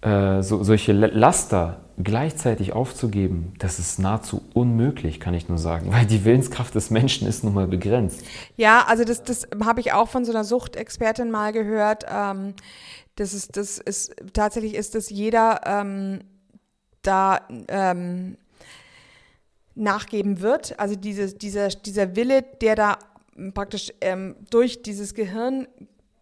äh, 0.00 0.42
so, 0.42 0.62
solche 0.62 0.92
Laster 0.92 1.80
gleichzeitig 2.02 2.72
aufzugeben, 2.72 3.54
das 3.58 3.78
ist 3.78 3.98
nahezu 3.98 4.42
unmöglich, 4.54 5.18
kann 5.18 5.34
ich 5.34 5.48
nur 5.48 5.58
sagen, 5.58 5.92
weil 5.92 6.06
die 6.06 6.24
Willenskraft 6.24 6.74
des 6.74 6.90
Menschen 6.90 7.26
ist 7.26 7.44
nun 7.44 7.54
mal 7.54 7.66
begrenzt. 7.66 8.24
Ja, 8.56 8.84
also 8.86 9.04
das, 9.04 9.22
das 9.22 9.48
habe 9.64 9.80
ich 9.80 9.92
auch 9.92 10.08
von 10.08 10.24
so 10.24 10.32
einer 10.32 10.44
Suchtexpertin 10.44 11.30
mal 11.30 11.52
gehört. 11.52 12.04
Ähm, 12.08 12.54
das 13.16 13.34
ist, 13.34 13.56
das 13.56 13.78
ist 13.78 14.14
tatsächlich 14.32 14.74
ist, 14.74 14.94
dass 14.94 15.10
jeder 15.10 15.60
ähm, 15.66 16.20
da 17.02 17.40
ähm, 17.66 18.36
nachgeben 19.74 20.40
wird. 20.40 20.78
Also 20.78 20.94
diese, 20.94 21.34
dieser, 21.34 21.68
dieser 21.68 22.14
Wille, 22.14 22.42
der 22.60 22.76
da 22.76 22.98
praktisch 23.54 23.92
ähm, 24.00 24.36
durch 24.50 24.82
dieses 24.82 25.14
Gehirn 25.14 25.66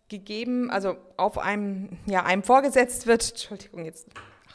gegeben, 0.09 0.71
also 0.71 0.97
auf 1.17 1.39
einem, 1.39 1.89
ja, 2.07 2.25
einem 2.25 2.43
vorgesetzt 2.43 3.07
wird, 3.07 3.31
Entschuldigung, 3.31 3.85
jetzt 3.85 4.07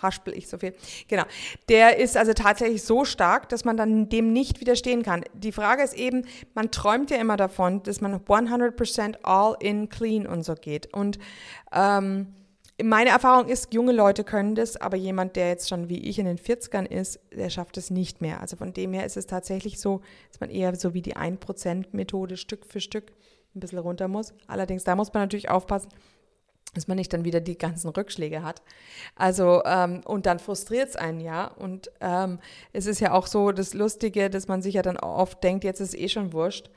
haspel 0.01 0.35
ich 0.35 0.47
so 0.47 0.57
viel. 0.57 0.73
Genau. 1.07 1.23
Der 1.69 1.97
ist 1.97 2.17
also 2.17 2.33
tatsächlich 2.33 2.83
so 2.83 3.05
stark, 3.05 3.49
dass 3.49 3.65
man 3.65 3.77
dann 3.77 4.09
dem 4.09 4.33
nicht 4.33 4.59
widerstehen 4.59 5.03
kann. 5.03 5.23
Die 5.33 5.51
Frage 5.51 5.83
ist 5.83 5.93
eben, 5.93 6.25
man 6.53 6.71
träumt 6.71 7.11
ja 7.11 7.17
immer 7.17 7.37
davon, 7.37 7.83
dass 7.83 8.01
man 8.01 8.15
100% 8.15 9.17
all 9.23 9.55
in 9.59 9.89
clean 9.89 10.25
und 10.25 10.43
so 10.43 10.55
geht. 10.55 10.93
Und 10.93 11.19
ähm, 11.71 12.33
meine 12.83 13.11
Erfahrung 13.11 13.47
ist, 13.47 13.73
junge 13.73 13.91
Leute 13.91 14.23
können 14.23 14.55
das, 14.55 14.75
aber 14.75 14.97
jemand, 14.97 15.35
der 15.35 15.49
jetzt 15.49 15.69
schon 15.69 15.87
wie 15.87 15.99
ich 15.99 16.17
in 16.17 16.25
den 16.25 16.39
40ern 16.39 16.85
ist, 16.85 17.19
der 17.31 17.49
schafft 17.49 17.77
es 17.77 17.91
nicht 17.91 18.21
mehr. 18.21 18.41
Also 18.41 18.55
von 18.55 18.73
dem 18.73 18.93
her 18.93 19.05
ist 19.05 19.17
es 19.17 19.27
tatsächlich 19.27 19.79
so, 19.79 20.01
dass 20.31 20.39
man 20.39 20.49
eher 20.49 20.75
so 20.75 20.93
wie 20.93 21.01
die 21.01 21.15
1%-Methode 21.15 22.37
Stück 22.37 22.65
für 22.65 22.79
Stück 22.79 23.11
ein 23.55 23.59
bisschen 23.59 23.79
runter 23.79 24.07
muss. 24.07 24.33
Allerdings, 24.47 24.83
da 24.83 24.95
muss 24.95 25.13
man 25.13 25.23
natürlich 25.23 25.49
aufpassen, 25.49 25.89
dass 26.73 26.87
man 26.87 26.97
nicht 26.97 27.11
dann 27.11 27.25
wieder 27.25 27.41
die 27.41 27.57
ganzen 27.57 27.89
Rückschläge 27.89 28.43
hat. 28.43 28.61
Also, 29.15 29.61
ähm, 29.65 30.01
und 30.05 30.25
dann 30.25 30.39
frustriert 30.39 30.89
es 30.89 30.95
einen 30.95 31.19
ja. 31.19 31.47
Und 31.47 31.91
ähm, 31.99 32.39
es 32.71 32.85
ist 32.85 33.01
ja 33.01 33.11
auch 33.11 33.27
so 33.27 33.51
das 33.51 33.73
Lustige, 33.73 34.29
dass 34.29 34.47
man 34.47 34.61
sich 34.61 34.75
ja 34.75 34.81
dann 34.81 34.97
oft 34.97 35.43
denkt, 35.43 35.63
jetzt 35.63 35.81
ist 35.81 35.97
eh 35.97 36.07
schon 36.07 36.31
wurscht. 36.31 36.69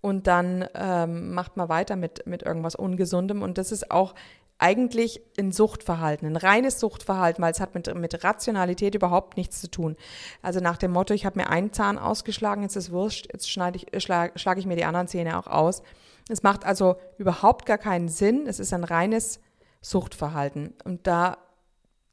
Und 0.00 0.26
dann 0.26 0.66
ähm, 0.74 1.34
macht 1.34 1.56
man 1.56 1.68
weiter 1.68 1.96
mit, 1.96 2.26
mit 2.26 2.42
irgendwas 2.42 2.74
Ungesundem. 2.74 3.42
Und 3.42 3.58
das 3.58 3.72
ist 3.72 3.90
auch 3.90 4.14
eigentlich 4.60 5.22
ein 5.38 5.52
Suchtverhalten, 5.52 6.28
ein 6.28 6.36
reines 6.36 6.78
Suchtverhalten, 6.78 7.42
weil 7.42 7.52
es 7.52 7.60
hat 7.60 7.74
mit, 7.74 7.92
mit 7.94 8.22
Rationalität 8.22 8.94
überhaupt 8.94 9.36
nichts 9.36 9.60
zu 9.60 9.70
tun. 9.70 9.96
Also 10.42 10.60
nach 10.60 10.76
dem 10.76 10.92
Motto, 10.92 11.14
ich 11.14 11.24
habe 11.24 11.38
mir 11.38 11.48
einen 11.48 11.72
Zahn 11.72 11.98
ausgeschlagen, 11.98 12.62
jetzt 12.62 12.76
ist 12.76 12.92
wurscht, 12.92 13.28
jetzt 13.32 13.50
schneide 13.50 13.78
ich, 13.78 14.02
schlage, 14.02 14.38
schlage 14.38 14.60
ich 14.60 14.66
mir 14.66 14.76
die 14.76 14.84
anderen 14.84 15.08
Zähne 15.08 15.38
auch 15.38 15.46
aus. 15.46 15.82
Es 16.30 16.42
macht 16.42 16.64
also 16.64 16.96
überhaupt 17.18 17.66
gar 17.66 17.78
keinen 17.78 18.08
Sinn. 18.08 18.46
Es 18.46 18.60
ist 18.60 18.72
ein 18.72 18.84
reines 18.84 19.40
Suchtverhalten. 19.80 20.74
Und 20.84 21.06
da, 21.06 21.38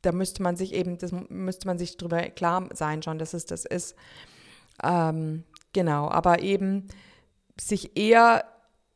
da 0.02 0.12
müsste 0.12 0.44
man 0.44 0.56
sich 0.56 0.74
eben, 0.74 0.98
das 0.98 1.12
müsste 1.12 1.68
man 1.68 1.78
sich 1.78 1.98
darüber 1.98 2.22
klar 2.30 2.68
sein 2.74 3.04
schon, 3.04 3.20
dass 3.20 3.34
es 3.34 3.46
das 3.46 3.66
ist. 3.66 3.96
Ähm, 4.84 5.44
genau, 5.74 6.10
aber 6.10 6.40
eben 6.40 6.88
sich 7.60 7.98
eher 7.98 8.44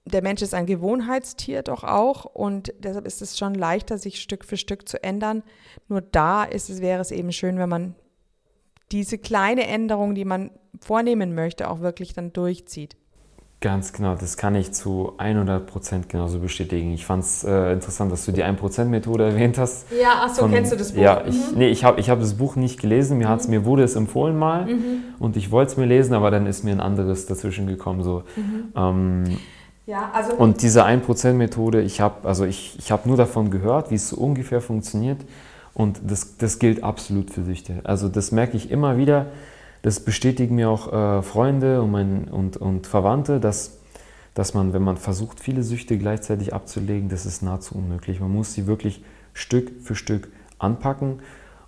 der 0.06 0.24
Mensch 0.24 0.42
ist 0.42 0.54
ein 0.54 0.66
Gewohnheitstier 0.66 1.62
doch 1.62 1.84
auch 1.84 2.26
und 2.26 2.74
deshalb 2.80 3.06
ist 3.06 3.22
es 3.22 3.38
schon 3.38 3.54
leichter, 3.54 3.98
sich 3.98 4.22
Stück 4.22 4.46
für 4.46 4.58
Stück 4.58 4.90
zu 4.90 5.04
ändern. 5.04 5.44
Nur 5.88 6.02
da 6.02 6.44
ist 6.44 6.70
es, 6.70 6.82
wäre 6.82 7.02
es 7.02 7.12
eben 7.12 7.32
schön, 7.32 7.58
wenn 7.60 7.70
man 7.70 7.96
diese 8.92 9.18
kleine 9.18 9.68
Änderung, 9.68 10.16
die 10.16 10.26
man 10.26 10.52
vornehmen 10.82 11.36
möchte, 11.36 11.70
auch 11.70 11.82
wirklich 11.82 12.14
dann 12.14 12.34
durchzieht. 12.34 12.98
Ganz 13.62 13.94
genau, 13.94 14.16
das 14.16 14.38
kann 14.38 14.56
ich 14.56 14.72
zu 14.72 15.14
100 15.20 15.68
Prozent 15.68 16.10
genauso 16.10 16.40
bestätigen. 16.40 16.94
Ich 16.94 17.06
fand 17.06 17.24
es 17.24 17.44
äh, 17.44 17.74
interessant, 17.74 18.12
dass 18.12 18.26
du 18.26 18.32
die 18.32 18.44
1%-Methode 18.44 19.24
erwähnt 19.24 19.60
hast. 19.60 19.86
Ja, 19.92 20.24
ach 20.24 20.30
so, 20.30 20.42
Von, 20.42 20.52
kennst 20.52 20.72
du 20.72 20.78
das 20.78 20.94
Buch? 20.94 21.02
Ja, 21.04 21.22
ich, 21.28 21.36
mhm. 21.36 21.60
nee, 21.60 21.70
ich 21.70 21.84
habe 21.84 22.00
ich 22.00 22.10
hab 22.10 22.20
das 22.20 22.34
Buch 22.34 22.56
nicht 22.56 22.82
gelesen, 22.82 23.20
mir, 23.20 23.30
hat's, 23.30 23.46
mhm. 23.46 23.54
mir 23.54 23.66
wurde 23.66 23.84
es 23.84 23.96
empfohlen 23.96 24.36
mal 24.36 24.66
mhm. 24.66 25.04
und 25.20 25.38
ich 25.38 25.52
wollte 25.52 25.74
es 25.74 25.78
mir 25.78 25.86
lesen, 25.86 26.16
aber 26.16 26.32
dann 26.32 26.48
ist 26.48 26.64
mir 26.64 26.72
ein 26.72 26.80
anderes 26.80 27.28
dazwischen 27.28 27.68
gekommen. 27.68 28.02
So. 28.02 28.24
Mhm. 28.36 28.74
Ähm, 28.76 29.24
ja, 29.86 30.10
also 30.12 30.34
und 30.34 30.64
diese 30.64 30.84
1%-Methode, 30.84 31.82
ich 31.82 32.02
habe 32.02 32.28
also 32.28 32.46
ich, 32.46 32.80
ich 32.80 32.92
hab 32.92 33.06
nur 33.06 33.16
davon 33.16 33.52
gehört, 33.52 33.92
wie 33.92 33.96
es 33.96 34.10
so 34.10 34.18
ungefähr 34.18 34.62
funktioniert 34.62 35.20
und 35.76 36.00
das, 36.04 36.36
das 36.38 36.58
gilt 36.58 36.84
absolut 36.84 37.30
für 37.30 37.44
Süchte. 37.44 37.82
Also 37.84 38.10
das 38.10 38.32
merke 38.32 38.58
ich 38.58 38.72
immer 38.72 38.98
wieder 38.98 39.28
das 39.82 40.00
bestätigen 40.00 40.56
mir 40.56 40.70
auch 40.70 40.92
äh, 40.92 41.22
Freunde 41.22 41.82
und, 41.82 41.92
mein, 41.92 42.26
und, 42.26 42.58
und 42.58 42.88
Verwandte, 42.88 43.40
dass, 43.40 43.80
dass 44.34 44.54
man, 44.54 44.74
wenn 44.74 44.84
man 44.84 44.98
versucht, 44.98 45.40
viele 45.40 45.64
Süchte 45.64 45.98
gleichzeitig 45.98 46.54
abzulegen, 46.54 47.10
das 47.10 47.26
ist 47.26 47.42
nahezu 47.42 47.76
unmöglich. 47.76 48.20
Man 48.20 48.32
muss 48.32 48.54
sie 48.54 48.68
wirklich 48.68 49.04
Stück 49.34 49.72
für 49.82 49.96
Stück 49.96 50.30
anpacken. 50.60 51.20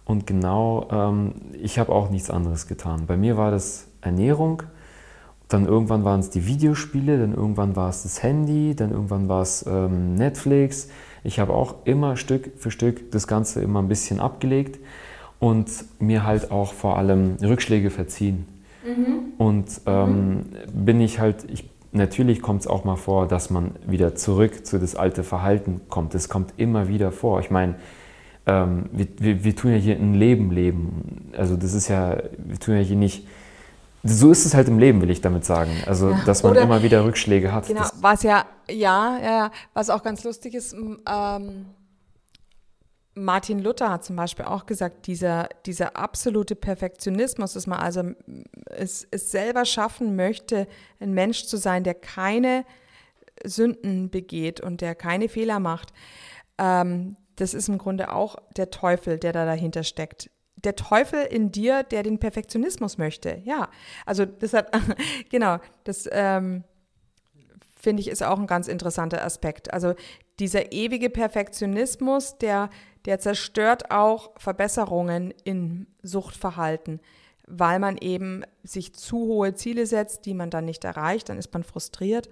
Und 0.06 0.28
genau, 0.28 0.88
ähm, 0.92 1.34
ich 1.54 1.80
habe 1.80 1.92
auch 1.92 2.10
nichts 2.10 2.30
anderes 2.30 2.68
getan. 2.68 3.06
Bei 3.08 3.18
mir 3.18 3.38
war 3.38 3.52
das 3.52 3.88
Ernährung, 4.02 4.64
dann 5.48 5.66
irgendwann 5.66 6.04
waren 6.04 6.20
es 6.20 6.30
die 6.30 6.46
Videospiele, 6.46 7.20
dann 7.20 7.34
irgendwann 7.34 7.76
war 7.76 7.90
es 7.90 8.04
das 8.04 8.22
Handy, 8.22 8.76
dann 8.76 8.92
irgendwann 8.92 9.30
war 9.30 9.42
es 9.42 9.66
ähm, 9.68 10.16
Netflix. 10.16 10.90
Ich 11.24 11.40
habe 11.40 11.54
auch 11.54 11.86
immer 11.86 12.18
Stück 12.18 12.52
für 12.58 12.70
Stück 12.70 13.12
das 13.12 13.28
Ganze 13.28 13.62
immer 13.62 13.82
ein 13.82 13.88
bisschen 13.88 14.20
abgelegt 14.20 14.80
und 15.44 15.70
mir 16.00 16.24
halt 16.24 16.52
auch 16.52 16.72
vor 16.72 16.98
allem 16.98 17.36
Rückschläge 17.42 17.90
verziehen. 17.90 18.48
Mhm. 18.86 19.34
Und 19.38 19.82
ähm, 19.86 20.36
mhm. 20.38 20.46
bin 20.86 21.02
ich 21.02 21.20
halt, 21.20 21.44
ich, 21.52 21.70
natürlich 21.92 22.42
kommt 22.42 22.62
es 22.62 22.68
auch 22.68 22.86
mal 22.86 22.96
vor, 22.96 23.28
dass 23.28 23.50
man 23.50 23.72
wieder 23.86 24.16
zurück 24.16 24.66
zu 24.66 24.80
das 24.80 24.96
alte 24.96 25.26
Verhalten 25.26 25.82
kommt. 25.90 26.14
Das 26.14 26.30
kommt 26.30 26.54
immer 26.56 26.88
wieder 26.88 27.12
vor. 27.12 27.42
Ich 27.42 27.52
meine, 27.52 27.76
ähm, 28.46 28.86
wir, 28.94 29.08
wir, 29.18 29.44
wir, 29.44 29.54
tun 29.54 29.72
ja 29.72 29.78
hier 29.78 29.98
ein 29.98 30.14
Leben 30.14 30.50
leben. 30.50 31.32
Also 31.38 31.58
das 31.58 31.74
ist 31.74 31.90
ja, 31.90 32.16
wir 32.38 32.58
tun 32.58 32.76
ja 32.76 32.82
hier 32.82 32.96
nicht, 32.96 33.28
so 34.02 34.32
ist 34.32 34.46
es 34.46 34.54
halt 34.54 34.70
im 34.70 34.80
Leben, 34.80 35.02
will 35.02 35.10
ich 35.10 35.20
damit 35.20 35.44
sagen. 35.44 35.72
Also, 35.86 36.12
ja, 36.12 36.22
dass 36.26 36.44
man 36.44 36.56
immer 36.56 36.84
wieder 36.84 37.04
Rückschläge 37.04 37.52
hat. 37.52 37.68
Genau, 37.68 37.86
was 38.00 38.24
ja, 38.24 38.46
ja, 38.70 39.18
ja, 39.22 39.52
was 39.74 39.90
auch 39.90 40.04
ganz 40.04 40.24
lustig 40.24 40.56
ist, 40.56 40.74
ähm, 40.74 41.66
Martin 43.16 43.60
Luther 43.60 43.92
hat 43.92 44.04
zum 44.04 44.16
Beispiel 44.16 44.46
auch 44.46 44.66
gesagt, 44.66 45.08
dieser, 45.08 45.50
dieser 45.66 45.96
absolute 45.96 46.56
Perfektionismus, 46.56 47.54
dass 47.54 47.68
man 47.68 47.80
also 47.80 48.04
es, 48.66 49.08
es 49.12 49.32
selber 49.32 49.66
schaffen 49.66 50.16
möchte, 50.16 50.68
ein 51.00 51.14
Mensch 51.14 51.46
zu 51.46 51.58
sein, 51.58 51.84
der 51.84 51.94
keine 51.94 52.66
Sünden 53.44 54.10
begeht 54.10 54.62
und 54.62 54.82
der 54.82 54.96
keine 54.96 55.30
Fehler 55.30 55.60
macht, 55.60 55.94
ähm, 56.58 57.18
das 57.36 57.54
ist 57.54 57.68
im 57.68 57.78
Grunde 57.78 58.12
auch 58.12 58.36
der 58.56 58.70
Teufel, 58.70 59.18
der 59.18 59.32
da 59.34 59.46
dahinter 59.46 59.84
steckt. 59.84 60.30
Der 60.56 60.76
Teufel 60.76 61.24
in 61.24 61.52
dir, 61.52 61.84
der 61.84 62.04
den 62.04 62.20
Perfektionismus 62.20 62.98
möchte. 62.98 63.42
Ja, 63.44 63.70
also 64.06 64.26
deshalb, 64.26 64.72
genau, 65.30 65.58
das 65.84 66.08
ähm, 66.12 66.64
finde 67.76 68.02
ich 68.02 68.08
ist 68.08 68.24
auch 68.24 68.40
ein 68.40 68.48
ganz 68.48 68.68
interessanter 68.68 69.26
Aspekt. 69.26 69.74
Also 69.74 69.94
dieser 70.40 70.72
ewige 70.72 71.10
Perfektionismus, 71.10 72.38
der 72.38 72.70
der 73.06 73.20
zerstört 73.20 73.92
auch 73.92 74.32
Verbesserungen 74.38 75.34
im 75.44 75.88
Suchtverhalten, 76.04 77.02
weil 77.48 77.80
man 77.80 77.98
eben 77.98 78.44
sich 78.64 78.94
zu 78.94 79.18
hohe 79.18 79.54
Ziele 79.56 79.86
setzt, 79.86 80.26
die 80.26 80.34
man 80.34 80.50
dann 80.50 80.66
nicht 80.66 80.86
erreicht, 80.86 81.30
dann 81.30 81.38
ist 81.38 81.54
man 81.54 81.64
frustriert. 81.64 82.30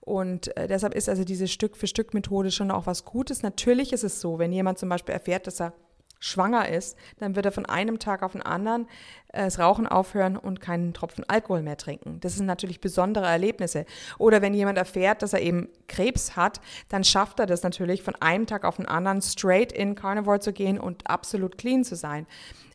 Und 0.00 0.56
äh, 0.56 0.66
deshalb 0.66 0.94
ist 0.94 1.08
also 1.08 1.24
diese 1.24 1.46
Stück-für-Stück-Methode 1.46 2.50
schon 2.50 2.70
auch 2.70 2.86
was 2.86 3.04
Gutes. 3.04 3.42
Natürlich 3.42 3.92
ist 3.92 4.04
es 4.04 4.20
so, 4.20 4.38
wenn 4.38 4.52
jemand 4.52 4.78
zum 4.78 4.88
Beispiel 4.88 5.14
erfährt, 5.14 5.46
dass 5.46 5.60
er 5.60 5.74
schwanger 6.18 6.68
ist, 6.68 6.96
dann 7.18 7.36
wird 7.36 7.46
er 7.46 7.52
von 7.52 7.66
einem 7.66 7.98
Tag 7.98 8.22
auf 8.22 8.32
den 8.32 8.42
anderen 8.42 8.86
äh, 9.32 9.44
das 9.44 9.58
Rauchen 9.58 9.86
aufhören 9.86 10.36
und 10.36 10.60
keinen 10.60 10.94
Tropfen 10.94 11.24
Alkohol 11.28 11.62
mehr 11.62 11.76
trinken. 11.76 12.20
Das 12.20 12.36
sind 12.36 12.46
natürlich 12.46 12.80
besondere 12.80 13.26
Erlebnisse. 13.26 13.84
Oder 14.18 14.42
wenn 14.42 14.54
jemand 14.54 14.78
erfährt, 14.78 15.22
dass 15.22 15.32
er 15.32 15.42
eben 15.42 15.68
Krebs 15.86 16.36
hat, 16.36 16.60
dann 16.88 17.04
schafft 17.04 17.40
er 17.40 17.46
das 17.46 17.62
natürlich 17.62 18.02
von 18.02 18.14
einem 18.16 18.46
Tag 18.46 18.64
auf 18.64 18.76
den 18.76 18.86
anderen 18.86 19.22
straight 19.22 19.72
in 19.72 19.94
Carnivore 19.94 20.40
zu 20.40 20.52
gehen 20.52 20.78
und 20.78 21.08
absolut 21.08 21.58
clean 21.58 21.84
zu 21.84 21.96
sein. 21.96 22.26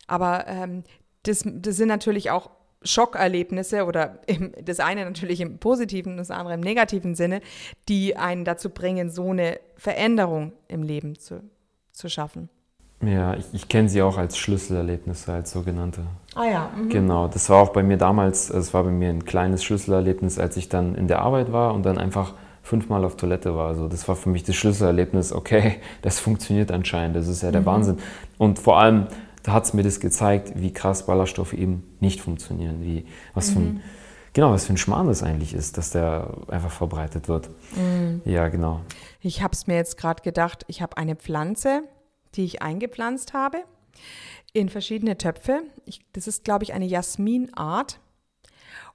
Aber 0.08 0.48
ähm, 0.48 0.84
das, 1.24 1.44
das 1.46 1.78
sind 1.78 1.88
natürlich 1.88 2.32
auch 2.32 2.50
Schockerlebnisse 2.84 3.86
oder 3.86 4.20
im, 4.28 4.54
das 4.64 4.80
eine 4.80 5.06
natürlich 5.06 5.42
im 5.42 5.58
positiven, 5.58 6.18
das 6.18 6.32
andere 6.32 6.56
im 6.56 6.62
negativen 6.62 7.16
Sinne, 7.16 7.42
die 7.90 8.16
einen 8.16 8.46
dazu 8.46 8.70
bringen, 8.70 9.10
so 9.10 9.32
eine 9.32 9.60
Veränderung 9.76 10.54
im 10.68 10.84
Leben 10.84 11.18
zu, 11.18 11.44
zu 11.92 12.10
schaffen. 12.10 12.50
Ja, 13.06 13.36
ich, 13.36 13.46
ich 13.54 13.68
kenne 13.68 13.90
sie 13.90 14.02
auch 14.02 14.18
als 14.18 14.38
Schlüsselerlebnisse, 14.38 15.34
als 15.34 15.52
sogenannte. 15.52 16.02
Ah 16.36 16.46
ja. 16.46 16.70
Mhm. 16.76 16.90
Genau, 16.90 17.28
das 17.28 17.50
war 17.50 17.58
auch 17.58 17.70
bei 17.70 17.84
mir 17.84 17.98
damals, 17.98 18.50
es 18.50 18.74
war 18.74 18.84
bei 18.84 18.92
mir 18.92 19.10
ein 19.10 19.26
kleines 19.26 19.64
Schlüsselerlebnis, 19.64 20.40
als 20.40 20.58
ich 20.58 20.70
dann 20.70 20.96
in 20.96 21.08
der 21.08 21.20
Arbeit 21.20 21.52
war 21.52 21.74
und 21.74 21.84
dann 21.86 21.98
einfach 21.98 22.34
fünfmal 22.62 23.04
auf 23.04 23.18
Toilette 23.18 23.56
war. 23.56 23.68
Also 23.68 23.88
das 23.88 24.08
war 24.08 24.16
für 24.16 24.30
mich 24.30 24.44
das 24.44 24.56
Schlüsselerlebnis, 24.56 25.34
okay, 25.34 25.78
das 26.02 26.20
funktioniert 26.20 26.72
anscheinend, 26.72 27.16
das 27.16 27.28
ist 27.28 27.44
ja 27.44 27.52
der 27.52 27.62
mhm. 27.62 27.66
Wahnsinn. 27.66 27.98
Und 28.38 28.60
vor 28.60 28.80
allem, 28.80 29.08
da 29.44 29.54
hat 29.54 29.66
es 29.66 29.74
mir 29.74 29.84
das 29.84 30.00
gezeigt, 30.00 30.54
wie 30.56 30.72
krass 30.72 31.06
Ballaststoffe 31.06 31.54
eben 31.54 31.84
nicht 32.00 32.22
funktionieren, 32.22 32.82
wie, 32.82 33.06
was 33.34 33.50
mhm. 33.50 33.54
für 33.54 33.60
ein, 33.60 33.66
mhm. 33.66 33.82
genau, 34.32 34.52
was 34.52 34.66
für 34.66 34.74
ein 34.74 34.78
Schmarrn 34.78 35.08
das 35.08 35.22
eigentlich 35.22 35.54
ist, 35.54 35.78
dass 35.78 35.90
der 35.90 36.30
einfach 36.48 36.72
verbreitet 36.72 37.28
wird. 37.28 37.50
Mhm. 37.76 38.22
Ja, 38.24 38.48
genau. 38.48 38.80
Ich 39.20 39.44
habe 39.44 39.54
es 39.54 39.68
mir 39.68 39.76
jetzt 39.76 39.98
gerade 39.98 40.24
gedacht, 40.24 40.64
ich 40.68 40.82
habe 40.82 40.96
eine 40.98 41.16
Pflanze, 41.16 41.84
die 42.36 42.46
ich 42.46 42.62
eingepflanzt 42.62 43.34
habe 43.34 43.64
in 44.54 44.70
verschiedene 44.70 45.18
Töpfe. 45.18 45.64
Ich, 45.86 46.02
das 46.14 46.28
ist, 46.28 46.44
glaube 46.44 46.64
ich, 46.64 46.74
eine 46.74 46.86
Jasminart. 46.86 48.00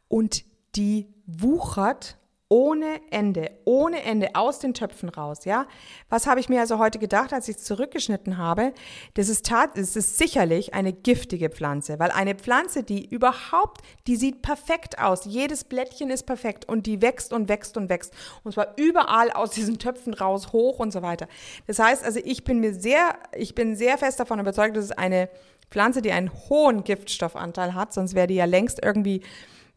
Und 0.09 0.45
die 0.77 1.09
wuchert 1.27 2.17
ohne 2.51 3.01
Ende, 3.11 3.51
ohne 3.67 4.03
Ende 4.03 4.35
aus 4.35 4.59
den 4.59 4.73
Töpfen 4.73 5.11
raus, 5.11 5.45
ja. 5.45 5.67
Was 6.09 6.27
habe 6.27 6.41
ich 6.41 6.49
mir 6.49 6.61
also 6.61 6.79
heute 6.79 6.99
gedacht, 6.99 7.35
als 7.35 7.49
ich 7.49 7.57
es 7.57 7.65
zurückgeschnitten 7.65 8.39
habe? 8.39 8.73
Das 9.15 9.29
ist, 9.29 9.45
tat, 9.45 9.77
das 9.77 9.97
ist 9.97 10.17
sicherlich 10.17 10.73
eine 10.73 10.95
giftige 10.95 11.51
Pflanze, 11.51 11.99
weil 11.99 12.11
eine 12.11 12.35
Pflanze, 12.35 12.83
die 12.83 13.07
überhaupt, 13.07 13.83
die 14.07 14.17
sieht 14.17 14.41
perfekt 14.41 14.99
aus, 14.99 15.27
jedes 15.27 15.65
Blättchen 15.65 16.09
ist 16.09 16.25
perfekt 16.25 16.67
und 16.67 16.87
die 16.87 17.03
wächst 17.03 17.35
und 17.35 17.51
wächst 17.51 17.77
und 17.77 17.91
wächst 17.91 18.15
und 18.45 18.53
zwar 18.53 18.75
überall 18.77 19.31
aus 19.31 19.51
diesen 19.51 19.79
Töpfen 19.79 20.15
raus, 20.15 20.53
hoch 20.53 20.79
und 20.79 20.91
so 20.91 21.03
weiter. 21.03 21.29
Das 21.67 21.79
heißt, 21.79 22.03
also 22.03 22.19
ich 22.25 22.45
bin 22.45 22.61
mir 22.61 22.73
sehr, 22.73 23.19
ich 23.37 23.55
bin 23.55 23.77
sehr 23.77 23.99
fest 23.99 24.21
davon 24.21 24.41
überzeugt, 24.41 24.75
dass 24.75 24.87
es 24.87 24.93
eine 24.93 25.29
Pflanze, 25.71 26.01
die 26.01 26.13
einen 26.13 26.33
hohen 26.49 26.83
Giftstoffanteil 26.83 27.75
hat, 27.75 27.93
sonst 27.93 28.15
wäre 28.15 28.27
die 28.27 28.37
ja 28.37 28.47
längst 28.47 28.83
irgendwie 28.83 29.21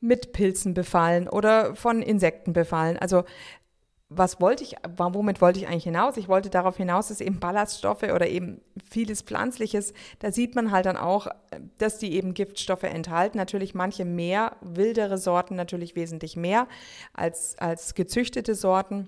mit 0.01 0.33
Pilzen 0.33 0.73
befallen 0.73 1.29
oder 1.29 1.75
von 1.75 2.01
Insekten 2.01 2.53
befallen. 2.53 2.97
Also 2.97 3.23
was 4.13 4.41
wollte 4.41 4.65
ich, 4.65 4.75
womit 4.97 5.39
wollte 5.39 5.59
ich 5.59 5.67
eigentlich 5.67 5.85
hinaus? 5.85 6.17
Ich 6.17 6.27
wollte 6.27 6.49
darauf 6.49 6.75
hinaus, 6.75 7.07
dass 7.07 7.21
eben 7.21 7.39
Ballaststoffe 7.39 8.03
oder 8.03 8.27
eben 8.27 8.59
vieles 8.83 9.21
Pflanzliches, 9.21 9.93
da 10.19 10.33
sieht 10.33 10.53
man 10.53 10.71
halt 10.71 10.85
dann 10.85 10.97
auch, 10.97 11.27
dass 11.77 11.97
die 11.97 12.13
eben 12.13 12.33
Giftstoffe 12.33 12.83
enthalten. 12.83 13.37
Natürlich 13.37 13.73
manche 13.73 14.03
mehr, 14.03 14.57
wildere 14.59 15.17
Sorten 15.17 15.55
natürlich 15.55 15.95
wesentlich 15.95 16.35
mehr 16.35 16.67
als, 17.13 17.57
als 17.57 17.95
gezüchtete 17.95 18.53
Sorten. 18.53 19.07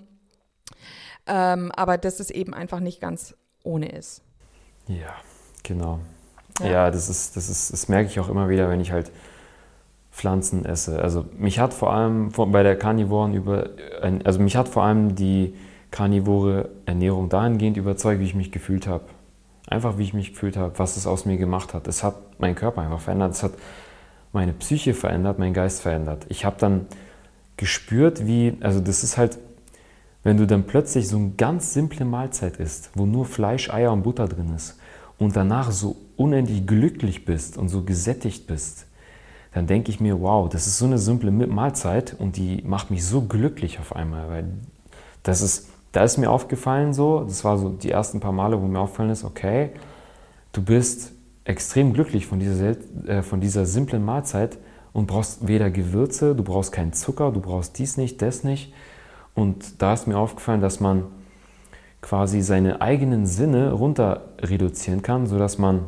Ähm, 1.26 1.70
aber 1.72 1.98
dass 1.98 2.18
es 2.18 2.30
eben 2.30 2.54
einfach 2.54 2.80
nicht 2.80 3.02
ganz 3.02 3.34
ohne 3.62 3.90
ist. 3.90 4.22
Ja, 4.86 5.14
genau. 5.62 6.00
Ja, 6.60 6.66
ja 6.66 6.90
das, 6.90 7.10
ist, 7.10 7.36
das, 7.36 7.50
ist, 7.50 7.74
das 7.74 7.88
merke 7.88 8.08
ich 8.08 8.20
auch 8.20 8.30
immer 8.30 8.48
wieder, 8.48 8.70
wenn 8.70 8.80
ich 8.80 8.90
halt 8.90 9.10
Pflanzen 10.14 10.64
esse. 10.64 11.02
Also 11.02 11.24
mich 11.36 11.58
hat 11.58 11.74
vor 11.74 11.92
allem 11.92 12.30
bei 12.30 12.62
der 12.62 12.76
Karnivoren 12.76 13.34
über, 13.34 13.70
also 14.22 14.38
mich 14.38 14.56
hat 14.56 14.68
vor 14.68 14.84
allem 14.84 15.16
die 15.16 15.54
karnivore 15.90 16.70
Ernährung 16.86 17.28
dahingehend 17.28 17.76
überzeugt, 17.76 18.20
wie 18.20 18.24
ich 18.24 18.36
mich 18.36 18.52
gefühlt 18.52 18.86
habe. 18.86 19.04
Einfach 19.66 19.98
wie 19.98 20.04
ich 20.04 20.14
mich 20.14 20.32
gefühlt 20.32 20.56
habe, 20.56 20.78
was 20.78 20.96
es 20.96 21.08
aus 21.08 21.26
mir 21.26 21.36
gemacht 21.36 21.74
hat. 21.74 21.88
Es 21.88 22.04
hat 22.04 22.40
meinen 22.40 22.54
Körper 22.54 22.82
einfach 22.82 23.00
verändert, 23.00 23.32
es 23.32 23.42
hat 23.42 23.54
meine 24.32 24.52
Psyche 24.52 24.94
verändert, 24.94 25.40
meinen 25.40 25.52
Geist 25.52 25.82
verändert. 25.82 26.26
Ich 26.28 26.44
habe 26.44 26.56
dann 26.60 26.86
gespürt, 27.56 28.24
wie, 28.24 28.56
also 28.60 28.78
das 28.78 29.02
ist 29.02 29.18
halt, 29.18 29.38
wenn 30.22 30.36
du 30.36 30.46
dann 30.46 30.62
plötzlich 30.62 31.08
so 31.08 31.16
eine 31.16 31.30
ganz 31.30 31.74
simple 31.74 32.04
Mahlzeit 32.04 32.58
isst, 32.58 32.92
wo 32.94 33.04
nur 33.04 33.24
Fleisch, 33.24 33.68
Eier 33.68 33.92
und 33.92 34.04
Butter 34.04 34.28
drin 34.28 34.52
ist 34.54 34.78
und 35.18 35.34
danach 35.34 35.72
so 35.72 35.96
unendlich 36.16 36.68
glücklich 36.68 37.24
bist 37.24 37.58
und 37.58 37.68
so 37.68 37.82
gesättigt 37.82 38.46
bist, 38.46 38.86
dann 39.54 39.68
denke 39.68 39.90
ich 39.90 40.00
mir, 40.00 40.20
wow, 40.20 40.48
das 40.48 40.66
ist 40.66 40.78
so 40.78 40.84
eine 40.84 40.98
simple 40.98 41.30
Mahlzeit 41.30 42.16
und 42.18 42.36
die 42.36 42.62
macht 42.66 42.90
mich 42.90 43.06
so 43.06 43.22
glücklich 43.22 43.78
auf 43.78 43.94
einmal, 43.94 44.28
weil 44.28 44.48
das 45.22 45.42
ist, 45.42 45.68
da 45.92 46.02
ist 46.02 46.18
mir 46.18 46.30
aufgefallen 46.30 46.92
so, 46.92 47.20
das 47.20 47.44
war 47.44 47.56
so 47.56 47.68
die 47.68 47.92
ersten 47.92 48.18
paar 48.18 48.32
Male, 48.32 48.60
wo 48.60 48.66
mir 48.66 48.80
aufgefallen 48.80 49.10
ist, 49.10 49.24
okay, 49.24 49.70
du 50.52 50.60
bist 50.60 51.12
extrem 51.44 51.92
glücklich 51.92 52.26
von 52.26 52.40
dieser, 52.40 52.74
äh, 53.06 53.22
von 53.22 53.40
dieser 53.40 53.64
simplen 53.64 54.04
Mahlzeit 54.04 54.58
und 54.92 55.06
brauchst 55.06 55.46
weder 55.46 55.70
Gewürze, 55.70 56.34
du 56.34 56.42
brauchst 56.42 56.72
keinen 56.72 56.92
Zucker, 56.92 57.30
du 57.30 57.40
brauchst 57.40 57.78
dies 57.78 57.96
nicht, 57.96 58.22
das 58.22 58.42
nicht. 58.42 58.72
Und 59.34 59.80
da 59.82 59.92
ist 59.92 60.08
mir 60.08 60.18
aufgefallen, 60.18 60.60
dass 60.60 60.80
man 60.80 61.04
quasi 62.00 62.40
seine 62.40 62.80
eigenen 62.80 63.26
Sinne 63.26 63.72
runter 63.72 64.22
reduzieren 64.40 65.02
kann, 65.02 65.26
sodass 65.26 65.58
man 65.58 65.86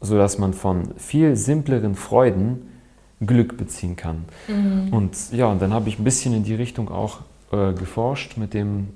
sodass 0.00 0.38
man 0.38 0.54
von 0.54 0.94
viel 0.96 1.36
simpleren 1.36 1.94
Freuden 1.94 2.70
Glück 3.20 3.56
beziehen 3.56 3.96
kann. 3.96 4.24
Mhm. 4.48 4.92
Und 4.92 5.32
ja, 5.32 5.46
und 5.46 5.60
dann 5.60 5.74
habe 5.74 5.88
ich 5.88 5.98
ein 5.98 6.04
bisschen 6.04 6.34
in 6.34 6.44
die 6.44 6.54
Richtung 6.54 6.90
auch 6.90 7.18
äh, 7.52 7.72
geforscht 7.74 8.36
mit 8.36 8.54
dem, 8.54 8.88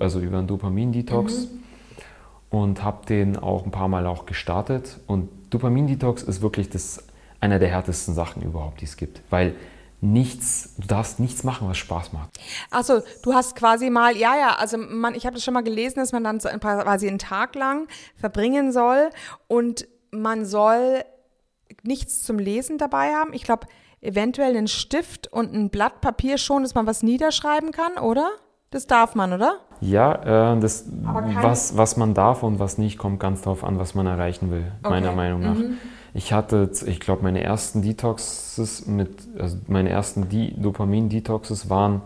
also 0.00 0.20
über 0.20 0.38
einen 0.38 0.46
Dopamin-Detox 0.46 1.48
mhm. 1.48 2.58
und 2.58 2.82
habe 2.82 3.04
den 3.06 3.36
auch 3.36 3.64
ein 3.64 3.70
paar 3.70 3.88
Mal 3.88 4.06
auch 4.06 4.24
gestartet. 4.24 4.98
Und 5.06 5.28
Dopamin-Detox 5.50 6.22
ist 6.22 6.40
wirklich 6.40 6.70
das, 6.70 7.04
einer 7.40 7.58
der 7.58 7.68
härtesten 7.68 8.14
Sachen 8.14 8.42
überhaupt, 8.42 8.80
die 8.80 8.86
es 8.86 8.96
gibt, 8.96 9.20
weil 9.28 9.54
nichts, 10.00 10.74
du 10.78 10.86
darfst 10.86 11.20
nichts 11.20 11.42
machen, 11.42 11.68
was 11.68 11.78
Spaß 11.78 12.12
macht. 12.12 12.30
Achso, 12.70 13.00
du 13.22 13.34
hast 13.34 13.56
quasi 13.56 13.90
mal, 13.90 14.16
ja, 14.16 14.36
ja, 14.36 14.56
also 14.56 14.78
man, 14.78 15.14
ich 15.14 15.26
habe 15.26 15.34
das 15.34 15.44
schon 15.44 15.54
mal 15.54 15.62
gelesen, 15.62 15.96
dass 15.96 16.12
man 16.12 16.24
dann 16.24 16.40
so 16.40 16.48
ein 16.48 16.60
paar, 16.60 16.82
quasi 16.82 17.08
einen 17.08 17.18
Tag 17.18 17.54
lang 17.54 17.88
verbringen 18.16 18.72
soll 18.72 19.10
und 19.48 19.86
man 20.10 20.44
soll 20.44 21.04
nichts 21.82 22.22
zum 22.22 22.38
Lesen 22.38 22.78
dabei 22.78 23.14
haben. 23.14 23.32
Ich 23.32 23.42
glaube, 23.42 23.66
eventuell 24.00 24.56
einen 24.56 24.68
Stift 24.68 25.32
und 25.32 25.52
ein 25.52 25.70
Blatt 25.70 26.00
Papier 26.00 26.38
schon, 26.38 26.62
dass 26.62 26.74
man 26.74 26.86
was 26.86 27.02
niederschreiben 27.02 27.72
kann, 27.72 27.98
oder? 27.98 28.30
Das 28.70 28.86
darf 28.86 29.14
man, 29.14 29.32
oder? 29.32 29.60
Ja, 29.80 30.54
äh, 30.54 30.60
das, 30.60 30.86
was, 30.90 31.76
was 31.76 31.96
man 31.96 32.14
darf 32.14 32.42
und 32.42 32.58
was 32.58 32.78
nicht, 32.78 32.98
kommt 32.98 33.20
ganz 33.20 33.42
darauf 33.42 33.64
an, 33.64 33.78
was 33.78 33.94
man 33.94 34.06
erreichen 34.06 34.50
will, 34.50 34.72
okay. 34.82 34.90
meiner 34.90 35.12
Meinung 35.12 35.40
nach. 35.40 35.54
Mhm. 35.54 35.78
Ich 36.14 36.32
hatte, 36.32 36.70
ich 36.86 37.00
glaube, 37.00 37.22
meine 37.22 37.42
ersten 37.42 37.82
Detoxes 37.82 38.86
mit, 38.86 39.28
also 39.38 39.58
meine 39.66 39.90
ersten 39.90 40.28
Dopamin-Detoxes 40.60 41.68
waren, 41.68 42.00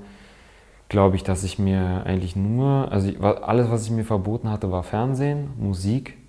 glaube 0.88 1.16
ich, 1.16 1.22
dass 1.22 1.44
ich 1.44 1.59
mir 1.59 2.03
eigentlich 2.05 2.34
nur, 2.34 2.90
also 2.90 3.09
ich, 3.09 3.22
alles, 3.22 3.70
was 3.70 3.84
ich 3.84 3.90
mir 3.90 4.05
verboten 4.05 4.51
hatte, 4.51 4.72
war 4.72 4.82
Fernsehen, 4.82 5.51
Musik 5.59 6.19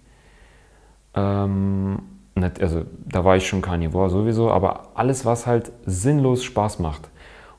ähm, 1.16 2.00
nicht, 2.36 2.62
also 2.62 2.86
da 3.06 3.26
war 3.26 3.36
ich 3.36 3.48
schon 3.48 3.62
Carnivore 3.62 4.10
sowieso, 4.10 4.52
aber 4.52 4.90
alles, 4.96 5.26
was 5.26 5.48
halt 5.48 5.72
sinnlos 5.86 6.44
Spaß 6.44 6.80
macht. 6.80 7.10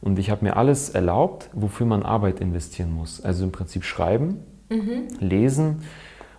Und 0.00 0.18
ich 0.18 0.30
habe 0.30 0.44
mir 0.44 0.56
alles 0.56 0.90
erlaubt, 0.90 1.48
wofür 1.52 1.86
man 1.86 2.02
Arbeit 2.02 2.40
investieren 2.40 2.92
muss. 2.92 3.20
Also 3.20 3.44
im 3.44 3.52
Prinzip 3.52 3.84
schreiben, 3.84 4.38
mhm. 4.68 5.08
lesen 5.20 5.82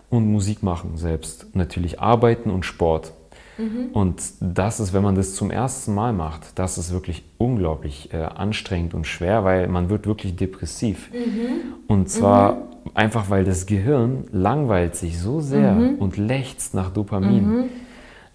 und 0.09 0.29
Musik 0.29 0.63
machen 0.63 0.97
selbst. 0.97 1.55
Natürlich 1.55 2.01
arbeiten 2.01 2.49
und 2.49 2.65
Sport. 2.65 3.13
Mhm. 3.57 3.89
Und 3.93 4.21
das 4.39 4.79
ist, 4.79 4.93
wenn 4.93 5.03
man 5.03 5.15
das 5.15 5.35
zum 5.35 5.51
ersten 5.51 5.93
Mal 5.93 6.13
macht, 6.13 6.57
das 6.57 6.77
ist 6.77 6.91
wirklich 6.91 7.23
unglaublich 7.37 8.13
äh, 8.13 8.17
anstrengend 8.17 8.93
und 8.93 9.05
schwer, 9.05 9.43
weil 9.43 9.67
man 9.67 9.89
wird 9.89 10.07
wirklich 10.07 10.35
depressiv. 10.35 11.11
Mhm. 11.11 11.73
Und 11.87 12.09
zwar 12.09 12.53
mhm 12.53 12.73
einfach 12.93 13.29
weil 13.29 13.43
das 13.43 13.65
Gehirn 13.65 14.25
langweilt 14.31 14.95
sich 14.95 15.19
so 15.19 15.39
sehr 15.39 15.73
mhm. 15.73 15.95
und 15.95 16.17
lechzt 16.17 16.73
nach 16.73 16.91
Dopamin. 16.91 17.47
Mhm. 17.47 17.63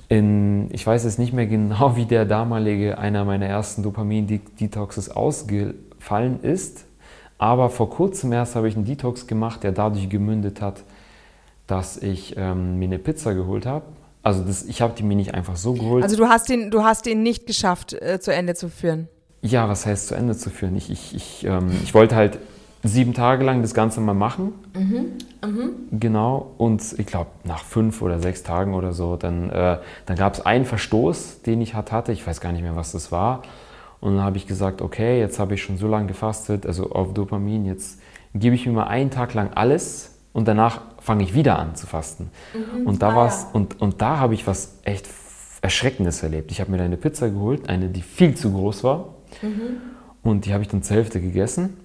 In, 0.08 0.68
ich 0.72 0.86
weiß 0.86 1.04
jetzt 1.04 1.18
nicht 1.18 1.32
mehr 1.32 1.46
genau, 1.46 1.96
wie 1.96 2.06
der 2.06 2.24
damalige, 2.24 2.98
einer 2.98 3.24
meiner 3.24 3.46
ersten 3.46 3.82
Dopamin-Detoxes 3.82 5.10
ausgefallen 5.10 6.40
ist, 6.42 6.86
aber 7.36 7.70
vor 7.70 7.90
kurzem 7.90 8.32
erst 8.32 8.56
habe 8.56 8.68
ich 8.68 8.76
einen 8.76 8.84
Detox 8.84 9.26
gemacht, 9.26 9.62
der 9.62 9.72
dadurch 9.72 10.08
gemündet 10.08 10.60
hat, 10.60 10.82
dass 11.66 11.96
ich 11.98 12.34
ähm, 12.36 12.78
mir 12.78 12.86
eine 12.86 12.98
Pizza 12.98 13.34
geholt 13.34 13.66
habe. 13.66 13.84
Also 14.28 14.44
das, 14.44 14.64
ich 14.64 14.82
habe 14.82 14.92
die 14.94 15.02
mir 15.02 15.16
nicht 15.16 15.32
einfach 15.32 15.56
so 15.56 15.72
geholt. 15.72 16.04
Also 16.04 16.16
du 16.16 16.28
hast 16.28 16.50
den, 16.50 16.70
du 16.70 16.84
hast 16.84 17.06
den 17.06 17.22
nicht 17.22 17.46
geschafft, 17.46 17.94
äh, 17.94 18.20
zu 18.20 18.30
Ende 18.30 18.54
zu 18.54 18.68
führen? 18.68 19.08
Ja, 19.40 19.70
was 19.70 19.86
heißt 19.86 20.08
zu 20.08 20.14
Ende 20.14 20.36
zu 20.36 20.50
führen? 20.50 20.76
Ich, 20.76 20.90
ich, 20.90 21.14
ich, 21.14 21.44
ähm, 21.44 21.70
ich 21.82 21.94
wollte 21.94 22.14
halt 22.14 22.38
sieben 22.82 23.14
Tage 23.14 23.42
lang 23.42 23.62
das 23.62 23.72
Ganze 23.72 24.02
mal 24.02 24.12
machen. 24.12 24.52
Mhm. 24.74 25.12
Mhm. 25.42 25.70
Genau. 25.92 26.52
Und 26.58 26.82
ich 26.98 27.06
glaube, 27.06 27.30
nach 27.44 27.64
fünf 27.64 28.02
oder 28.02 28.20
sechs 28.20 28.42
Tagen 28.42 28.74
oder 28.74 28.92
so, 28.92 29.16
dann, 29.16 29.48
äh, 29.48 29.78
dann 30.04 30.16
gab 30.16 30.34
es 30.34 30.44
einen 30.44 30.66
Verstoß, 30.66 31.40
den 31.46 31.62
ich 31.62 31.72
hatte. 31.72 32.12
Ich 32.12 32.26
weiß 32.26 32.42
gar 32.42 32.52
nicht 32.52 32.62
mehr, 32.62 32.76
was 32.76 32.92
das 32.92 33.10
war. 33.10 33.42
Und 34.00 34.16
dann 34.16 34.24
habe 34.24 34.36
ich 34.36 34.46
gesagt, 34.46 34.82
okay, 34.82 35.18
jetzt 35.18 35.38
habe 35.38 35.54
ich 35.54 35.62
schon 35.62 35.78
so 35.78 35.88
lange 35.88 36.06
gefastet, 36.06 36.66
also 36.66 36.90
auf 36.90 37.14
Dopamin, 37.14 37.64
jetzt 37.64 37.98
gebe 38.34 38.54
ich 38.54 38.66
mir 38.66 38.72
mal 38.72 38.88
einen 38.88 39.10
Tag 39.10 39.32
lang 39.32 39.52
alles 39.54 40.18
und 40.34 40.46
danach 40.46 40.82
fange 41.08 41.24
ich 41.24 41.32
wieder 41.32 41.58
an 41.58 41.74
zu 41.74 41.86
fasten. 41.86 42.30
Mhm. 42.52 42.86
Und 42.86 43.00
da 43.00 43.12
ah, 43.12 43.16
war's, 43.16 43.44
ja. 43.44 43.48
und, 43.54 43.80
und 43.80 44.02
da 44.02 44.18
habe 44.18 44.34
ich 44.34 44.46
was 44.46 44.74
echt 44.84 45.08
Erschreckendes 45.62 46.22
erlebt. 46.22 46.52
Ich 46.52 46.60
habe 46.60 46.70
mir 46.70 46.82
eine 46.82 46.98
Pizza 46.98 47.30
geholt, 47.30 47.70
eine, 47.70 47.88
die 47.88 48.02
viel 48.02 48.34
zu 48.34 48.52
groß 48.52 48.84
war. 48.84 49.14
Mhm. 49.40 49.80
Und 50.22 50.44
die 50.44 50.52
habe 50.52 50.62
ich 50.62 50.68
dann 50.68 50.82
zur 50.82 50.96
Hälfte 50.96 51.18
gegessen. 51.22 51.78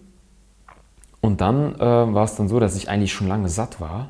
Und 1.21 1.39
dann 1.39 1.75
äh, 1.75 1.79
war 1.79 2.25
es 2.25 2.35
dann 2.35 2.49
so, 2.49 2.59
dass 2.59 2.75
ich 2.75 2.89
eigentlich 2.89 3.13
schon 3.13 3.29
lange 3.29 3.47
satt 3.47 3.79
war, 3.79 4.09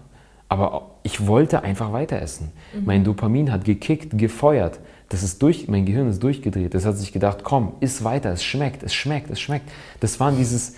aber 0.50 0.96
ich 1.04 1.28
wollte 1.28 1.62
einfach 1.62 1.94
weiter 1.94 2.20
essen. 2.20 2.52
Mhm. 2.74 2.86
Mein 2.86 3.04
Dopamin 3.04 3.52
hat 3.52 3.66
gekickt, 3.66 4.18
gefeuert. 4.18 4.80
Das 5.10 5.22
ist 5.22 5.44
durch, 5.44 5.68
mein 5.68 5.86
Gehirn 5.86 6.10
ist 6.10 6.24
durchgedreht. 6.24 6.74
Das 6.74 6.88
hat 6.88 6.98
sich 6.98 7.14
gedacht, 7.14 7.44
komm, 7.44 7.74
iss 7.82 8.04
weiter, 8.04 8.32
es 8.32 8.44
schmeckt, 8.44 8.82
es 8.82 8.96
schmeckt, 8.96 9.30
es 9.30 9.40
schmeckt. 9.40 9.70
Das 10.00 10.20
war 10.20 10.32
dieses 10.32 10.74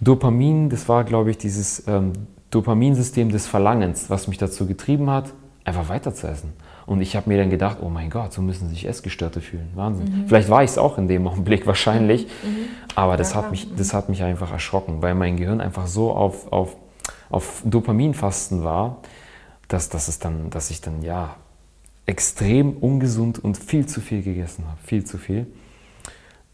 Dopamin, 0.00 0.68
das 0.68 0.86
war, 0.86 1.04
glaube 1.04 1.30
ich, 1.30 1.38
dieses 1.38 1.88
ähm, 1.88 2.12
Dopaminsystem 2.50 3.30
des 3.30 3.46
Verlangens, 3.46 4.10
was 4.10 4.28
mich 4.28 4.38
dazu 4.38 4.66
getrieben 4.66 5.10
hat, 5.10 5.32
einfach 5.64 5.88
weiter 5.88 6.14
zu 6.14 6.26
essen. 6.26 6.52
Und 6.86 7.02
ich 7.02 7.16
habe 7.16 7.28
mir 7.28 7.36
dann 7.36 7.50
gedacht, 7.50 7.78
oh 7.82 7.90
mein 7.90 8.08
Gott, 8.08 8.32
so 8.32 8.40
müssen 8.40 8.70
sich 8.70 8.86
Essgestörte 8.86 9.42
fühlen. 9.42 9.68
Wahnsinn. 9.74 10.06
Mhm. 10.06 10.28
Vielleicht 10.28 10.48
war 10.48 10.64
ich 10.64 10.70
es 10.70 10.78
auch 10.78 10.96
in 10.96 11.06
dem 11.06 11.26
Augenblick 11.26 11.66
wahrscheinlich, 11.66 12.26
mhm. 12.26 12.68
aber 12.94 13.18
das, 13.18 13.32
ja, 13.32 13.36
hat 13.36 13.50
mich, 13.50 13.68
das 13.76 13.92
hat 13.92 14.08
mich 14.08 14.22
einfach 14.22 14.50
erschrocken, 14.50 15.02
weil 15.02 15.14
mein 15.14 15.36
Gehirn 15.36 15.60
einfach 15.60 15.86
so 15.86 16.12
auf, 16.12 16.50
auf, 16.50 16.76
auf 17.28 17.62
Dopaminfasten 17.66 18.64
war, 18.64 19.02
dass, 19.68 19.90
dass, 19.90 20.08
es 20.08 20.18
dann, 20.18 20.48
dass 20.48 20.70
ich 20.70 20.80
dann 20.80 21.02
ja 21.02 21.36
extrem 22.06 22.72
ungesund 22.72 23.38
und 23.38 23.58
viel 23.58 23.84
zu 23.84 24.00
viel 24.00 24.22
gegessen 24.22 24.64
habe. 24.66 24.78
Viel 24.82 25.04
zu 25.04 25.18
viel. 25.18 25.46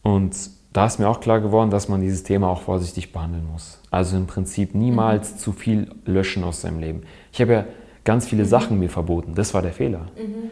Und 0.03 0.35
da 0.75 0.87
ist 0.87 0.99
mir 0.99 1.09
auch 1.09 1.21
klar 1.21 1.41
geworden, 1.41 1.71
dass 1.71 1.89
man 1.89 2.01
dieses 2.01 2.25
Thema 2.25 2.49
auch 2.49 2.61
vorsichtig 2.61 3.13
behandeln 3.13 3.47
muss. 3.51 3.79
Also 3.93 4.17
im 4.17 4.27
Prinzip 4.27 4.75
niemals 4.75 5.33
mhm. 5.33 5.39
zu 5.39 5.53
viel 5.53 5.91
löschen 6.05 6.43
aus 6.43 6.63
seinem 6.63 6.81
Leben. 6.81 7.05
Ich 7.33 7.41
habe 7.41 7.53
ja 7.53 7.65
ganz 8.03 8.27
viele 8.27 8.43
mhm. 8.43 8.49
Sachen 8.49 8.79
mir 8.81 8.91
verboten. 8.91 9.37
Das 9.37 9.55
war 9.55 9.63
der 9.63 9.73
Fehler. 9.73 10.09
Mhm. 10.17 10.51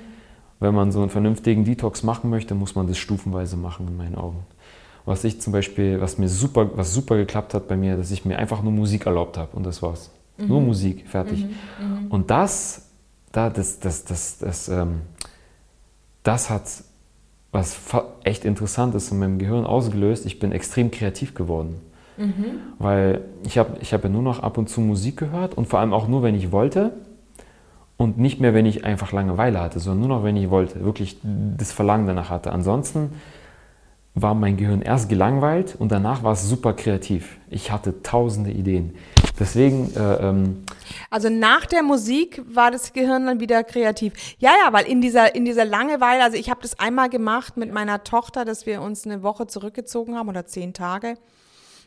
Wenn 0.60 0.76
man 0.76 0.92
so 0.92 1.00
einen 1.00 1.10
vernünftigen 1.10 1.64
Detox 1.64 2.04
machen 2.04 2.30
möchte, 2.30 2.54
muss 2.54 2.76
man 2.76 2.86
das 2.86 2.98
stufenweise 2.98 3.56
machen, 3.56 3.88
in 3.88 3.96
meinen 3.96 4.14
Augen. 4.14 4.46
Was 5.04 5.24
ich 5.24 5.40
zum 5.40 5.52
Beispiel, 5.52 6.00
was 6.00 6.18
mir 6.18 6.28
super, 6.28 6.70
was 6.76 6.94
super 6.94 7.16
geklappt 7.16 7.52
hat 7.52 7.66
bei 7.66 7.76
mir, 7.76 7.96
dass 7.96 8.12
ich 8.12 8.24
mir 8.24 8.38
einfach 8.38 8.62
nur 8.62 8.70
Musik 8.70 9.06
erlaubt 9.06 9.36
habe 9.36 9.56
und 9.56 9.66
das 9.66 9.82
war's. 9.82 10.12
Mhm. 10.38 10.46
Nur 10.46 10.60
Musik, 10.60 11.08
fertig. 11.08 11.46
Mhm. 11.80 12.04
Mhm. 12.04 12.06
Und 12.12 12.30
das, 12.30 12.90
da, 13.32 13.50
das, 13.50 13.80
das, 13.80 14.04
das, 14.04 14.38
das, 14.38 14.68
ähm, 14.68 15.00
das 16.22 16.48
hat 16.48 16.62
was 17.52 17.78
echt 18.24 18.44
interessant 18.44 18.94
ist 18.94 19.12
in 19.12 19.18
meinem 19.18 19.38
Gehirn 19.38 19.66
ausgelöst. 19.66 20.24
Ich 20.26 20.38
bin 20.38 20.52
extrem 20.52 20.90
kreativ 20.90 21.34
geworden. 21.34 21.80
Mhm. 22.16 22.60
Weil 22.78 23.20
ich 23.44 23.58
habe 23.58 23.76
ich 23.80 23.92
hab 23.92 24.02
ja 24.02 24.10
nur 24.10 24.22
noch 24.22 24.42
ab 24.42 24.58
und 24.58 24.68
zu 24.68 24.80
Musik 24.80 25.18
gehört 25.18 25.54
und 25.54 25.68
vor 25.68 25.80
allem 25.80 25.92
auch 25.92 26.08
nur, 26.08 26.22
wenn 26.22 26.34
ich 26.34 26.50
wollte 26.50 26.92
und 27.98 28.18
nicht 28.18 28.40
mehr, 28.40 28.54
wenn 28.54 28.66
ich 28.66 28.84
einfach 28.84 29.12
Langeweile 29.12 29.60
hatte, 29.60 29.80
sondern 29.80 30.08
nur 30.08 30.18
noch, 30.18 30.24
wenn 30.24 30.36
ich 30.36 30.50
wollte, 30.50 30.84
wirklich 30.84 31.18
das 31.22 31.72
Verlangen 31.72 32.06
danach 32.06 32.30
hatte. 32.30 32.52
Ansonsten 32.52 33.12
war 34.14 34.34
mein 34.34 34.56
Gehirn 34.56 34.82
erst 34.82 35.08
gelangweilt 35.08 35.76
und 35.78 35.92
danach 35.92 36.22
war 36.22 36.32
es 36.32 36.48
super 36.48 36.72
kreativ. 36.72 37.36
Ich 37.50 37.70
hatte 37.70 38.02
tausende 38.02 38.50
Ideen. 38.50 38.94
Deswegen. 39.38 39.94
Äh, 39.96 40.28
ähm 40.28 40.64
also 41.10 41.28
nach 41.28 41.66
der 41.66 41.82
Musik 41.82 42.42
war 42.46 42.70
das 42.70 42.92
Gehirn 42.92 43.26
dann 43.26 43.40
wieder 43.40 43.64
kreativ. 43.64 44.12
Ja, 44.38 44.50
ja, 44.64 44.72
weil 44.72 44.86
in 44.86 45.00
dieser, 45.00 45.34
in 45.34 45.44
dieser 45.44 45.64
Langeweile, 45.64 46.22
also 46.22 46.36
ich 46.36 46.50
habe 46.50 46.60
das 46.62 46.78
einmal 46.78 47.08
gemacht 47.08 47.56
mit 47.56 47.72
meiner 47.72 48.04
Tochter, 48.04 48.44
dass 48.44 48.66
wir 48.66 48.82
uns 48.82 49.06
eine 49.06 49.22
Woche 49.22 49.46
zurückgezogen 49.46 50.16
haben 50.16 50.28
oder 50.28 50.46
zehn 50.46 50.74
Tage 50.74 51.16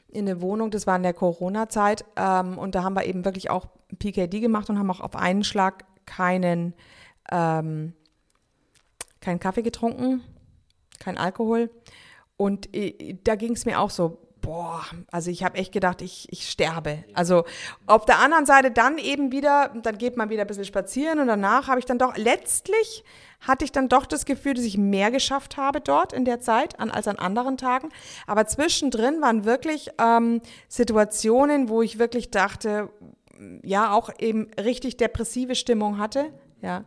in 0.08 0.28
eine 0.28 0.42
Wohnung. 0.42 0.72
Das 0.72 0.88
war 0.88 0.96
in 0.96 1.04
der 1.04 1.14
Corona-Zeit. 1.14 2.06
Ähm, 2.16 2.58
und 2.58 2.76
da 2.76 2.84
haben 2.84 2.96
wir 2.96 3.06
eben 3.06 3.26
wirklich 3.26 3.50
auch 3.50 3.68
PKD 4.00 4.40
gemacht 4.40 4.70
und 4.70 4.80
haben 4.80 4.90
auch 4.90 5.02
auf 5.02 5.16
einen 5.16 5.44
Schlag 5.44 5.86
keinen, 6.06 6.74
ähm, 7.32 7.94
keinen 9.22 9.40
Kaffee 9.40 9.64
getrunken, 9.64 10.22
kein 11.00 11.18
Alkohol. 11.18 11.70
Und 12.38 12.74
äh, 12.76 13.18
da 13.24 13.36
ging 13.36 13.54
es 13.54 13.66
mir 13.66 13.80
auch 13.80 13.90
so, 13.90 14.25
boah, 14.46 14.86
also 15.12 15.32
ich 15.32 15.44
habe 15.44 15.58
echt 15.58 15.72
gedacht, 15.72 16.02
ich, 16.02 16.28
ich 16.32 16.48
sterbe. 16.48 17.04
Also 17.14 17.46
auf 17.88 18.06
der 18.06 18.20
anderen 18.20 18.46
Seite 18.46 18.70
dann 18.70 18.98
eben 19.00 19.32
wieder, 19.32 19.72
dann 19.82 19.98
geht 19.98 20.18
man 20.18 20.30
wieder 20.30 20.42
ein 20.42 20.48
bisschen 20.48 20.66
spazieren 20.66 21.20
und 21.20 21.28
danach 21.28 21.68
habe 21.68 21.80
ich 21.80 21.86
dann 21.86 21.98
doch, 21.98 22.16
letztlich 22.16 23.04
hatte 23.42 23.66
ich 23.66 23.72
dann 23.72 23.90
doch 23.90 24.06
das 24.06 24.26
Gefühl, 24.26 24.54
dass 24.54 24.64
ich 24.64 24.78
mehr 24.78 25.10
geschafft 25.10 25.58
habe 25.58 25.82
dort 25.82 26.14
in 26.14 26.26
der 26.26 26.40
Zeit 26.40 26.80
an, 26.80 26.92
als 26.92 27.08
an 27.08 27.18
anderen 27.18 27.58
Tagen. 27.58 27.90
Aber 28.28 28.46
zwischendrin 28.46 29.22
waren 29.22 29.46
wirklich 29.46 29.90
ähm, 30.00 30.42
Situationen, 30.68 31.68
wo 31.70 31.82
ich 31.82 31.98
wirklich 31.98 32.30
dachte, 32.30 32.90
ja, 33.64 33.92
auch 33.92 34.10
eben 34.20 34.52
richtig 34.60 34.98
depressive 34.98 35.56
Stimmung 35.56 35.98
hatte, 35.98 36.32
ja. 36.62 36.86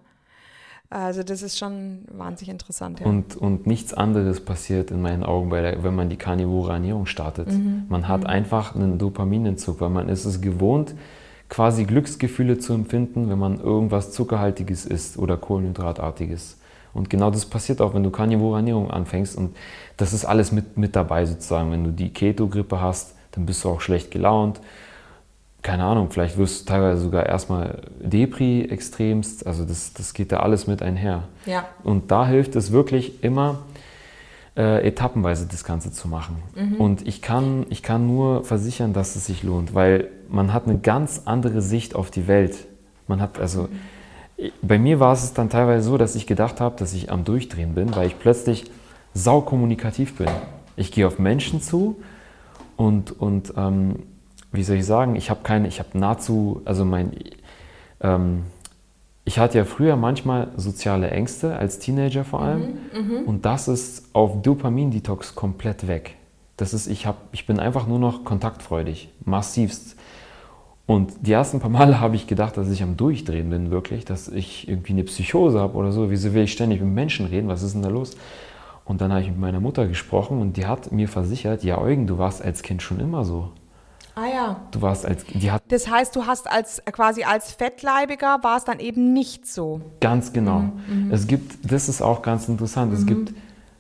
Also 0.91 1.23
das 1.23 1.43
ist 1.43 1.59
schon 1.59 1.99
wahnsinnig 2.11 2.51
interessant. 2.51 3.01
Ja. 3.01 3.07
Und, 3.07 3.37
und 3.37 3.67
nichts 3.67 3.93
anderes 3.93 4.43
passiert 4.43 4.91
in 4.91 5.03
meinen 5.03 5.23
Augen, 5.23 5.51
der, 5.51 5.83
wenn 5.83 5.95
man 5.95 6.09
die 6.09 6.17
karnivore 6.17 6.73
Ernährung 6.73 7.05
startet. 7.05 7.49
Mhm. 7.49 7.85
Man 7.89 8.09
hat 8.09 8.23
mhm. 8.23 8.27
einfach 8.29 8.75
einen 8.75 8.99
Dopaminentzug, 8.99 9.81
weil 9.83 9.91
man 9.91 10.09
ist 10.09 10.25
es 10.25 10.41
gewohnt, 10.41 10.95
quasi 11.51 11.85
Glücksgefühle 11.85 12.59
zu 12.59 12.73
empfinden, 12.73 13.29
wenn 13.29 13.39
man 13.39 13.61
irgendwas 13.61 14.13
Zuckerhaltiges 14.13 14.87
isst 14.87 15.19
oder 15.19 15.37
Kohlenhydratartiges. 15.37 16.57
Und 16.95 17.11
genau 17.11 17.31
das 17.31 17.45
passiert 17.45 17.83
auch, 17.83 17.93
wenn 17.93 18.03
du 18.03 18.11
karnivore 18.11 18.57
Ernährung 18.57 18.91
anfängst. 18.91 19.37
Und 19.37 19.55
das 19.99 20.15
ist 20.15 20.25
alles 20.25 20.53
mit, 20.53 20.79
mit 20.79 20.97
dabei 20.97 21.27
sozusagen. 21.27 21.71
Wenn 21.71 21.85
du 21.85 21.91
die 21.91 22.13
Keto-Grippe 22.13 22.81
hast, 22.81 23.15
dann 23.33 23.45
bist 23.45 23.63
du 23.63 23.69
auch 23.69 23.83
schlecht 23.83 24.11
gelaunt 24.11 24.59
keine 25.63 25.85
Ahnung, 25.85 26.11
vielleicht 26.11 26.39
wirst 26.39 26.63
du 26.63 26.73
teilweise 26.73 27.03
sogar 27.03 27.27
erstmal 27.27 27.83
Depri 28.01 28.63
extremst. 28.63 29.47
Also 29.47 29.65
das, 29.65 29.93
das 29.93 30.15
geht 30.15 30.33
da 30.33 30.41
alles 30.41 30.67
mit 30.67 30.83
einher. 30.83 31.25
Ja. 31.47 31.67
Und 31.83 32.11
da 32.11 32.27
hilft 32.27 32.55
es 32.57 32.71
wirklich 32.71 33.25
immer, 33.25 33.59
äh, 34.57 34.87
etappenweise 34.87 35.47
das 35.47 35.65
Ganze 35.65 35.93
zu 35.93 36.09
machen. 36.09 36.37
Mhm. 36.57 36.81
Und 36.81 37.07
ich 37.07 37.23
kann, 37.23 37.67
ich 37.71 37.83
kann 37.83 38.07
nur 38.07 38.45
versichern, 38.45 38.93
dass 38.93 39.15
es 39.17 39.27
sich 39.27 39.43
lohnt, 39.43 39.75
weil 39.75 40.09
man 40.29 40.53
hat 40.53 40.67
eine 40.67 40.79
ganz 40.79 41.23
andere 41.25 41.63
Sicht 41.63 41.95
auf 41.95 42.11
die 42.11 42.27
Welt. 42.27 42.67
Man 43.07 43.21
hat 43.21 43.39
also, 43.39 43.69
mhm. 44.37 44.51
bei 44.63 44.79
mir 44.79 45.01
war 45.01 45.13
es 45.13 45.33
dann 45.33 45.49
teilweise 45.49 45.89
so, 45.89 45.97
dass 45.97 46.15
ich 46.15 46.27
gedacht 46.27 46.61
habe, 46.61 46.77
dass 46.77 46.93
ich 46.93 47.11
am 47.11 47.25
Durchdrehen 47.25 47.75
bin, 47.75 47.95
weil 47.95 48.09
ich 48.09 48.19
plötzlich 48.19 48.65
saukommunikativ 49.15 50.17
bin. 50.17 50.29
Ich 50.77 50.93
gehe 50.93 51.07
auf 51.07 51.19
Menschen 51.19 51.61
zu 51.61 51.97
und, 52.77 53.13
und 53.21 53.55
ähm, 53.57 53.97
wie 54.53 54.63
soll 54.63 54.77
ich 54.77 54.87
sagen, 54.87 55.17
ich 55.17 55.31
habe 55.31 55.41
keine, 55.43 55.69
ich 55.69 55.79
habe 55.79 55.97
nahezu, 55.99 56.63
also 56.65 56.85
mein, 56.85 57.13
ähm, 58.01 58.45
ich 59.25 59.39
hatte 59.39 59.59
ja 59.59 59.65
früher 59.65 59.97
manchmal 59.97 60.49
soziale 60.57 61.11
Ängste, 61.11 61.57
als 61.57 61.79
Teenager 61.79 62.25
vor 62.25 62.41
allem, 62.41 62.79
mhm, 62.95 63.15
mh. 63.15 63.21
und 63.27 63.45
das 63.45 63.69
ist 63.69 64.09
auf 64.15 64.41
Dopamin-Detox 64.43 65.35
komplett 65.35 65.87
weg. 65.87 66.15
Das 66.57 66.75
ist, 66.75 66.87
ich, 66.87 67.07
hab, 67.07 67.17
ich 67.33 67.47
bin 67.47 67.61
einfach 67.61 67.87
nur 67.87 67.99
noch 67.99 68.25
kontaktfreudig, 68.25 69.11
massivst. 69.25 69.97
Und 70.87 71.13
die 71.21 71.33
ersten 71.33 71.61
paar 71.61 71.71
Male 71.71 72.01
habe 72.01 72.17
ich 72.17 72.27
gedacht, 72.27 72.57
dass 72.57 72.71
ich 72.71 72.83
am 72.83 72.97
Durchdrehen 72.97 73.51
bin, 73.51 73.71
wirklich, 73.71 74.07
dass 74.07 74.29
ich 74.29 74.67
irgendwie 74.67 74.95
eine 74.95 75.05
Psychose 75.05 75.61
habe 75.61 75.75
oder 75.75 75.93
so. 75.93 76.11
Wieso 76.11 76.33
will 76.33 76.45
ich 76.45 76.53
ständig 76.53 76.81
mit 76.81 76.91
Menschen 76.91 77.27
reden? 77.27 77.49
Was 77.49 77.63
ist 77.63 77.75
denn 77.75 77.83
da 77.83 77.91
los? 77.91 78.17
Und 78.87 79.03
dann 79.03 79.13
habe 79.13 79.21
ich 79.21 79.29
mit 79.29 79.39
meiner 79.39 79.61
Mutter 79.61 79.87
gesprochen 79.87 80.41
und 80.41 80.57
die 80.57 80.67
hat 80.67 80.91
mir 80.91 81.09
versichert, 81.09 81.63
ja 81.63 81.79
Eugen, 81.79 82.07
du 82.07 82.17
warst 82.17 82.43
als 82.43 82.63
Kind 82.63 82.81
schon 82.81 82.99
immer 82.99 83.27
so. 83.27 83.51
Ah 84.19 84.27
ja. 84.27 84.57
Du 84.73 84.83
warst 84.83 85.07
als, 85.07 85.25
die 85.27 85.53
hat 85.53 85.63
das 85.69 85.89
heißt, 85.89 86.17
du 86.17 86.27
hast 86.27 86.51
als 86.51 86.83
quasi 86.91 87.23
als 87.23 87.53
Fettleibiger 87.53 88.39
war 88.43 88.57
es 88.57 88.65
dann 88.65 88.81
eben 88.81 89.13
nicht 89.13 89.47
so. 89.47 89.81
Ganz 90.01 90.33
genau. 90.33 90.59
Mhm, 90.59 91.07
mhm. 91.07 91.13
es 91.13 91.29
gibt, 91.29 91.71
das 91.71 91.89
ist 91.89 92.03
auch 92.03 92.23
ganz 92.23 92.49
interessant. 92.49 92.91
Mhm. 92.91 92.99
Es 92.99 93.07
gibt 93.07 93.33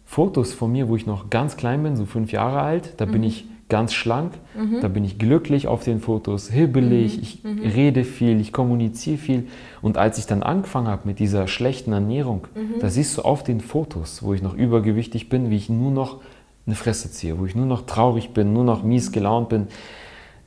Fotos 0.05 0.53
von 0.53 0.70
mir, 0.70 0.89
wo 0.89 0.95
ich 0.95 1.07
noch 1.07 1.28
ganz 1.28 1.57
klein 1.57 1.82
bin, 1.82 1.97
so 1.97 2.07
fünf 2.07 2.30
Jahre 2.30 2.61
alt. 2.61 2.95
Da 2.99 3.05
bin 3.05 3.22
mhm. 3.22 3.26
ich 3.26 3.47
ganz 3.68 3.93
schlank, 3.93 4.32
mhm. 4.57 4.80
da 4.80 4.86
bin 4.86 5.05
ich 5.05 5.18
glücklich 5.18 5.66
auf 5.66 5.82
den 5.82 6.01
Fotos, 6.01 6.49
hibbelig, 6.49 7.43
mhm. 7.43 7.62
ich 7.64 7.74
rede 7.74 8.05
viel, 8.05 8.41
ich 8.41 8.53
kommuniziere 8.53 9.18
viel. 9.18 9.49
Und 9.82 9.99
als 9.99 10.18
ich 10.18 10.26
dann 10.26 10.43
angefangen 10.43 10.86
habe 10.86 11.03
mit 11.05 11.18
dieser 11.18 11.49
schlechten 11.49 11.93
Ernährung, 11.93 12.47
da 12.80 12.89
siehst 12.89 13.18
du 13.18 13.22
auf 13.22 13.43
den 13.43 13.61
Fotos, 13.61 14.22
wo 14.22 14.32
ich 14.32 14.41
noch 14.41 14.55
übergewichtig 14.55 15.28
bin, 15.28 15.51
wie 15.51 15.57
ich 15.57 15.68
nur 15.68 15.91
noch 15.91 16.20
eine 16.64 16.76
Fresse 16.76 17.11
ziehe, 17.11 17.39
wo 17.39 17.45
ich 17.45 17.55
nur 17.55 17.66
noch 17.66 17.82
traurig 17.84 18.30
bin, 18.30 18.55
nur 18.55 18.64
noch 18.64 18.82
mies 18.82 19.12
gelaunt 19.12 19.51
bin 19.51 19.66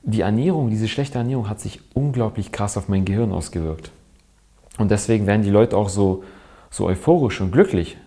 die 0.03 0.21
Ernährung, 0.21 0.69
diese 0.69 0.87
schlechte 0.87 1.17
Ernährung 1.17 1.47
hat 1.49 1.59
sich 1.59 1.79
unglaublich 1.93 2.51
krass 2.51 2.77
auf 2.77 2.89
mein 2.89 3.05
Gehirn 3.05 3.31
ausgewirkt. 3.31 3.91
Und 4.77 4.89
deswegen 4.89 5.27
werden 5.27 5.43
die 5.43 5.49
Leute 5.49 5.77
auch 5.77 5.89
so, 5.89 6.23
so 6.69 6.85
euphorisch 6.85 7.41
und 7.41 7.51
glücklich, 7.51 7.97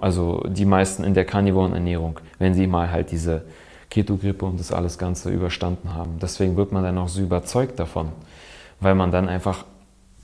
also 0.00 0.42
die 0.48 0.64
meisten 0.64 1.04
in 1.04 1.14
der 1.14 1.24
karnivoren 1.24 1.74
Ernährung, 1.74 2.18
wenn 2.38 2.54
sie 2.54 2.66
mal 2.66 2.90
halt 2.90 3.10
diese 3.10 3.44
Keto-Grippe 3.90 4.44
und 4.44 4.58
das 4.58 4.72
alles 4.72 4.98
Ganze 4.98 5.30
überstanden 5.30 5.94
haben. 5.94 6.18
Deswegen 6.20 6.56
wird 6.56 6.72
man 6.72 6.82
dann 6.82 6.98
auch 6.98 7.08
so 7.08 7.20
überzeugt 7.20 7.78
davon, 7.78 8.08
weil 8.80 8.94
man 8.94 9.12
dann 9.12 9.28
einfach, 9.28 9.64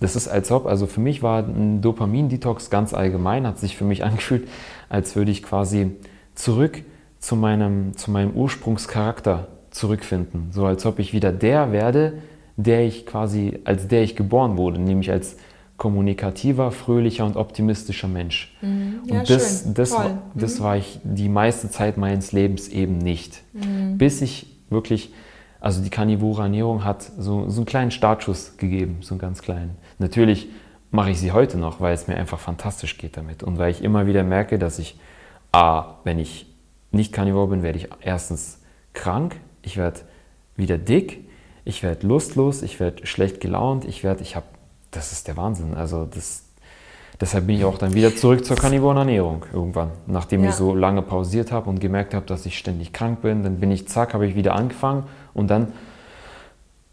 das 0.01 0.17
ist 0.17 0.27
als 0.27 0.51
ob, 0.51 0.67
also 0.67 0.87
für 0.87 1.01
mich 1.01 1.23
war 1.23 1.45
ein 1.45 1.83
Dopamin-Detox 1.83 2.71
ganz 2.71 2.95
allgemein, 2.95 3.47
hat 3.47 3.59
sich 3.59 3.77
für 3.77 3.85
mich 3.85 4.03
angefühlt, 4.05 4.49
als 4.89 5.15
würde 5.15 5.31
ich 5.31 5.43
quasi 5.43 5.93
zurück 6.35 6.83
zu 7.21 7.37
meinem, 7.37 7.97
zu 7.97 8.11
meinem 8.11 8.33
Ursprungscharakter 8.33 9.47
zurückfinden. 9.71 10.49
So 10.53 10.67
als 10.67 10.85
ob 10.87 10.99
ich 10.99 11.13
wieder 11.13 11.33
der 11.33 11.73
werde, 11.73 12.15
der 12.57 12.85
ich 12.85 13.07
quasi, 13.07 13.61
als 13.65 13.89
der 13.89 14.03
ich 14.03 14.17
geboren 14.17 14.57
wurde, 14.57 14.81
nämlich 14.81 15.11
als 15.11 15.37
kommunikativer, 15.77 16.73
fröhlicher 16.73 17.25
und 17.25 17.37
optimistischer 17.37 18.07
Mensch. 18.07 18.55
Mhm. 18.61 19.01
Ja, 19.07 19.21
und 19.21 19.31
das, 19.31 19.63
schön. 19.63 19.75
das, 19.75 19.93
war, 19.93 20.19
das 20.35 20.59
mhm. 20.59 20.63
war 20.63 20.77
ich 20.77 21.01
die 21.05 21.31
meiste 21.31 21.71
Zeit 21.71 21.97
meines 21.97 22.33
Lebens 22.33 22.69
eben 22.69 22.99
nicht. 22.99 23.43
Mhm. 23.55 23.97
Bis 23.97 24.21
ich 24.21 24.47
wirklich, 24.69 25.13
also 25.59 25.83
die 25.83 25.89
karnivore 25.89 26.43
Ernährung 26.43 26.85
hat 26.85 27.03
so, 27.03 27.49
so 27.49 27.61
einen 27.61 27.67
kleinen 27.67 27.91
Startschuss 27.91 28.59
gegeben, 28.59 28.99
so 29.01 29.15
einen 29.15 29.21
ganz 29.21 29.41
kleinen. 29.41 29.77
Natürlich 29.99 30.49
mache 30.91 31.13
ich 31.13 31.19
sie 31.19 31.33
heute 31.33 31.57
noch, 31.57 31.81
weil 31.81 31.95
es 31.95 32.09
mir 32.09 32.17
einfach 32.17 32.39
fantastisch 32.39 32.99
geht 32.99 33.17
damit 33.17 33.43
und 33.43 33.59
weil 33.59 33.71
ich 33.71 33.83
immer 33.83 34.07
wieder 34.07 34.23
merke, 34.23 34.59
dass 34.59 34.79
ich, 34.79 34.99
a, 35.51 35.95
wenn 36.05 36.19
ich 36.19 36.47
nicht 36.91 37.13
karnivor 37.13 37.49
bin, 37.49 37.63
werde 37.63 37.79
ich 37.79 37.89
erstens 38.03 38.61
krank, 38.93 39.37
ich 39.63 39.77
werde 39.77 40.01
wieder 40.57 40.79
dick, 40.79 41.29
ich 41.65 41.83
werde 41.83 42.07
lustlos, 42.07 42.63
ich 42.63 42.81
werde 42.81 43.07
schlecht 43.07 43.41
gelaunt, 43.41 43.85
ich 43.85 44.03
werde, 44.03 44.23
ich 44.23 44.37
habe, 44.37 44.47
das 44.91 45.13
ist 45.13 45.29
der 45.29 45.37
Wahnsinn. 45.37 45.75
Also 45.75 46.05
das, 46.05 46.45
deshalb 47.21 47.47
bin 47.47 47.57
ich 47.57 47.65
auch 47.65 47.79
dann 47.79 47.95
wieder 47.95 48.15
zurück 48.15 48.45
zur 48.45 48.57
karnivoren 48.57 48.97
Ernährung 48.97 49.45
irgendwann, 49.53 49.91
nachdem 50.07 50.43
ja. 50.43 50.51
ich 50.51 50.57
so 50.57 50.75
lange 50.75 51.03
pausiert 51.03 51.53
habe 51.53 51.71
und 51.71 51.81
gemerkt 51.81 52.15
habe, 52.15 52.27
dass 52.27 52.47
ich 52.47 52.59
ständig 52.59 52.93
krank 52.93 53.23
bin. 53.23 53.43
Dann 53.43 53.61
bin 53.61 53.71
ich, 53.71 53.89
zack, 53.89 54.15
habe 54.15 54.27
ich 54.27 54.35
wieder 54.35 54.55
angefangen 54.55 55.05
und 55.35 55.49
dann 55.49 55.73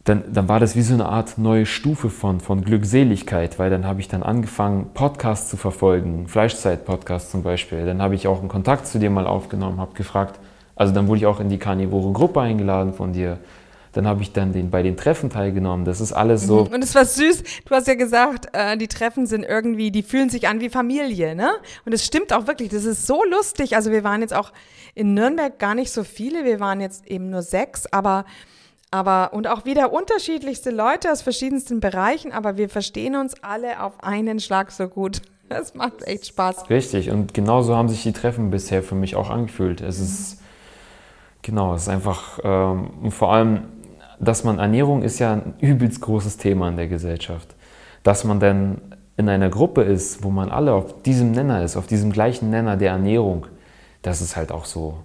dann, 0.07 0.24
dann 0.32 0.47
war 0.47 0.61
das 0.61 0.78
wie 0.78 0.84
so 0.84 0.93
eine 0.93 1.07
Art 1.07 1.38
neue 1.38 1.65
Stufe 1.65 2.09
von, 2.09 2.39
von 2.39 2.63
Glückseligkeit, 2.63 3.59
weil 3.59 3.70
dann 3.70 3.86
habe 3.86 3.99
ich 3.99 4.07
dann 4.07 4.24
angefangen, 4.24 4.91
Podcasts 4.93 5.49
zu 5.49 5.57
verfolgen, 5.57 6.30
Fleischzeit-Podcast 6.30 7.30
zum 7.30 7.43
Beispiel. 7.43 7.86
Dann 7.86 8.01
habe 8.01 8.15
ich 8.15 8.26
auch 8.26 8.39
einen 8.39 8.47
Kontakt 8.47 8.88
zu 8.88 8.99
dir 8.99 9.09
mal 9.09 9.28
aufgenommen, 9.28 9.82
habe 9.82 9.93
gefragt, 9.95 10.39
also 10.78 10.93
dann 10.93 11.07
wurde 11.07 11.19
ich 11.19 11.25
auch 11.25 11.39
in 11.39 11.49
die 11.49 11.57
Carnivore 11.57 12.13
Gruppe 12.13 12.41
eingeladen 12.41 12.93
von 12.93 13.13
dir. 13.13 13.38
Dann 13.93 14.05
habe 14.05 14.21
ich 14.21 14.32
dann 14.32 14.53
den, 14.53 14.69
bei 14.69 14.84
den 14.84 14.95
Treffen 14.95 15.30
teilgenommen. 15.30 15.84
Das 15.84 16.01
ist 16.01 16.13
alles 16.13 16.45
so. 16.45 16.65
Mhm. 16.65 16.73
Und 16.73 16.84
es 16.84 16.93
war 16.93 17.05
süß. 17.05 17.43
Du 17.65 17.73
hast 17.73 17.88
ja 17.88 17.95
gesagt, 17.95 18.49
äh, 18.53 18.78
die 18.78 18.88
Treffen 18.88 19.25
sind 19.25 19.43
irgendwie, 19.43 19.89
die 19.89 20.03
fühlen 20.03 20.30
sich 20.30 20.47
an 20.47 20.59
wie 20.59 20.69
Familie, 20.69 21.36
ne? 21.36 21.49
Und 21.86 21.93
es 21.93 22.05
stimmt 22.05 22.32
auch 22.32 22.45
wirklich. 22.45 22.69
Das 22.69 22.86
ist 22.86 23.07
so 23.07 23.23
lustig. 23.23 23.75
Also 23.75 23.91
wir 23.91 24.03
waren 24.03 24.21
jetzt 24.21 24.36
auch 24.36 24.51
in 24.93 25.15
Nürnberg 25.15 25.57
gar 25.57 25.73
nicht 25.73 25.91
so 25.91 26.03
viele. 26.03 26.45
Wir 26.45 26.59
waren 26.59 26.80
jetzt 26.80 27.07
eben 27.07 27.32
nur 27.32 27.41
sechs, 27.41 27.88
aber 27.91 28.25
aber 28.89 29.34
und 29.34 29.47
auch 29.47 29.65
wieder 29.65 29.91
unterschiedlichste 29.91 30.69
Leute 30.69 31.11
aus 31.11 31.21
verschiedensten 31.21 31.80
Bereichen, 31.80 32.32
aber 32.32 32.57
wir 32.57 32.69
verstehen 32.69 33.15
uns 33.15 33.34
alle 33.41 33.82
auf 33.84 34.03
einen 34.03 34.39
Schlag 34.39 34.71
so 34.71 34.88
gut. 34.88 35.21
Das 35.49 35.75
macht 35.75 36.05
echt 36.05 36.28
Spaß. 36.28 36.69
Richtig, 36.69 37.09
und 37.09 37.34
genauso 37.34 37.75
haben 37.75 37.89
sich 37.89 38.03
die 38.03 38.13
Treffen 38.13 38.49
bisher 38.49 38.84
für 38.84 38.95
mich 38.95 39.15
auch 39.15 39.30
angefühlt. 39.30 39.82
Es 39.82 39.99
ist, 39.99 40.41
genau, 41.48 41.74
es 41.74 41.84
ist 41.84 41.89
einfach, 41.89 42.39
ähm, 42.43 43.10
vor 43.10 43.34
allem, 43.34 43.64
dass 44.20 44.43
man, 44.43 44.60
Ernährung 44.60 45.02
ist 45.02 45.18
ja 45.20 45.34
ein 45.34 45.54
übelst 45.60 46.02
großes 46.02 46.38
Thema 46.38 46.68
in 46.68 46.76
der 46.76 46.88
Gesellschaft. 46.88 47.56
Dass 48.04 48.26
man 48.26 48.39
dann 48.39 48.82
in 49.16 49.30
einer 49.30 49.50
Gruppe 49.50 49.82
ist, 49.82 50.24
wo 50.24 50.30
man 50.30 50.50
alle 50.50 50.74
auf 50.74 51.02
diesem 51.04 51.32
Nenner 51.32 51.64
ist, 51.64 51.78
auf 51.78 51.88
diesem 51.88 52.12
gleichen 52.12 52.50
Nenner 52.50 52.76
der 52.76 52.91
Ernährung, 52.91 53.48
das 54.02 54.22
ist 54.22 54.36
halt 54.36 54.52
auch 54.52 54.66
so, 54.66 55.00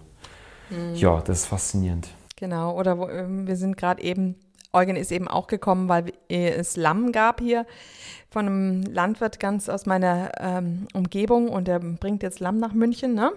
mhm. 0.71 0.97
ja, 0.97 1.21
das 1.21 1.41
ist 1.41 1.47
faszinierend. 1.47 2.09
Genau, 2.37 2.77
oder 2.77 2.99
wo, 2.99 3.09
ähm, 3.09 3.47
wir 3.47 3.57
sind 3.57 3.77
gerade 3.77 4.03
eben, 4.03 4.35
Eugen 4.73 4.97
ist 4.97 5.13
eben 5.13 5.29
auch 5.29 5.47
gekommen, 5.47 5.89
weil 5.89 6.13
es 6.29 6.77
Lamm 6.77 7.13
gab 7.13 7.41
hier 7.41 7.67
von 8.31 8.47
einem 8.47 8.83
Landwirt 8.83 9.39
ganz 9.39 9.69
aus 9.69 9.87
meiner 9.87 10.33
ähm, 10.41 10.89
Umgebung 10.93 11.49
und 11.51 11.69
der 11.69 11.79
bringt 11.79 12.23
jetzt 12.25 12.41
Lamm 12.41 12.59
nach 12.59 12.73
München, 12.73 13.15
ne? 13.15 13.31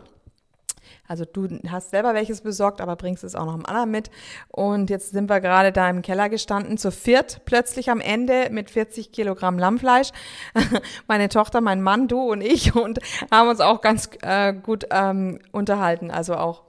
Also 1.08 1.26
du 1.26 1.48
hast 1.70 1.92
selber 1.92 2.14
welches 2.14 2.42
besorgt, 2.42 2.82
aber 2.82 2.96
bringst 2.96 3.24
es 3.24 3.36
auch 3.36 3.46
noch 3.46 3.54
einem 3.54 3.66
anderen 3.66 3.92
mit. 3.92 4.10
Und 4.50 4.90
jetzt 4.90 5.12
sind 5.12 5.30
wir 5.30 5.40
gerade 5.40 5.72
da 5.72 5.90
im 5.90 6.02
Keller 6.02 6.30
gestanden, 6.30 6.78
zu 6.78 6.92
viert, 6.92 7.42
plötzlich 7.46 7.90
am 7.90 8.02
Ende 8.02 8.50
mit 8.52 8.70
40 8.70 9.12
Kilogramm 9.12 9.60
Lammfleisch. 9.60 10.12
Meine 11.08 11.30
Tochter, 11.30 11.62
mein 11.62 11.82
Mann, 11.82 12.08
du 12.08 12.32
und 12.32 12.42
ich 12.42 12.76
und 12.76 13.00
haben 13.32 13.50
uns 13.50 13.60
auch 13.60 13.82
ganz 13.82 14.10
äh, 14.22 14.54
gut 14.54 14.86
ähm, 14.92 15.40
unterhalten. 15.52 16.12
Also 16.12 16.36
auch 16.36 16.64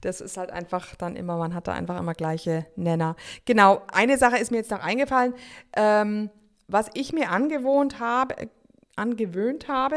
das 0.00 0.20
ist 0.20 0.36
halt 0.36 0.50
einfach 0.50 0.94
dann 0.96 1.16
immer, 1.16 1.36
man 1.36 1.54
hat 1.54 1.68
da 1.68 1.72
einfach 1.72 1.98
immer 1.98 2.14
gleiche 2.14 2.66
Nenner. 2.76 3.16
Genau, 3.44 3.82
eine 3.92 4.18
Sache 4.18 4.38
ist 4.38 4.50
mir 4.50 4.58
jetzt 4.58 4.70
noch 4.70 4.82
eingefallen, 4.82 5.34
ähm, 5.74 6.30
was 6.68 6.90
ich 6.94 7.12
mir 7.12 7.30
angewohnt 7.30 8.00
habe, 8.00 8.48
angewöhnt 8.96 9.68
habe, 9.68 9.96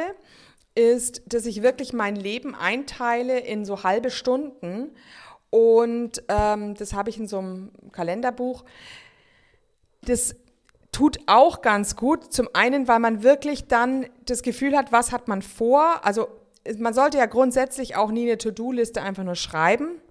ist, 0.80 1.22
dass 1.26 1.46
ich 1.46 1.62
wirklich 1.62 1.92
mein 1.92 2.16
Leben 2.16 2.56
einteile 2.56 3.40
in 3.40 3.66
so 3.66 3.84
halbe 3.84 4.10
Stunden. 4.10 4.92
Und 5.50 6.24
ähm, 6.30 6.76
das 6.76 6.94
habe 6.94 7.10
ich 7.10 7.18
in 7.18 7.28
so 7.28 7.40
einem 7.40 7.72
Kalenderbuch. 7.92 8.64
Das 10.04 10.38
tut 10.94 11.20
auch 11.26 11.62
ganz 11.62 11.98
gut. 11.98 12.32
Zum 12.32 12.48
einen, 12.54 12.88
weil 12.88 13.00
man 13.00 13.24
wirklich 13.24 13.68
dann 13.68 14.06
das 14.26 14.42
Gefühl 14.42 14.78
hat, 14.78 14.94
was 14.94 15.12
hat 15.12 15.28
man 15.28 15.42
vor. 15.42 16.06
Also 16.06 16.30
man 16.78 16.94
sollte 16.94 17.18
ja 17.18 17.26
grundsätzlich 17.26 17.98
auch 17.98 18.10
nie 18.10 18.24
eine 18.24 18.38
To-Do-Liste 18.38 19.02
einfach 19.02 19.26
nur 19.26 19.36
schreiben, 19.36 20.02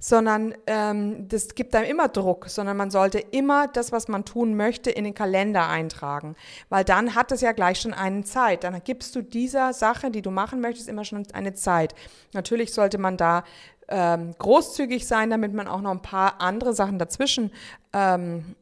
sondern 0.00 0.54
ähm, 0.66 1.28
das 1.28 1.54
gibt 1.54 1.74
einem 1.74 1.90
immer 1.90 2.08
Druck, 2.08 2.48
sondern 2.48 2.76
man 2.76 2.90
sollte 2.90 3.18
immer 3.18 3.66
das, 3.66 3.90
was 3.90 4.06
man 4.06 4.24
tun 4.24 4.54
möchte, 4.54 4.90
in 4.90 5.04
den 5.04 5.14
Kalender 5.14 5.68
eintragen, 5.68 6.36
weil 6.68 6.84
dann 6.84 7.16
hat 7.16 7.32
es 7.32 7.40
ja 7.40 7.52
gleich 7.52 7.80
schon 7.80 7.94
eine 7.94 8.22
Zeit. 8.22 8.62
Dann 8.62 8.80
gibst 8.84 9.16
du 9.16 9.22
dieser 9.22 9.72
Sache, 9.72 10.10
die 10.10 10.22
du 10.22 10.30
machen 10.30 10.60
möchtest, 10.60 10.88
immer 10.88 11.04
schon 11.04 11.26
eine 11.32 11.54
Zeit. 11.54 11.94
Natürlich 12.32 12.72
sollte 12.72 12.98
man 12.98 13.16
da 13.16 13.42
ähm, 13.88 14.34
großzügig 14.38 15.06
sein, 15.06 15.30
damit 15.30 15.52
man 15.52 15.66
auch 15.66 15.80
noch 15.80 15.90
ein 15.90 16.02
paar 16.02 16.40
andere 16.40 16.74
Sachen 16.74 16.98
dazwischen 16.98 17.50
ähm, 17.92 18.54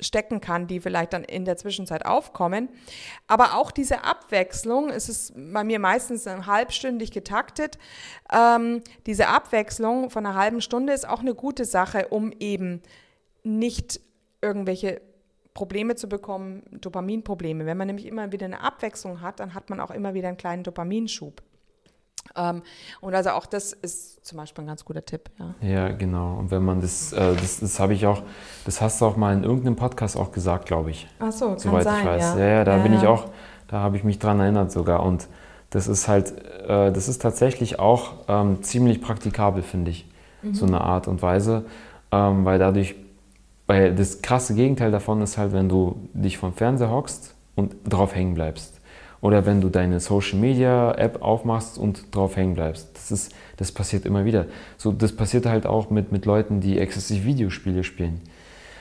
stecken 0.00 0.40
kann, 0.40 0.66
die 0.66 0.80
vielleicht 0.80 1.12
dann 1.12 1.24
in 1.24 1.44
der 1.44 1.56
Zwischenzeit 1.56 2.04
aufkommen. 2.04 2.68
Aber 3.26 3.54
auch 3.54 3.70
diese 3.70 4.04
Abwechslung, 4.04 4.90
es 4.90 5.08
ist 5.08 5.32
bei 5.36 5.64
mir 5.64 5.78
meistens 5.78 6.26
halbstündig 6.26 7.12
getaktet, 7.12 7.78
ähm, 8.32 8.82
diese 9.06 9.28
Abwechslung 9.28 10.10
von 10.10 10.26
einer 10.26 10.34
halben 10.34 10.60
Stunde 10.60 10.92
ist 10.92 11.08
auch 11.08 11.20
eine 11.20 11.34
gute 11.34 11.64
Sache, 11.64 12.08
um 12.08 12.32
eben 12.40 12.82
nicht 13.44 14.00
irgendwelche 14.42 15.00
Probleme 15.54 15.94
zu 15.94 16.08
bekommen, 16.08 16.64
Dopaminprobleme. 16.72 17.64
Wenn 17.64 17.76
man 17.76 17.86
nämlich 17.86 18.06
immer 18.06 18.32
wieder 18.32 18.46
eine 18.46 18.60
Abwechslung 18.60 19.20
hat, 19.20 19.38
dann 19.38 19.54
hat 19.54 19.70
man 19.70 19.80
auch 19.80 19.92
immer 19.92 20.14
wieder 20.14 20.28
einen 20.28 20.36
kleinen 20.36 20.64
Dopaminschub. 20.64 21.42
Ähm, 22.36 22.62
und 23.00 23.14
also 23.14 23.30
auch 23.30 23.46
das 23.46 23.72
ist 23.72 24.24
zum 24.26 24.38
Beispiel 24.38 24.64
ein 24.64 24.66
ganz 24.66 24.84
guter 24.84 25.04
Tipp. 25.04 25.30
Ja, 25.38 25.68
ja 25.68 25.88
genau. 25.88 26.38
Und 26.38 26.50
wenn 26.50 26.64
man 26.64 26.80
das, 26.80 27.12
äh, 27.12 27.34
das, 27.34 27.60
das 27.60 27.78
habe 27.78 27.94
ich 27.94 28.06
auch, 28.06 28.22
das 28.64 28.80
hast 28.80 29.00
du 29.00 29.06
auch 29.06 29.16
mal 29.16 29.34
in 29.34 29.44
irgendeinem 29.44 29.76
Podcast 29.76 30.16
auch 30.16 30.32
gesagt, 30.32 30.66
glaube 30.66 30.90
ich. 30.90 31.06
Ach 31.18 31.32
so, 31.32 31.56
soweit 31.56 31.84
sein, 31.84 32.00
ich 32.00 32.06
weiß. 32.06 32.22
Ja, 32.34 32.38
ja, 32.38 32.46
ja 32.46 32.64
da 32.64 32.76
ja, 32.76 32.82
bin 32.82 32.94
ich 32.94 33.06
auch, 33.06 33.26
da 33.68 33.80
habe 33.80 33.96
ich 33.96 34.04
mich 34.04 34.18
dran 34.18 34.40
erinnert 34.40 34.72
sogar. 34.72 35.02
Und 35.02 35.28
das 35.70 35.88
ist 35.88 36.08
halt, 36.08 36.32
äh, 36.68 36.92
das 36.92 37.08
ist 37.08 37.20
tatsächlich 37.20 37.78
auch 37.78 38.12
ähm, 38.28 38.62
ziemlich 38.62 39.00
praktikabel, 39.00 39.62
finde 39.62 39.90
ich, 39.90 40.08
mhm. 40.42 40.54
so 40.54 40.66
eine 40.66 40.80
Art 40.80 41.08
und 41.08 41.20
Weise, 41.20 41.64
ähm, 42.12 42.44
weil 42.44 42.58
dadurch, 42.58 42.94
weil 43.66 43.94
das 43.94 44.22
krasse 44.22 44.54
Gegenteil 44.54 44.90
davon 44.90 45.20
ist 45.22 45.36
halt, 45.36 45.52
wenn 45.52 45.68
du 45.68 46.08
dich 46.12 46.38
vom 46.38 46.52
Fernseher 46.52 46.90
hockst 46.90 47.34
und 47.56 47.74
drauf 47.84 48.14
hängen 48.14 48.34
bleibst. 48.34 48.73
Oder 49.24 49.46
wenn 49.46 49.62
du 49.62 49.70
deine 49.70 50.00
Social 50.00 50.38
Media 50.38 50.92
App 50.98 51.22
aufmachst 51.22 51.78
und 51.78 52.14
drauf 52.14 52.36
hängen 52.36 52.52
bleibst. 52.52 52.90
Das, 52.92 53.10
ist, 53.10 53.34
das 53.56 53.72
passiert 53.72 54.04
immer 54.04 54.26
wieder. 54.26 54.44
So, 54.76 54.92
das 54.92 55.16
passiert 55.16 55.46
halt 55.46 55.64
auch 55.64 55.88
mit, 55.88 56.12
mit 56.12 56.26
Leuten, 56.26 56.60
die 56.60 56.78
exzessiv 56.78 57.24
Videospiele 57.24 57.84
spielen. 57.84 58.20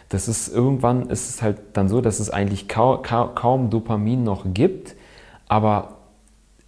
Das 0.10 0.28
ist 0.28 0.50
irgendwann 0.54 1.10
ist 1.10 1.30
es 1.30 1.42
halt 1.42 1.60
dann 1.72 1.88
so, 1.88 2.02
dass 2.02 2.20
es 2.20 2.30
eigentlich 2.30 2.68
kaum, 2.68 3.04
kaum 3.04 3.70
Dopamin 3.70 4.26
noch 4.26 4.44
gibt, 4.54 4.98
aber 5.48 6.00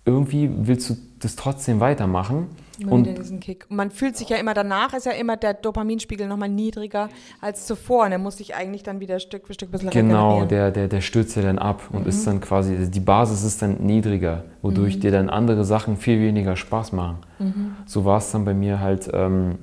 irgendwie 0.06 0.50
willst 0.56 0.90
du 0.90 0.96
das 1.20 1.36
trotzdem 1.36 1.82
weitermachen 1.82 2.48
Immer 2.80 2.92
und 2.92 3.18
diesen 3.18 3.40
Kick. 3.40 3.66
Und 3.70 3.78
man 3.78 3.92
fühlt 3.92 4.18
sich 4.18 4.30
ja 4.30 4.38
immer 4.38 4.54
danach, 4.54 4.94
ist 4.94 5.06
ja 5.06 5.14
immer 5.14 5.38
der 5.38 5.54
Dopaminspiegel 5.54 6.28
nochmal 6.28 6.50
niedriger 6.50 7.10
als 7.42 7.66
zuvor. 7.66 8.06
Und 8.06 8.12
er 8.12 8.18
muss 8.18 8.38
sich 8.38 8.56
eigentlich 8.56 8.84
dann 8.84 9.00
wieder 9.00 9.20
Stück 9.20 9.48
für 9.48 9.54
Stück 9.54 9.70
ein 9.70 9.72
bisschen 9.72 9.90
Genau, 9.90 10.46
der, 10.46 10.72
der, 10.72 10.88
der 10.88 11.02
stürzt 11.02 11.36
ja 11.36 11.42
dann 11.42 11.60
ab 11.60 11.90
und 11.92 12.04
mhm. 12.04 12.10
ist 12.10 12.26
dann 12.28 12.42
quasi, 12.42 12.90
die 12.90 13.00
Basis 13.00 13.44
ist 13.44 13.62
dann 13.62 13.78
niedriger, 13.86 14.44
wodurch 14.62 14.98
mhm. 14.98 15.02
dir 15.02 15.12
dann 15.12 15.30
andere 15.30 15.64
Sachen 15.64 15.98
viel 15.98 16.20
weniger 16.20 16.56
Spaß 16.56 16.92
machen. 16.92 17.18
Mhm. 17.40 17.76
So 17.86 18.06
war 18.06 18.18
es 18.18 18.32
dann 18.32 18.46
bei 18.46 18.54
mir 18.54 18.80
halt 18.80 19.10
ähm, 19.14 19.58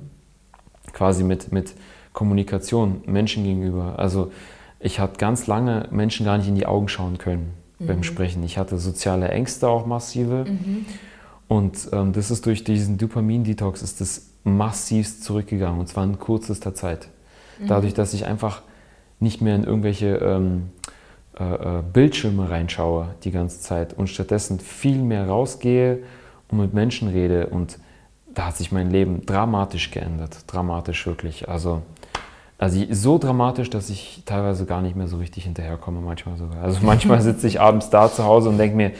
quasi 0.91 1.23
mit, 1.23 1.51
mit 1.51 1.73
Kommunikation 2.13 3.01
Menschen 3.05 3.43
gegenüber. 3.43 3.99
Also 3.99 4.31
ich 4.79 4.99
hatte 4.99 5.17
ganz 5.17 5.47
lange 5.47 5.87
Menschen 5.91 6.25
gar 6.25 6.37
nicht 6.37 6.47
in 6.47 6.55
die 6.55 6.65
Augen 6.65 6.87
schauen 6.87 7.17
können 7.17 7.53
beim 7.79 7.97
mhm. 7.97 8.03
Sprechen. 8.03 8.43
Ich 8.43 8.57
hatte 8.57 8.77
soziale 8.77 9.29
Ängste 9.29 9.67
auch 9.67 9.85
massive. 9.85 10.45
Mhm. 10.47 10.85
Und 11.47 11.89
ähm, 11.91 12.13
das 12.13 12.31
ist 12.31 12.45
durch 12.45 12.63
diesen 12.63 12.97
Dopamin-Detox 12.97 13.81
ist 13.81 14.01
das 14.01 14.29
massivst 14.43 15.23
zurückgegangen 15.23 15.79
und 15.79 15.87
zwar 15.87 16.03
in 16.03 16.19
kürzester 16.19 16.73
Zeit. 16.73 17.07
Mhm. 17.59 17.67
Dadurch, 17.67 17.93
dass 17.93 18.13
ich 18.13 18.25
einfach 18.25 18.61
nicht 19.19 19.41
mehr 19.41 19.55
in 19.55 19.63
irgendwelche 19.63 20.15
ähm, 20.17 20.69
äh, 21.39 21.43
äh, 21.79 21.83
Bildschirme 21.91 22.49
reinschaue 22.49 23.15
die 23.23 23.31
ganze 23.31 23.59
Zeit 23.59 23.93
und 23.93 24.07
stattdessen 24.07 24.59
viel 24.59 25.01
mehr 25.01 25.27
rausgehe 25.27 25.99
und 26.49 26.59
mit 26.59 26.73
Menschen 26.73 27.07
rede 27.07 27.47
und 27.47 27.79
da 28.33 28.47
hat 28.47 28.57
sich 28.57 28.71
mein 28.71 28.91
Leben 28.91 29.25
dramatisch 29.25 29.91
geändert, 29.91 30.37
dramatisch 30.47 31.05
wirklich. 31.05 31.49
Also, 31.49 31.81
also 32.57 32.83
so 32.91 33.17
dramatisch, 33.17 33.69
dass 33.69 33.89
ich 33.89 34.23
teilweise 34.25 34.65
gar 34.65 34.81
nicht 34.81 34.95
mehr 34.95 35.07
so 35.07 35.17
richtig 35.17 35.43
hinterherkomme, 35.43 36.01
manchmal 36.01 36.37
sogar. 36.37 36.63
Also 36.63 36.79
manchmal 36.81 37.21
sitze 37.23 37.47
ich 37.47 37.61
abends 37.61 37.89
da 37.89 38.11
zu 38.11 38.23
Hause 38.23 38.49
und 38.49 38.57
denke 38.57 38.75
mir, 38.75 38.91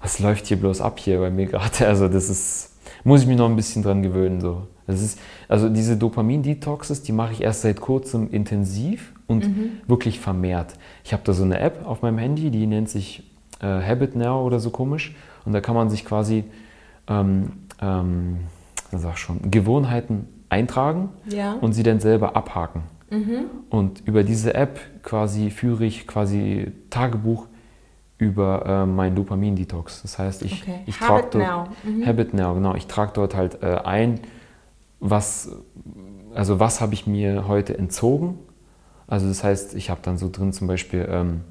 was 0.00 0.18
läuft 0.18 0.46
hier 0.46 0.58
bloß 0.58 0.80
ab 0.80 0.98
hier 0.98 1.18
bei 1.18 1.30
mir 1.30 1.46
gerade? 1.46 1.86
Also 1.86 2.08
das 2.08 2.28
ist, 2.28 2.76
muss 3.04 3.22
ich 3.22 3.26
mich 3.26 3.36
noch 3.36 3.48
ein 3.48 3.56
bisschen 3.56 3.82
dran 3.82 4.02
gewöhnen. 4.02 4.40
So. 4.40 4.66
Das 4.86 5.02
ist, 5.02 5.18
also 5.48 5.68
diese 5.68 5.96
Dopamin-Detoxes, 5.96 7.02
die 7.02 7.12
mache 7.12 7.32
ich 7.32 7.42
erst 7.42 7.62
seit 7.62 7.80
kurzem 7.80 8.30
intensiv 8.30 9.12
und 9.26 9.48
mhm. 9.48 9.70
wirklich 9.86 10.20
vermehrt. 10.20 10.74
Ich 11.04 11.12
habe 11.12 11.22
da 11.24 11.32
so 11.32 11.42
eine 11.42 11.58
App 11.58 11.86
auf 11.86 12.02
meinem 12.02 12.18
Handy, 12.18 12.50
die 12.50 12.66
nennt 12.66 12.88
sich 12.88 13.24
äh, 13.60 13.66
Habit 13.66 14.16
Now 14.16 14.44
oder 14.44 14.60
so 14.60 14.70
komisch. 14.70 15.14
Und 15.44 15.52
da 15.52 15.60
kann 15.60 15.74
man 15.74 15.90
sich 15.90 16.04
quasi, 16.04 16.44
ähm, 17.08 17.52
ähm, 17.80 18.38
sag 18.92 19.18
schon, 19.18 19.50
Gewohnheiten 19.50 20.26
eintragen 20.48 21.10
ja. 21.28 21.54
und 21.54 21.72
sie 21.72 21.82
dann 21.82 22.00
selber 22.00 22.36
abhaken. 22.36 22.82
Mhm. 23.10 23.44
Und 23.70 24.02
über 24.06 24.24
diese 24.24 24.54
App 24.54 24.80
quasi 25.02 25.50
führe 25.50 25.84
ich 25.84 26.06
quasi 26.06 26.72
Tagebuch 26.90 27.46
über 28.18 28.64
äh, 28.66 28.86
meinen 28.86 29.14
Dopamin-Detox. 29.14 30.02
Das 30.02 30.18
heißt, 30.18 30.42
ich, 30.42 30.62
okay. 30.62 30.80
ich 30.86 30.98
trage 30.98 31.28
dort 31.30 31.34
now. 31.34 31.64
Mhm. 31.84 32.06
Habit 32.06 32.34
Now, 32.34 32.54
genau. 32.54 32.74
Ich 32.74 32.86
trage 32.86 33.12
dort 33.14 33.34
halt 33.34 33.62
äh, 33.62 33.78
ein, 33.84 34.20
was, 35.00 35.50
also 36.34 36.58
was 36.58 36.80
habe 36.80 36.94
ich 36.94 37.06
mir 37.06 37.46
heute 37.46 37.76
entzogen, 37.76 38.38
Also 39.06 39.28
das 39.28 39.44
heißt, 39.44 39.74
ich 39.74 39.90
habe 39.90 40.00
dann 40.02 40.16
so 40.16 40.30
drin 40.30 40.52
zum 40.52 40.66
Beispiel 40.66 41.06
ähm, 41.10 41.42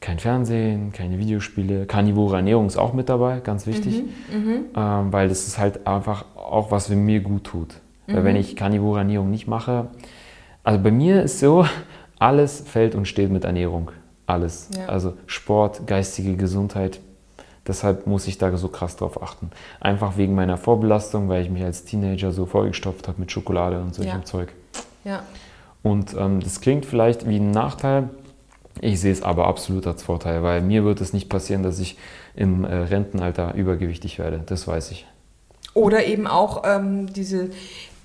kein 0.00 0.18
Fernsehen, 0.18 0.92
keine 0.92 1.18
Videospiele, 1.18 1.86
karnivore 1.86 2.36
Ernährung 2.36 2.66
ist 2.66 2.76
auch 2.76 2.92
mit 2.92 3.08
dabei, 3.08 3.40
ganz 3.40 3.66
wichtig, 3.66 4.02
mhm, 4.30 4.64
ähm, 4.76 5.12
weil 5.12 5.28
das 5.28 5.46
ist 5.46 5.58
halt 5.58 5.86
einfach 5.86 6.24
auch 6.34 6.70
was, 6.70 6.90
was 6.90 6.96
mir 6.96 7.20
gut 7.20 7.44
tut. 7.44 7.80
Mhm. 8.06 8.14
Weil 8.14 8.24
wenn 8.24 8.36
ich 8.36 8.56
karnivore 8.56 8.98
Ernährung 8.98 9.30
nicht 9.30 9.46
mache, 9.46 9.86
also 10.64 10.82
bei 10.82 10.90
mir 10.90 11.22
ist 11.22 11.38
so, 11.38 11.64
alles 12.18 12.60
fällt 12.60 12.94
und 12.94 13.06
steht 13.08 13.30
mit 13.30 13.44
Ernährung. 13.44 13.92
Alles. 14.26 14.68
Ja. 14.76 14.86
Also 14.86 15.14
Sport, 15.26 15.86
geistige 15.86 16.36
Gesundheit. 16.36 17.00
Deshalb 17.66 18.06
muss 18.06 18.26
ich 18.26 18.38
da 18.38 18.56
so 18.56 18.68
krass 18.68 18.96
drauf 18.96 19.22
achten. 19.22 19.50
Einfach 19.80 20.16
wegen 20.16 20.34
meiner 20.34 20.56
Vorbelastung, 20.56 21.28
weil 21.28 21.42
ich 21.42 21.50
mich 21.50 21.62
als 21.62 21.84
Teenager 21.84 22.32
so 22.32 22.46
vollgestopft 22.46 23.06
habe 23.06 23.20
mit 23.20 23.30
Schokolade 23.30 23.80
und 23.80 23.94
solchem 23.94 24.20
ja. 24.20 24.24
Zeug. 24.24 24.52
Ja. 25.04 25.22
Und 25.82 26.14
ähm, 26.18 26.40
das 26.40 26.60
klingt 26.60 26.86
vielleicht 26.86 27.28
wie 27.28 27.36
ein 27.36 27.50
Nachteil, 27.50 28.08
ich 28.80 29.00
sehe 29.00 29.12
es 29.12 29.22
aber 29.22 29.46
absolut 29.46 29.86
als 29.86 30.02
Vorteil, 30.02 30.42
weil 30.42 30.62
mir 30.62 30.84
wird 30.84 31.00
es 31.00 31.12
nicht 31.12 31.28
passieren, 31.28 31.62
dass 31.62 31.78
ich 31.78 31.98
im 32.34 32.64
äh, 32.64 32.74
Rentenalter 32.74 33.54
übergewichtig 33.54 34.18
werde. 34.18 34.42
Das 34.46 34.66
weiß 34.66 34.90
ich. 34.92 35.06
Oder 35.74 36.06
eben 36.06 36.26
auch 36.26 36.62
ähm, 36.66 37.12
diese, 37.12 37.50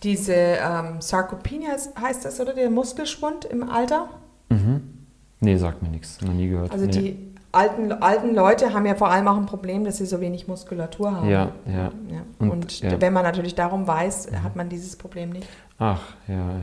diese 0.03 0.33
ähm, 0.33 0.99
Sarkopenia 1.01 1.69
heißt 1.99 2.25
das, 2.25 2.39
oder 2.39 2.53
der 2.53 2.69
Muskelschwund 2.69 3.45
im 3.45 3.69
Alter? 3.69 4.09
Mhm. 4.49 4.96
Nee, 5.39 5.57
sagt 5.57 5.83
mir 5.83 5.89
nichts. 5.89 6.21
Noch 6.21 6.33
nie 6.33 6.49
gehört. 6.49 6.71
Also 6.71 6.85
nee. 6.85 6.91
die 6.91 7.27
alten, 7.51 7.91
alten 7.91 8.35
Leute 8.35 8.73
haben 8.73 8.85
ja 8.85 8.95
vor 8.95 9.09
allem 9.09 9.27
auch 9.27 9.37
ein 9.37 9.45
Problem, 9.45 9.83
dass 9.83 9.97
sie 9.97 10.05
so 10.05 10.19
wenig 10.21 10.47
Muskulatur 10.47 11.11
haben. 11.11 11.29
Ja, 11.29 11.51
ja. 11.65 11.91
ja. 12.09 12.21
Und, 12.39 12.51
Und 12.51 12.79
ja. 12.81 12.99
wenn 12.99 13.13
man 13.13 13.23
natürlich 13.23 13.55
darum 13.55 13.87
weiß, 13.87 14.29
hat 14.43 14.55
man 14.55 14.69
dieses 14.69 14.95
Problem 14.95 15.31
nicht. 15.31 15.47
Ach, 15.79 16.01
ja, 16.27 16.35
ja. 16.35 16.61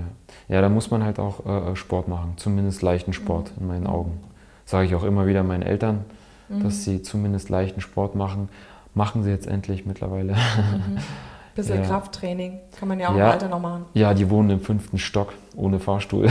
Ja, 0.49 0.61
da 0.61 0.69
muss 0.69 0.91
man 0.91 1.05
halt 1.05 1.19
auch 1.19 1.47
äh, 1.47 1.73
äh 1.73 1.77
Sport 1.77 2.09
machen, 2.09 2.35
zumindest 2.37 2.83
leichten 2.83 3.13
Sport 3.13 3.53
mhm. 3.55 3.63
in 3.63 3.67
meinen 3.69 3.87
Augen. 3.87 4.21
Sage 4.67 4.87
ich 4.87 4.95
auch 4.95 5.05
immer 5.05 5.27
wieder 5.27 5.43
meinen 5.43 5.63
Eltern, 5.63 6.05
mhm. 6.49 6.63
dass 6.63 6.85
sie 6.85 7.03
zumindest 7.03 7.49
leichten 7.49 7.81
Sport 7.81 8.15
machen. 8.15 8.49
Machen 8.95 9.23
sie 9.23 9.31
jetzt 9.31 9.47
endlich 9.47 9.87
mittlerweile. 9.87 10.35
Mhm. 10.35 10.99
Bisschen 11.55 11.83
ja. 11.83 11.87
Krafttraining 11.87 12.61
kann 12.79 12.89
man 12.89 12.99
ja 12.99 13.11
auch 13.11 13.17
ja, 13.17 13.27
im 13.27 13.33
Alter 13.33 13.49
noch 13.49 13.61
machen. 13.61 13.85
Ja, 13.95 14.13
die 14.13 14.29
wohnen 14.29 14.51
im 14.51 14.61
fünften 14.61 14.99
Stock 14.99 15.33
ohne 15.57 15.79
Fahrstuhl. 15.79 16.27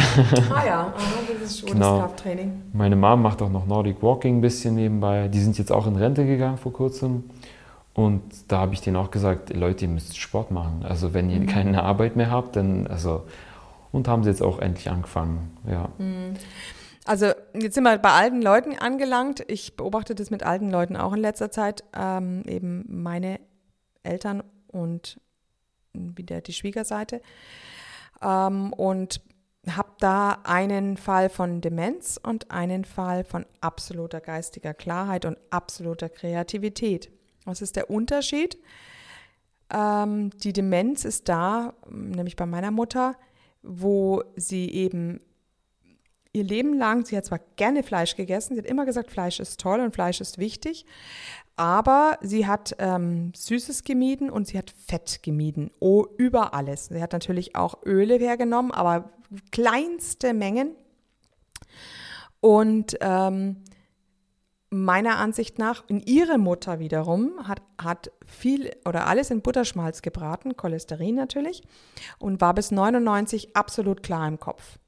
Ah 0.54 0.66
ja, 0.66 0.80
Aha, 0.82 0.94
das 1.42 1.52
ist 1.52 1.60
schon 1.62 1.70
genau. 1.72 2.00
Krafttraining. 2.00 2.62
Meine 2.74 2.96
Mom 2.96 3.22
macht 3.22 3.42
auch 3.42 3.50
noch 3.50 3.66
Nordic 3.66 4.04
Walking 4.04 4.40
ein 4.40 4.42
bisschen 4.42 4.76
nebenbei. 4.76 5.30
Die 5.30 5.40
sind 5.40 5.58
jetzt 5.58 5.72
auch 5.72 5.88
in 5.88 5.96
Rente 5.96 6.26
gegangen 6.26 6.58
vor 6.58 6.74
kurzem. 6.74 7.24
Und 7.94 8.22
da 8.48 8.60
habe 8.60 8.74
ich 8.74 8.82
denen 8.82 8.98
auch 8.98 9.12
gesagt, 9.12 9.56
Leute, 9.56 9.86
ihr 9.86 9.92
müsst 9.92 10.18
Sport 10.18 10.52
machen. 10.52 10.84
Also 10.88 11.14
wenn 11.14 11.30
ihr 11.30 11.40
mhm. 11.40 11.46
keine 11.46 11.84
Arbeit 11.84 12.16
mehr 12.16 12.32
habt, 12.32 12.56
dann, 12.56 12.88
also, 12.88 13.24
und 13.92 14.08
haben 14.08 14.24
sie 14.24 14.30
jetzt 14.30 14.42
auch 14.42 14.60
endlich 14.60 14.90
angefangen, 14.90 15.56
ja. 15.70 15.90
Mhm. 16.00 16.34
Also 17.06 17.28
jetzt 17.54 17.76
sind 17.76 17.84
wir 17.84 17.98
bei 17.98 18.12
alten 18.12 18.42
Leuten 18.42 18.78
angelangt. 18.80 19.44
Ich 19.48 19.76
beobachte 19.76 20.16
das 20.16 20.32
mit 20.32 20.44
alten 20.44 20.72
Leuten 20.72 20.96
auch 20.96 21.14
in 21.14 21.20
letzter 21.20 21.52
Zeit. 21.52 21.84
Ähm, 21.94 22.44
eben 22.46 22.86
meine 22.88 23.40
Eltern 24.04 24.42
und 24.74 25.20
wieder 25.94 26.42
die 26.42 26.54
Schwiegerseite. 26.54 27.22
Ähm, 28.22 28.74
und 28.74 29.22
habe 29.70 29.92
da 30.00 30.40
einen 30.44 30.98
Fall 30.98 31.30
von 31.30 31.62
Demenz 31.62 32.20
und 32.22 32.52
einen 32.52 32.84
Fall 32.84 33.24
von 33.24 33.46
absoluter 33.62 34.20
geistiger 34.20 34.74
Klarheit 34.74 35.26
und 35.26 35.38
absoluter 35.52 36.10
Kreativität. 36.10 37.12
Was 37.46 37.62
ist 37.62 37.76
der 37.76 37.90
Unterschied? 37.90 38.58
Ähm, 39.70 40.32
die 40.32 40.54
Demenz 40.54 41.06
ist 41.06 41.30
da, 41.30 41.74
nämlich 41.90 42.36
bei 42.36 42.46
meiner 42.46 42.72
Mutter, 42.72 43.16
wo 43.62 44.24
sie 44.36 44.70
eben 44.70 45.22
ihr 46.34 46.44
Leben 46.44 46.78
lang, 46.78 47.06
sie 47.06 47.16
hat 47.16 47.26
zwar 47.26 47.40
gerne 47.56 47.84
Fleisch 47.84 48.16
gegessen, 48.16 48.56
sie 48.56 48.62
hat 48.62 48.68
immer 48.68 48.86
gesagt, 48.86 49.12
Fleisch 49.12 49.40
ist 49.40 49.60
toll 49.60 49.80
und 49.80 49.94
Fleisch 49.94 50.20
ist 50.20 50.40
wichtig, 50.40 50.86
aber 51.56 52.18
sie 52.22 52.48
hat 52.48 52.76
ähm, 52.80 53.32
Süßes 53.36 53.84
gemieden 53.84 54.32
und 54.32 54.48
sie 54.48 54.58
hat 54.58 54.72
Fett 54.72 55.22
gemieden, 55.22 55.70
oh, 55.80 56.06
über 56.18 56.56
alles. 56.56 56.88
Sie 56.88 57.02
hat 57.02 57.14
natürlich 57.14 57.56
auch 57.56 57.86
Öle 57.86 58.16
hergenommen, 58.16 58.72
aber 58.72 59.12
kleinste 59.52 60.34
Mengen. 60.34 60.76
Und 62.40 62.98
ähm, 63.00 63.64
meiner 64.72 65.18
Ansicht 65.18 65.60
nach, 65.60 65.84
in 65.88 66.02
ihre 66.02 66.40
Mutter 66.40 66.80
wiederum 66.80 67.48
hat, 67.48 67.62
hat 67.80 68.12
viel 68.26 68.72
oder 68.86 69.06
alles 69.06 69.30
in 69.30 69.42
Butterschmalz 69.42 70.02
gebraten, 70.02 70.58
Cholesterin 70.58 71.16
natürlich, 71.16 71.62
und 72.18 72.42
war 72.42 72.56
bis 72.56 72.72
99 72.72 73.56
absolut 73.56 74.02
klar 74.02 74.28
im 74.28 74.40
Kopf. 74.40 74.80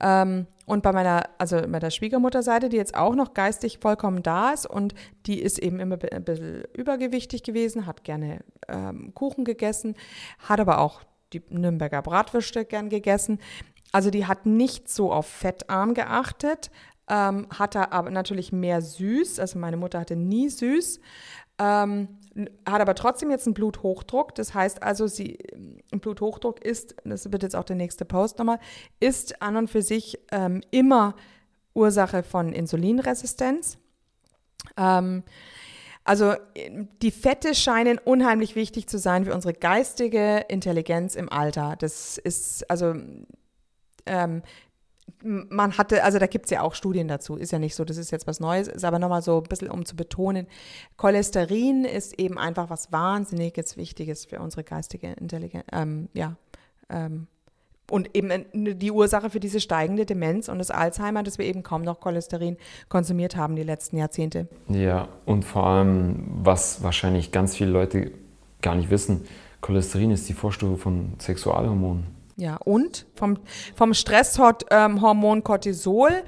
Ähm, 0.00 0.46
und 0.64 0.82
bei 0.82 0.92
meiner, 0.92 1.24
also 1.38 1.60
bei 1.68 1.78
der 1.78 1.90
Schwiegermutterseite, 1.90 2.68
die 2.68 2.76
jetzt 2.76 2.94
auch 2.94 3.14
noch 3.14 3.34
geistig 3.34 3.78
vollkommen 3.80 4.22
da 4.22 4.50
ist 4.52 4.66
und 4.66 4.94
die 5.26 5.40
ist 5.40 5.58
eben 5.58 5.80
immer 5.80 5.98
ein 6.10 6.24
bisschen 6.24 6.64
übergewichtig 6.74 7.42
gewesen, 7.42 7.86
hat 7.86 8.04
gerne 8.04 8.40
ähm, 8.68 9.12
Kuchen 9.14 9.44
gegessen, 9.44 9.96
hat 10.38 10.60
aber 10.60 10.78
auch 10.78 11.02
die 11.32 11.42
Nürnberger 11.48 12.02
Bratwürste 12.02 12.64
gern 12.64 12.88
gegessen. 12.88 13.38
Also 13.90 14.10
die 14.10 14.26
hat 14.26 14.46
nicht 14.46 14.88
so 14.88 15.12
auf 15.12 15.26
fettarm 15.26 15.94
geachtet, 15.94 16.70
ähm, 17.08 17.46
hatte 17.50 17.92
aber 17.92 18.10
natürlich 18.10 18.52
mehr 18.52 18.80
süß. 18.80 19.40
Also 19.40 19.58
meine 19.58 19.76
Mutter 19.76 20.00
hatte 20.00 20.16
nie 20.16 20.48
süß, 20.48 21.00
ähm, 21.58 22.08
hat 22.66 22.80
aber 22.80 22.94
trotzdem 22.94 23.30
jetzt 23.30 23.46
einen 23.46 23.54
Bluthochdruck. 23.54 24.34
Das 24.34 24.54
heißt 24.54 24.82
also, 24.82 25.06
sie, 25.06 25.38
Bluthochdruck 25.90 26.64
ist, 26.64 26.96
das 27.04 27.30
wird 27.30 27.42
jetzt 27.42 27.56
auch 27.56 27.64
der 27.64 27.76
nächste 27.76 28.04
Post 28.04 28.38
nochmal, 28.38 28.58
ist 29.00 29.42
an 29.42 29.56
und 29.56 29.68
für 29.68 29.82
sich 29.82 30.18
ähm, 30.30 30.62
immer 30.70 31.14
Ursache 31.74 32.22
von 32.22 32.52
Insulinresistenz. 32.52 33.78
Ähm, 34.76 35.22
also 36.04 36.34
die 37.00 37.10
Fette 37.12 37.54
scheinen 37.54 37.98
unheimlich 37.98 38.56
wichtig 38.56 38.88
zu 38.88 38.98
sein 38.98 39.24
für 39.24 39.34
unsere 39.34 39.54
geistige 39.54 40.44
Intelligenz 40.48 41.14
im 41.14 41.30
Alter. 41.30 41.76
Das 41.78 42.18
ist 42.18 42.68
also 42.68 42.94
ähm, 44.06 44.42
man 45.22 45.78
hatte, 45.78 46.04
also 46.04 46.18
da 46.18 46.26
gibt 46.26 46.46
es 46.46 46.50
ja 46.50 46.62
auch 46.62 46.74
Studien 46.74 47.08
dazu, 47.08 47.36
ist 47.36 47.52
ja 47.52 47.58
nicht 47.58 47.74
so, 47.74 47.84
das 47.84 47.96
ist 47.96 48.10
jetzt 48.10 48.26
was 48.26 48.40
Neues, 48.40 48.68
ist 48.68 48.84
aber 48.84 48.98
nochmal 48.98 49.22
so 49.22 49.38
ein 49.38 49.44
bisschen, 49.44 49.70
um 49.70 49.84
zu 49.84 49.96
betonen, 49.96 50.46
Cholesterin 50.96 51.84
ist 51.84 52.18
eben 52.18 52.38
einfach 52.38 52.70
was 52.70 52.92
wahnsinnig 52.92 53.56
jetzt 53.56 53.76
Wichtiges 53.76 54.24
für 54.24 54.40
unsere 54.40 54.64
geistige 54.64 55.12
Intelligenz, 55.12 55.64
ähm, 55.72 56.08
ja, 56.14 56.36
ähm, 56.90 57.26
und 57.90 58.16
eben 58.16 58.46
die 58.54 58.90
Ursache 58.90 59.28
für 59.28 59.40
diese 59.40 59.60
steigende 59.60 60.06
Demenz 60.06 60.48
und 60.48 60.58
das 60.58 60.70
Alzheimer, 60.70 61.22
dass 61.22 61.36
wir 61.36 61.44
eben 61.44 61.62
kaum 61.62 61.82
noch 61.82 62.00
Cholesterin 62.00 62.56
konsumiert 62.88 63.36
haben 63.36 63.54
die 63.54 63.64
letzten 63.64 63.98
Jahrzehnte. 63.98 64.48
Ja, 64.68 65.08
und 65.26 65.44
vor 65.44 65.66
allem, 65.66 66.24
was 66.42 66.82
wahrscheinlich 66.82 67.32
ganz 67.32 67.54
viele 67.54 67.70
Leute 67.70 68.12
gar 68.62 68.76
nicht 68.76 68.88
wissen, 68.88 69.26
Cholesterin 69.60 70.10
ist 70.10 70.28
die 70.28 70.32
Vorstufe 70.32 70.78
von 70.78 71.14
Sexualhormonen. 71.18 72.06
Ja, 72.42 72.56
und 72.56 73.06
vom, 73.14 73.38
vom 73.76 73.94
Stresshormon 73.94 75.36
ähm, 75.38 75.44
Cortisol. 75.44 76.24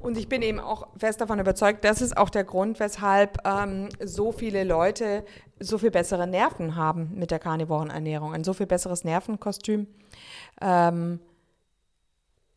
Und 0.00 0.18
ich 0.18 0.28
bin 0.28 0.42
eben 0.42 0.58
auch 0.58 0.88
fest 0.98 1.20
davon 1.20 1.38
überzeugt, 1.38 1.84
das 1.84 2.00
ist 2.00 2.16
auch 2.16 2.30
der 2.30 2.42
Grund, 2.42 2.80
weshalb 2.80 3.38
ähm, 3.46 3.88
so 4.04 4.32
viele 4.32 4.64
Leute 4.64 5.24
so 5.60 5.78
viel 5.78 5.92
bessere 5.92 6.26
Nerven 6.26 6.74
haben 6.74 7.12
mit 7.14 7.30
der 7.30 7.38
karnivoren 7.38 7.90
Ernährung, 7.90 8.34
ein 8.34 8.42
so 8.42 8.54
viel 8.54 8.66
besseres 8.66 9.04
Nervenkostüm. 9.04 9.86
Ähm, 10.60 11.20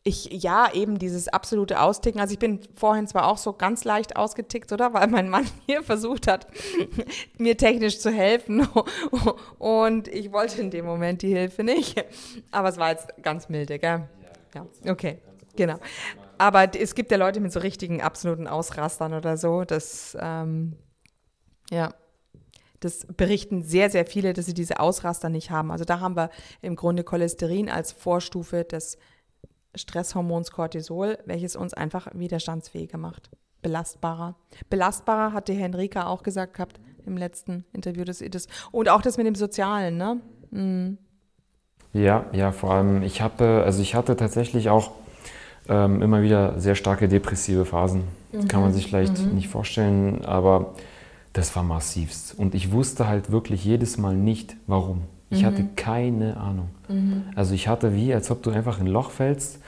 ich, 0.02 0.42
ja, 0.42 0.72
eben 0.72 0.98
dieses 0.98 1.28
absolute 1.28 1.80
Austicken. 1.80 2.20
Also 2.20 2.32
ich 2.32 2.38
bin 2.38 2.60
vorhin 2.74 3.06
zwar 3.06 3.26
auch 3.26 3.36
so 3.36 3.52
ganz 3.52 3.84
leicht 3.84 4.16
ausgetickt, 4.16 4.72
oder? 4.72 4.94
Weil 4.94 5.08
mein 5.08 5.28
Mann 5.28 5.46
hier 5.66 5.82
versucht 5.82 6.26
hat, 6.26 6.46
mir 7.38 7.56
technisch 7.56 7.98
zu 8.00 8.10
helfen. 8.10 8.66
Und 9.58 10.08
ich 10.08 10.32
wollte 10.32 10.60
in 10.60 10.70
dem 10.70 10.86
Moment 10.86 11.22
die 11.22 11.34
Hilfe 11.34 11.64
nicht. 11.64 12.02
Aber 12.50 12.68
es 12.68 12.78
war 12.78 12.90
jetzt 12.90 13.08
ganz 13.22 13.48
milde, 13.48 13.78
gell? 13.78 14.08
Ja, 14.54 14.66
okay, 14.90 15.18
genau. 15.54 15.76
Aber 16.38 16.74
es 16.74 16.94
gibt 16.94 17.10
ja 17.10 17.18
Leute 17.18 17.40
mit 17.40 17.52
so 17.52 17.60
richtigen 17.60 18.00
absoluten 18.00 18.46
Ausrastern 18.46 19.12
oder 19.12 19.36
so. 19.36 19.64
Das, 19.64 20.16
ähm, 20.18 20.76
ja, 21.70 21.92
das 22.80 23.06
berichten 23.06 23.62
sehr, 23.62 23.90
sehr 23.90 24.06
viele, 24.06 24.32
dass 24.32 24.46
sie 24.46 24.54
diese 24.54 24.80
Ausraster 24.80 25.28
nicht 25.28 25.50
haben. 25.50 25.70
Also 25.70 25.84
da 25.84 26.00
haben 26.00 26.16
wir 26.16 26.30
im 26.62 26.76
Grunde 26.76 27.04
Cholesterin 27.04 27.68
als 27.68 27.92
Vorstufe 27.92 28.64
des 28.64 28.96
Stresshormons 29.74 30.50
Cortisol, 30.50 31.18
welches 31.26 31.56
uns 31.56 31.74
einfach 31.74 32.08
widerstandsfähiger 32.12 32.98
macht, 32.98 33.30
belastbarer. 33.62 34.36
Belastbarer 34.68 35.32
hat 35.32 35.48
die 35.48 35.54
Henrika 35.54 36.06
auch 36.06 36.22
gesagt 36.22 36.54
gehabt 36.54 36.80
im 37.06 37.16
letzten 37.16 37.64
Interview 37.72 38.04
des 38.04 38.20
IDES. 38.20 38.48
Und 38.72 38.88
auch 38.88 39.02
das 39.02 39.16
mit 39.16 39.26
dem 39.26 39.34
Sozialen, 39.34 39.96
ne? 39.96 40.20
Mhm. 40.50 40.98
Ja, 41.92 42.26
ja, 42.32 42.52
vor 42.52 42.72
allem, 42.72 43.02
ich 43.02 43.20
hatte, 43.20 43.64
also 43.64 43.82
ich 43.82 43.94
hatte 43.94 44.16
tatsächlich 44.16 44.70
auch 44.70 44.92
ähm, 45.68 46.02
immer 46.02 46.22
wieder 46.22 46.58
sehr 46.60 46.76
starke 46.76 47.08
depressive 47.08 47.64
Phasen. 47.64 48.04
Mhm. 48.32 48.48
Kann 48.48 48.60
man 48.60 48.72
sich 48.72 48.86
vielleicht 48.86 49.18
mhm. 49.18 49.34
nicht 49.34 49.48
vorstellen, 49.48 50.24
aber 50.24 50.74
das 51.32 51.54
war 51.56 51.62
massivst. 51.62 52.38
Und 52.38 52.54
ich 52.54 52.72
wusste 52.72 53.08
halt 53.08 53.32
wirklich 53.32 53.64
jedes 53.64 53.98
Mal 53.98 54.14
nicht, 54.14 54.56
warum. 54.66 55.02
Ich 55.30 55.42
mhm. 55.42 55.46
hatte 55.46 55.64
keine 55.76 56.36
Ahnung. 56.36 56.70
Mhm. 56.88 57.24
Also 57.34 57.54
ich 57.54 57.68
hatte 57.68 57.94
wie, 57.94 58.12
als 58.12 58.30
ob 58.30 58.42
du 58.42 58.50
einfach 58.50 58.80
in 58.80 58.86
ein 58.86 58.92
Loch 58.92 59.10
fällst 59.10 59.59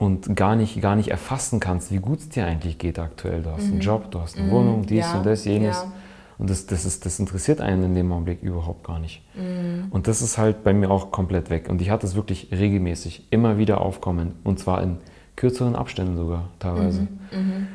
und 0.00 0.34
gar 0.34 0.56
nicht, 0.56 0.80
gar 0.80 0.96
nicht 0.96 1.10
erfassen 1.10 1.60
kannst, 1.60 1.92
wie 1.92 1.98
gut 1.98 2.20
es 2.20 2.30
dir 2.30 2.46
eigentlich 2.46 2.78
geht 2.78 2.98
aktuell. 2.98 3.42
Du 3.42 3.50
hast 3.50 3.66
mhm. 3.66 3.72
einen 3.72 3.80
Job, 3.80 4.10
du 4.10 4.18
hast 4.20 4.38
eine 4.38 4.46
mhm. 4.46 4.50
Wohnung, 4.50 4.86
dies 4.86 5.04
ja. 5.04 5.18
und 5.18 5.26
das, 5.26 5.44
jenes. 5.44 5.76
Ja. 5.76 5.92
Und 6.38 6.48
das, 6.48 6.64
das, 6.64 6.86
ist, 6.86 7.04
das 7.04 7.18
interessiert 7.18 7.60
einen 7.60 7.82
in 7.82 7.94
dem 7.94 8.10
Augenblick 8.10 8.42
überhaupt 8.42 8.82
gar 8.82 8.98
nicht. 8.98 9.22
Mhm. 9.34 9.88
Und 9.90 10.08
das 10.08 10.22
ist 10.22 10.38
halt 10.38 10.64
bei 10.64 10.72
mir 10.72 10.90
auch 10.90 11.10
komplett 11.10 11.50
weg. 11.50 11.68
Und 11.68 11.82
ich 11.82 11.90
hatte 11.90 12.06
es 12.06 12.14
wirklich 12.14 12.48
regelmäßig, 12.50 13.26
immer 13.30 13.58
wieder 13.58 13.82
aufkommen. 13.82 14.36
Und 14.42 14.58
zwar 14.58 14.82
in 14.82 14.96
kürzeren 15.36 15.76
Abständen 15.76 16.16
sogar 16.16 16.48
teilweise. 16.58 17.02
Mhm. 17.02 17.08
Mhm. 17.38 17.68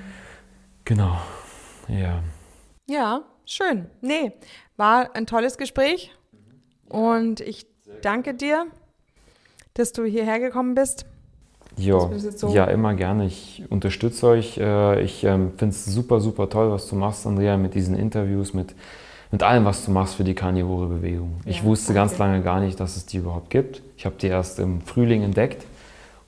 Genau, 0.83 1.17
ja. 1.87 2.23
Ja, 2.87 3.21
schön. 3.45 3.85
Nee, 4.01 4.31
war 4.77 5.15
ein 5.15 5.27
tolles 5.27 5.59
Gespräch. 5.59 6.11
Und 6.89 7.39
ich 7.39 7.67
danke 8.01 8.33
dir, 8.33 8.65
dass 9.75 9.91
du 9.91 10.05
hierher 10.05 10.39
gekommen 10.39 10.73
bist. 10.73 11.05
Jo, 11.77 12.11
so 12.17 12.47
ja, 12.49 12.65
immer 12.65 12.93
gerne. 12.93 13.25
Ich 13.25 13.63
unterstütze 13.69 14.27
euch. 14.27 14.57
Äh, 14.57 15.01
ich 15.03 15.23
ähm, 15.23 15.53
finde 15.57 15.75
es 15.75 15.85
super, 15.85 16.19
super 16.19 16.49
toll, 16.49 16.71
was 16.71 16.87
du 16.87 16.95
machst, 16.95 17.27
Andrea, 17.27 17.57
mit 17.57 17.73
diesen 17.73 17.97
Interviews, 17.97 18.53
mit, 18.53 18.73
mit 19.31 19.43
allem, 19.43 19.65
was 19.65 19.83
du 19.85 19.91
machst 19.91 20.15
für 20.15 20.23
die 20.23 20.35
Karnivore-Bewegung. 20.35 21.41
Ja, 21.43 21.51
ich 21.51 21.63
wusste 21.63 21.91
okay. 21.91 21.99
ganz 21.99 22.17
lange 22.17 22.41
gar 22.41 22.59
nicht, 22.59 22.79
dass 22.79 22.95
es 22.95 23.05
die 23.05 23.17
überhaupt 23.17 23.49
gibt. 23.49 23.81
Ich 23.97 24.05
habe 24.05 24.15
die 24.19 24.27
erst 24.27 24.59
im 24.59 24.81
Frühling 24.81 25.23
entdeckt 25.23 25.65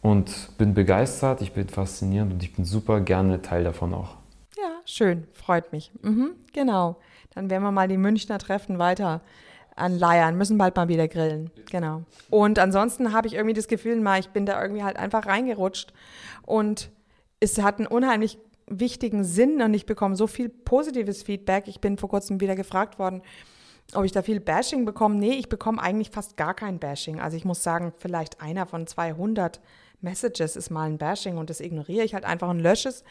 und 0.01 0.57
bin 0.57 0.73
begeistert, 0.73 1.41
ich 1.41 1.53
bin 1.53 1.67
faszinierend 1.69 2.33
und 2.33 2.43
ich 2.43 2.53
bin 2.55 2.65
super 2.65 2.99
gerne 2.99 3.41
Teil 3.41 3.63
davon 3.63 3.93
auch. 3.93 4.15
Ja, 4.57 4.71
schön, 4.85 5.27
freut 5.33 5.71
mich. 5.71 5.91
Mhm, 6.01 6.31
genau. 6.53 6.97
Dann 7.33 7.49
werden 7.49 7.63
wir 7.63 7.71
mal 7.71 7.87
die 7.87 7.97
Münchner 7.97 8.39
Treffen 8.39 8.79
weiter 8.79 9.21
an 9.77 9.97
Leiern, 9.97 10.37
müssen 10.37 10.57
bald 10.57 10.75
mal 10.75 10.87
wieder 10.87 11.07
grillen. 11.07 11.51
Genau. 11.69 12.03
Und 12.29 12.59
ansonsten 12.59 13.13
habe 13.13 13.27
ich 13.27 13.35
irgendwie 13.35 13.53
das 13.53 13.67
Gefühl, 13.67 13.99
mal, 14.01 14.19
ich 14.19 14.29
bin 14.29 14.45
da 14.45 14.61
irgendwie 14.61 14.83
halt 14.83 14.97
einfach 14.97 15.25
reingerutscht 15.25 15.93
und 16.45 16.89
es 17.39 17.61
hat 17.61 17.77
einen 17.77 17.87
unheimlich 17.87 18.39
wichtigen 18.67 19.23
Sinn 19.23 19.61
und 19.61 19.73
ich 19.73 19.85
bekomme 19.85 20.15
so 20.15 20.27
viel 20.27 20.49
positives 20.49 21.23
Feedback. 21.23 21.67
Ich 21.67 21.79
bin 21.79 21.97
vor 21.97 22.09
kurzem 22.09 22.41
wieder 22.41 22.55
gefragt 22.55 22.99
worden, 22.99 23.21
ob 23.93 24.03
ich 24.03 24.11
da 24.11 24.21
viel 24.21 24.39
Bashing 24.39 24.85
bekomme. 24.85 25.15
Nee, 25.15 25.33
ich 25.33 25.47
bekomme 25.47 25.81
eigentlich 25.81 26.11
fast 26.11 26.35
gar 26.35 26.53
kein 26.53 26.79
Bashing. 26.79 27.19
Also 27.19 27.37
ich 27.37 27.45
muss 27.45 27.63
sagen, 27.63 27.93
vielleicht 27.97 28.41
einer 28.41 28.65
von 28.65 28.85
200 28.85 29.61
Messages 30.01 30.55
ist 30.55 30.69
mal 30.69 30.89
ein 30.89 30.97
Bashing 30.97 31.37
und 31.37 31.49
das 31.49 31.61
ignoriere 31.61 32.03
ich 32.03 32.13
halt 32.13 32.25
einfach 32.25 32.49
und 32.49 32.59
lösche 32.59 32.89
es. 32.89 33.03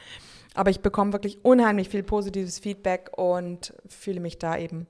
Aber 0.54 0.70
ich 0.70 0.80
bekomme 0.80 1.12
wirklich 1.12 1.44
unheimlich 1.44 1.88
viel 1.88 2.02
positives 2.02 2.58
Feedback 2.58 3.10
und 3.16 3.74
fühle 3.88 4.20
mich 4.20 4.38
da 4.38 4.58
eben 4.58 4.86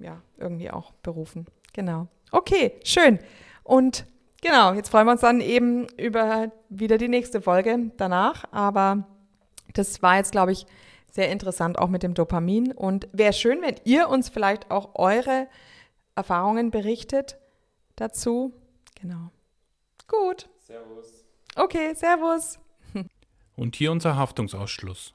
ja, 0.00 0.20
irgendwie 0.38 0.70
auch 0.70 0.92
berufen. 1.02 1.46
Genau. 1.72 2.08
Okay, 2.32 2.74
schön. 2.84 3.18
Und 3.62 4.06
genau, 4.42 4.72
jetzt 4.72 4.88
freuen 4.88 5.06
wir 5.06 5.12
uns 5.12 5.20
dann 5.20 5.40
eben 5.40 5.86
über 5.96 6.50
wieder 6.68 6.98
die 6.98 7.08
nächste 7.08 7.40
Folge 7.40 7.92
danach. 7.96 8.44
Aber 8.50 9.06
das 9.74 10.02
war 10.02 10.16
jetzt, 10.16 10.32
glaube 10.32 10.52
ich, 10.52 10.66
sehr 11.10 11.30
interessant 11.30 11.78
auch 11.78 11.88
mit 11.88 12.02
dem 12.02 12.14
Dopamin. 12.14 12.72
Und 12.72 13.08
wäre 13.12 13.32
schön, 13.32 13.62
wenn 13.62 13.76
ihr 13.84 14.08
uns 14.08 14.28
vielleicht 14.28 14.70
auch 14.70 14.94
eure 14.94 15.48
Erfahrungen 16.14 16.70
berichtet 16.70 17.38
dazu. 17.96 18.52
Genau. 19.00 19.30
Gut. 20.08 20.48
Servus. 20.58 21.24
Okay, 21.56 21.94
Servus. 21.94 22.58
Und 23.56 23.76
hier 23.76 23.92
unser 23.92 24.16
Haftungsausschluss. 24.16 25.14